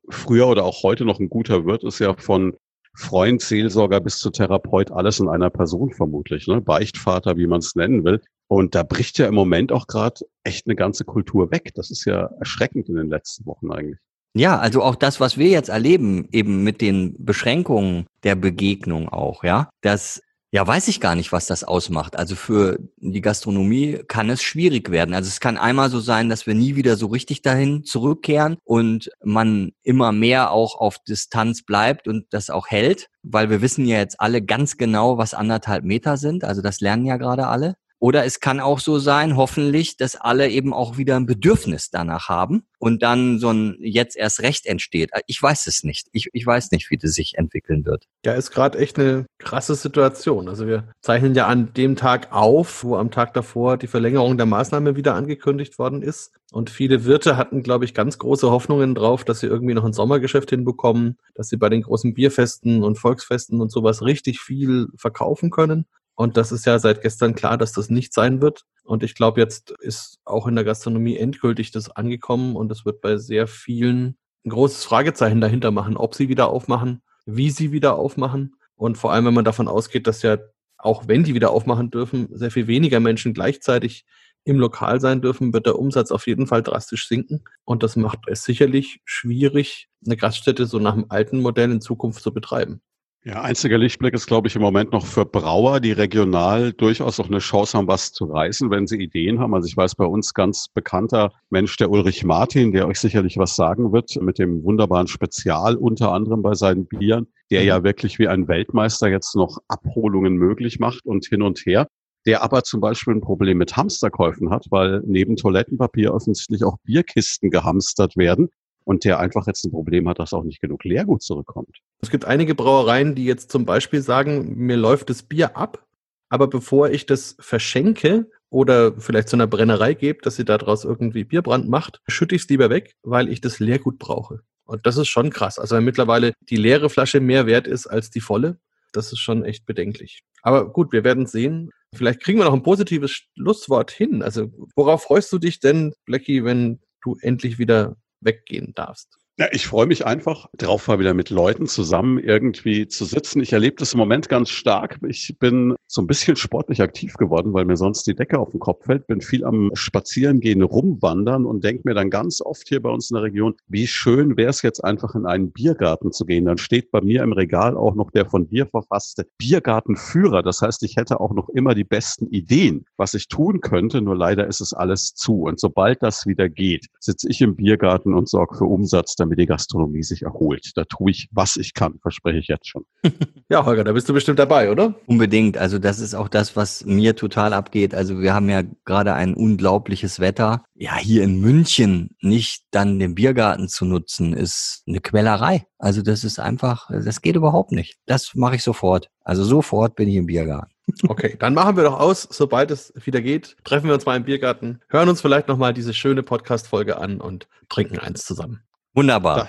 früher 0.10 0.48
oder 0.48 0.64
auch 0.64 0.84
heute 0.84 1.06
noch 1.06 1.20
ein 1.20 1.30
guter 1.30 1.66
Wirt 1.66 1.84
ist 1.84 2.00
ja 2.00 2.16
von 2.16 2.56
Freund, 2.96 3.42
Seelsorger 3.42 4.00
bis 4.00 4.20
zu 4.20 4.30
Therapeut, 4.30 4.92
alles 4.92 5.20
in 5.20 5.28
einer 5.28 5.50
Person 5.50 5.92
vermutlich, 5.92 6.48
ne? 6.48 6.62
Beichtvater, 6.62 7.36
wie 7.36 7.48
man 7.48 7.60
es 7.60 7.76
nennen 7.76 8.06
will. 8.06 8.22
Und 8.48 8.76
da 8.76 8.84
bricht 8.84 9.18
ja 9.18 9.28
im 9.28 9.36
Moment 9.36 9.72
auch 9.72 9.88
gerade 9.88 10.22
echt 10.44 10.68
eine 10.68 10.76
ganze 10.76 11.04
Kultur 11.04 11.52
weg. 11.52 11.72
Das 11.76 11.90
ist 11.90 12.06
ja 12.06 12.30
erschreckend 12.40 12.90
in 12.90 12.96
den 12.96 13.10
letzten 13.10 13.46
Wochen 13.46 13.72
eigentlich. 13.72 14.00
Ja, 14.36 14.60
also 14.60 14.84
auch 14.84 14.96
das, 14.96 15.20
was 15.20 15.38
wir 15.38 15.48
jetzt 15.48 15.70
erleben, 15.70 16.28
eben 16.32 16.64
mit 16.64 16.82
den 16.82 17.16
Beschränkungen 17.18 18.06
der 18.24 18.36
Begegnung 18.36 19.08
auch, 19.08 19.46
ja, 19.46 19.70
das 19.82 20.22
ja, 20.56 20.66
weiß 20.66 20.88
ich 20.88 21.02
gar 21.02 21.16
nicht, 21.16 21.34
was 21.34 21.48
das 21.48 21.66
ausmacht. 21.66 22.18
Also 22.18 22.36
für 22.36 22.80
die 22.96 23.20
Gastronomie 23.20 24.00
kann 24.08 24.30
es 24.30 24.42
schwierig 24.42 24.90
werden. 24.90 25.14
Also 25.14 25.28
es 25.28 25.42
kann 25.42 25.58
einmal 25.58 25.90
so 25.90 26.00
sein, 26.00 26.30
dass 26.30 26.48
wir 26.48 26.54
nie 26.54 26.78
wieder 26.78 26.96
so 26.96 27.08
richtig 27.08 27.42
dahin 27.42 27.84
zurückkehren 27.84 28.56
und 28.64 29.10
man 29.22 29.74
immer 29.84 30.14
mehr 30.14 30.52
auch 30.52 30.76
auf 30.76 31.00
Distanz 31.00 31.64
bleibt 31.64 32.08
und 32.08 32.28
das 32.30 32.50
auch 32.50 32.68
hält, 32.68 33.10
weil 33.22 33.50
wir 33.50 33.62
wissen 33.62 33.86
ja 33.86 33.98
jetzt 33.98 34.22
alle 34.22 34.42
ganz 34.42 34.78
genau, 34.78 35.18
was 35.18 35.34
anderthalb 35.34 35.84
Meter 35.84 36.16
sind. 36.16 36.46
Also 36.46 36.62
das 36.62 36.80
lernen 36.80 37.06
ja 37.06 37.18
gerade 37.18 37.48
alle. 37.48 37.76
Oder 38.06 38.24
es 38.24 38.40
kann 38.40 38.60
auch 38.60 38.80
so 38.80 39.00
sein, 39.00 39.36
hoffentlich, 39.36 39.98
dass 39.98 40.16
alle 40.16 40.48
eben 40.48 40.76
auch 40.76 40.96
wieder 41.00 41.16
ein 41.16 41.26
Bedürfnis 41.26 41.90
danach 41.90 42.30
haben 42.30 42.68
und 42.78 43.02
dann 43.02 43.40
so 43.40 43.50
ein 43.50 43.78
jetzt 43.80 44.16
erst 44.16 44.44
recht 44.44 44.68
entsteht. 44.68 45.10
Ich 45.26 45.42
weiß 45.42 45.66
es 45.66 45.84
nicht. 45.84 46.10
Ich, 46.12 46.30
ich 46.32 46.46
weiß 46.46 46.70
nicht, 46.70 46.92
wie 46.92 46.98
das 46.98 47.14
sich 47.14 47.36
entwickeln 47.36 47.84
wird. 47.84 48.06
Ja, 48.24 48.34
ist 48.34 48.52
gerade 48.52 48.78
echt 48.78 49.00
eine 49.00 49.26
krasse 49.40 49.74
Situation. 49.74 50.48
Also 50.48 50.68
wir 50.68 50.88
zeichnen 51.02 51.34
ja 51.34 51.48
an 51.48 51.74
dem 51.74 51.96
Tag 51.96 52.32
auf, 52.32 52.84
wo 52.84 52.96
am 52.96 53.10
Tag 53.10 53.34
davor 53.34 53.76
die 53.78 53.88
Verlängerung 53.88 54.38
der 54.38 54.46
Maßnahme 54.46 54.96
wieder 54.96 55.16
angekündigt 55.16 55.80
worden 55.80 56.04
ist. 56.04 56.32
Und 56.52 56.70
viele 56.70 57.06
Wirte 57.06 57.38
hatten, 57.38 57.64
glaube 57.64 57.86
ich, 57.86 57.96
ganz 57.96 58.20
große 58.20 58.52
Hoffnungen 58.52 58.94
drauf, 58.94 59.24
dass 59.24 59.40
sie 59.40 59.48
irgendwie 59.48 59.74
noch 59.74 59.84
ein 59.84 59.94
Sommergeschäft 59.94 60.52
hinbekommen, 60.52 61.18
dass 61.34 61.50
sie 61.50 61.58
bei 61.58 61.70
den 61.70 61.82
großen 61.82 62.14
Bierfesten 62.14 62.84
und 62.84 63.00
Volksfesten 63.00 63.62
und 63.62 63.72
sowas 63.72 64.04
richtig 64.04 64.42
viel 64.42 64.90
verkaufen 64.96 65.50
können. 65.50 65.88
Und 66.16 66.38
das 66.38 66.52
ist 66.52 66.66
ja 66.66 66.80
seit 66.80 67.02
gestern 67.02 67.36
klar, 67.36 67.58
dass 67.58 67.74
das 67.74 67.90
nicht 67.90 68.14
sein 68.14 68.42
wird. 68.42 68.64
Und 68.84 69.04
ich 69.04 69.16
glaube, 69.16 69.42
jetzt 69.42 69.72
ist 69.80 70.20
auch 70.24 70.48
in 70.48 70.56
der 70.56 70.64
Gastronomie 70.64 71.18
endgültig 71.18 71.72
das 71.72 71.90
angekommen 71.90 72.56
und 72.56 72.72
es 72.72 72.86
wird 72.86 73.02
bei 73.02 73.18
sehr 73.18 73.48
vielen 73.48 74.18
ein 74.46 74.50
großes 74.50 74.86
Fragezeichen 74.86 75.42
dahinter 75.42 75.72
machen, 75.72 75.98
ob 75.98 76.16
sie 76.16 76.30
wieder 76.30 76.50
aufmachen, 76.50 77.02
wie 77.26 77.50
sie 77.50 77.72
wieder 77.72 77.96
aufmachen. 77.96 78.56
Und 78.76 78.98
vor 78.98 79.12
allem, 79.12 79.26
wenn 79.26 79.34
man 79.34 79.46
davon 79.46 79.68
ausgeht, 79.68 80.08
dass 80.08 80.22
ja 80.22 80.38
auch 80.78 81.08
wenn 81.08 81.24
die 81.24 81.34
wieder 81.34 81.52
aufmachen 81.52 81.90
dürfen, 81.90 82.30
sehr 82.32 82.52
viel 82.52 82.68
weniger 82.68 83.00
Menschen 83.00 83.34
gleichzeitig 83.34 84.06
im 84.44 84.60
Lokal 84.60 85.02
sein 85.02 85.22
dürfen, 85.22 85.54
wird 85.54 85.66
der 85.66 85.80
Umsatz 85.80 86.12
auf 86.12 86.28
jeden 86.28 86.46
Fall 86.46 86.62
drastisch 86.62 87.08
sinken. 87.08 87.44
Und 87.64 87.82
das 87.82 87.96
macht 87.96 88.20
es 88.28 88.44
sicherlich 88.44 89.02
schwierig, 89.04 89.90
eine 90.06 90.18
Gaststätte 90.18 90.68
so 90.68 90.78
nach 90.78 90.94
dem 90.94 91.08
alten 91.10 91.42
Modell 91.42 91.72
in 91.72 91.82
Zukunft 91.82 92.22
zu 92.22 92.32
betreiben. 92.32 92.82
Ja, 93.28 93.42
einziger 93.42 93.80
Lichtblick 93.80 94.14
ist, 94.14 94.28
glaube 94.28 94.48
ich, 94.48 94.56
im 94.56 94.62
Moment 94.62 94.92
noch 94.92 95.04
für 95.04 95.26
Brauer, 95.26 95.80
die 95.80 95.94
regional 95.94 96.74
durchaus 96.74 97.20
auch 97.20 97.28
eine 97.28 97.40
Chance 97.40 97.76
haben, 97.76 97.88
was 97.88 98.14
zu 98.14 98.26
reißen, 98.26 98.70
wenn 98.70 98.86
sie 98.86 99.02
Ideen 99.02 99.40
haben. 99.40 99.56
Also 99.56 99.68
ich 99.68 99.76
weiß 99.76 99.96
bei 99.96 100.06
uns 100.06 100.36
ganz 100.36 100.68
bekannter 100.72 101.32
Mensch, 101.50 101.76
der 101.78 101.90
Ulrich 101.90 102.24
Martin, 102.24 102.72
der 102.72 102.88
euch 102.88 103.00
sicherlich 103.00 103.38
was 103.38 103.56
sagen 103.56 103.92
wird, 103.92 104.16
mit 104.22 104.38
dem 104.38 104.64
wunderbaren 104.64 105.08
Spezial 105.08 105.76
unter 105.76 106.12
anderem 106.12 106.44
bei 106.44 106.54
seinen 106.54 106.86
Bieren, 106.86 107.26
der 107.50 107.64
ja 107.64 107.84
wirklich 107.84 108.20
wie 108.20 108.28
ein 108.28 108.48
Weltmeister 108.48 109.08
jetzt 109.08 109.36
noch 109.36 109.58
Abholungen 109.70 110.36
möglich 110.36 110.78
macht 110.78 111.04
und 111.04 111.26
hin 111.26 111.42
und 111.42 111.66
her 111.66 111.88
der 112.28 112.42
aber 112.42 112.64
zum 112.64 112.82
Beispiel 112.82 113.14
ein 113.14 113.22
Problem 113.22 113.60
mit 113.60 113.78
Hamsterkäufen 113.78 114.50
hat, 114.50 114.66
weil 114.72 115.04
neben 115.06 115.36
Toilettenpapier 115.36 116.12
offensichtlich 116.12 116.64
auch 116.64 116.78
Bierkisten 116.84 117.52
gehamstert 117.52 118.18
werden 118.18 118.50
und 118.86 119.04
der 119.04 119.20
einfach 119.20 119.46
jetzt 119.48 119.66
ein 119.66 119.72
Problem 119.72 120.08
hat, 120.08 120.20
dass 120.20 120.34
auch 120.34 120.44
nicht 120.44 120.62
genug 120.62 120.84
Leergut 120.86 121.22
zurückkommt. 121.22 121.80
Es 122.02 122.10
gibt 122.10 122.24
einige 122.24 122.56
Brauereien, 122.56 123.16
die 123.16 123.26
jetzt 123.26 123.52
zum 123.52 123.66
Beispiel 123.66 124.02
sagen, 124.02 124.56
mir 124.56 124.78
läuft 124.78 125.10
das 125.10 125.24
Bier 125.24 125.58
ab, 125.58 125.86
aber 126.30 126.48
bevor 126.48 126.90
ich 126.90 127.06
das 127.06 127.36
verschenke 127.40 128.30
oder 128.50 128.94
vielleicht 129.00 129.28
zu 129.28 129.36
einer 129.36 129.48
Brennerei 129.48 129.94
gebe, 129.94 130.22
dass 130.22 130.38
sie 130.38 130.46
daraus 130.46 130.86
irgendwie 130.86 131.24
Bierbrand 131.24 131.68
macht, 131.68 132.02
schütte 132.08 132.36
ich 132.36 132.44
es 132.44 132.50
lieber 132.50 132.70
weg, 132.70 132.96
weil 133.04 133.28
ich 133.28 133.42
das 133.42 133.60
Leergut 133.60 134.00
brauche. 134.00 134.42
Und 134.66 134.86
das 134.86 134.98
ist 134.98 135.08
schon 135.08 135.30
krass. 135.30 135.60
Also 135.60 135.76
wenn 135.76 135.84
mittlerweile 135.84 136.34
die 136.42 136.56
leere 136.56 136.90
Flasche 136.90 137.20
mehr 137.20 137.46
wert 137.46 137.68
ist 137.68 137.88
als 137.88 138.10
die 138.10 138.22
volle, 138.22 138.60
das 138.94 139.12
ist 139.12 139.20
schon 139.20 139.44
echt 139.44 139.66
bedenklich. 139.66 140.22
Aber 140.42 140.72
gut, 140.72 140.92
wir 140.92 141.04
werden 141.04 141.26
sehen. 141.26 141.70
Vielleicht 141.94 142.22
kriegen 142.22 142.40
wir 142.40 142.46
noch 142.46 142.54
ein 142.54 142.64
positives 142.64 143.12
Schlusswort 143.12 143.92
hin. 143.92 144.22
Also 144.24 144.52
worauf 144.76 145.04
freust 145.04 145.32
du 145.34 145.38
dich 145.38 145.60
denn, 145.60 145.94
Blackie, 146.06 146.44
wenn 146.44 146.80
du 147.04 147.18
endlich 147.22 147.60
wieder 147.60 147.98
weggehen 148.26 148.74
darfst. 148.74 149.18
Ja, 149.38 149.48
ich 149.52 149.68
freue 149.68 149.86
mich 149.86 150.06
einfach 150.06 150.48
drauf, 150.56 150.88
mal 150.88 150.98
wieder 150.98 151.14
mit 151.14 151.30
Leuten 151.30 151.68
zusammen 151.68 152.20
irgendwie 152.20 152.88
zu 152.88 153.04
sitzen. 153.04 153.42
Ich 153.42 153.52
erlebe 153.52 153.76
das 153.76 153.92
im 153.92 153.98
Moment 153.98 154.30
ganz 154.30 154.50
stark. 154.50 154.98
Ich 155.06 155.36
bin 155.38 155.76
so 155.88 156.02
ein 156.02 156.08
bisschen 156.08 156.38
sportlich 156.38 156.82
aktiv 156.82 157.16
geworden, 157.16 157.54
weil 157.54 157.66
mir 157.66 157.76
sonst 157.76 158.08
die 158.08 158.16
Decke 158.16 158.40
auf 158.40 158.52
den 158.52 158.62
Kopf 158.62 158.86
fällt. 158.86 159.08
Bin 159.08 159.20
viel 159.20 159.44
am 159.44 159.72
Spazierengehen, 159.74 160.62
rumwandern 160.62 161.46
und 161.46 161.66
denke 161.66 161.82
mir 161.84 161.94
dann 161.94 162.10
ganz 162.10 162.40
oft 162.40 162.66
hier 162.70 162.82
bei 162.82 162.90
uns 162.90 163.12
in 163.12 163.16
der 163.16 163.24
Region, 163.24 163.56
wie 163.68 163.88
schön 163.88 164.38
wäre 164.38 164.52
es 164.52 164.62
jetzt 164.62 164.82
einfach 164.86 165.16
in 165.16 165.26
einen 165.26 165.52
Biergarten 165.52 166.14
zu 166.14 166.26
gehen. 166.26 166.46
Dann 166.46 166.58
steht 166.58 166.90
bei 166.92 167.02
mir 167.02 167.22
im 167.22 167.34
Regal 167.34 167.76
auch 167.76 167.96
noch 167.96 168.12
der 168.12 168.28
von 168.28 168.48
dir 168.48 168.68
verfasste 168.68 169.28
Biergartenführer. 169.38 170.44
Das 170.44 170.62
heißt, 170.62 170.82
ich 170.84 170.96
hätte 170.96 171.20
auch 171.20 171.34
noch 171.34 171.50
immer 171.50 171.76
die 171.76 171.84
besten 171.84 172.28
Ideen, 172.28 172.86
was 172.96 173.14
ich 173.14 173.28
tun 173.28 173.60
könnte. 173.60 174.00
Nur 174.00 174.16
leider 174.16 174.48
ist 174.48 174.62
es 174.62 174.72
alles 174.72 175.14
zu. 175.14 175.42
Und 175.42 175.60
sobald 175.60 176.02
das 176.04 176.26
wieder 176.26 176.48
geht, 176.48 176.86
sitze 177.02 177.30
ich 177.30 177.42
im 177.42 177.58
Biergarten 177.58 178.14
und 178.14 178.30
sorge 178.30 178.56
für 178.56 178.66
Umsatz 178.66 179.16
damit 179.26 179.40
die 179.40 179.46
Gastronomie 179.46 180.04
sich 180.04 180.22
erholt. 180.22 180.72
Da 180.76 180.84
tue 180.86 181.12
ich, 181.12 181.28
was 181.32 181.58
ich 181.58 181.74
kann, 181.74 182.00
verspreche 182.02 182.38
ich 182.38 182.48
jetzt 182.48 182.68
schon. 182.68 182.86
ja, 183.50 183.66
Holger, 183.66 183.84
da 183.84 183.92
bist 183.92 184.08
du 184.08 184.14
bestimmt 184.14 184.40
dabei, 184.40 184.72
oder? 184.72 184.96
Unbedingt. 185.08 185.58
Also 185.58 185.80
das 185.80 186.00
ist 186.00 186.14
auch 186.14 186.30
das, 186.30 186.56
was 186.56 186.86
mir 186.86 187.16
total 187.16 187.54
abgeht. 187.54 187.96
Also 187.96 188.20
wir 188.20 188.34
haben 188.34 188.50
ja 188.50 188.62
gerade 188.86 189.14
ein 189.14 189.34
unglaubliches 189.34 190.20
Wetter. 190.20 190.64
Ja, 190.76 190.98
hier 190.98 191.24
in 191.24 191.40
München 191.40 192.16
nicht 192.22 192.64
dann 192.72 193.00
den 193.00 193.16
Biergarten 193.16 193.68
zu 193.68 193.86
nutzen, 193.86 194.34
ist 194.34 194.84
eine 194.88 195.02
Quellerei. 195.02 195.66
Also 195.80 196.02
das 196.02 196.24
ist 196.24 196.40
einfach, 196.40 196.90
das 196.90 197.22
geht 197.22 197.36
überhaupt 197.36 197.72
nicht. 197.72 197.98
Das 198.06 198.36
mache 198.36 198.56
ich 198.56 198.64
sofort. 198.64 199.10
Also 199.24 199.44
sofort 199.44 199.96
bin 199.96 200.08
ich 200.08 200.16
im 200.16 200.28
Biergarten. 200.28 200.72
Okay, 201.08 201.36
dann 201.40 201.56
machen 201.56 201.78
wir 201.78 201.84
doch 201.84 202.00
aus, 202.00 202.28
sobald 202.30 202.70
es 202.70 202.94
wieder 202.96 203.22
geht. 203.22 203.58
Treffen 203.64 203.88
wir 203.88 203.96
uns 203.96 204.06
mal 204.06 204.16
im 204.16 204.24
Biergarten, 204.24 204.82
hören 204.88 205.10
uns 205.10 205.20
vielleicht 205.20 205.48
nochmal 205.48 205.74
diese 205.74 205.96
schöne 205.96 206.22
Podcast-Folge 206.22 206.98
an 206.98 207.20
und 207.20 207.48
trinken 207.70 207.98
eins 207.98 208.24
zusammen. 208.24 208.65
Wunderbar. 208.96 209.38
Ja, 209.38 209.48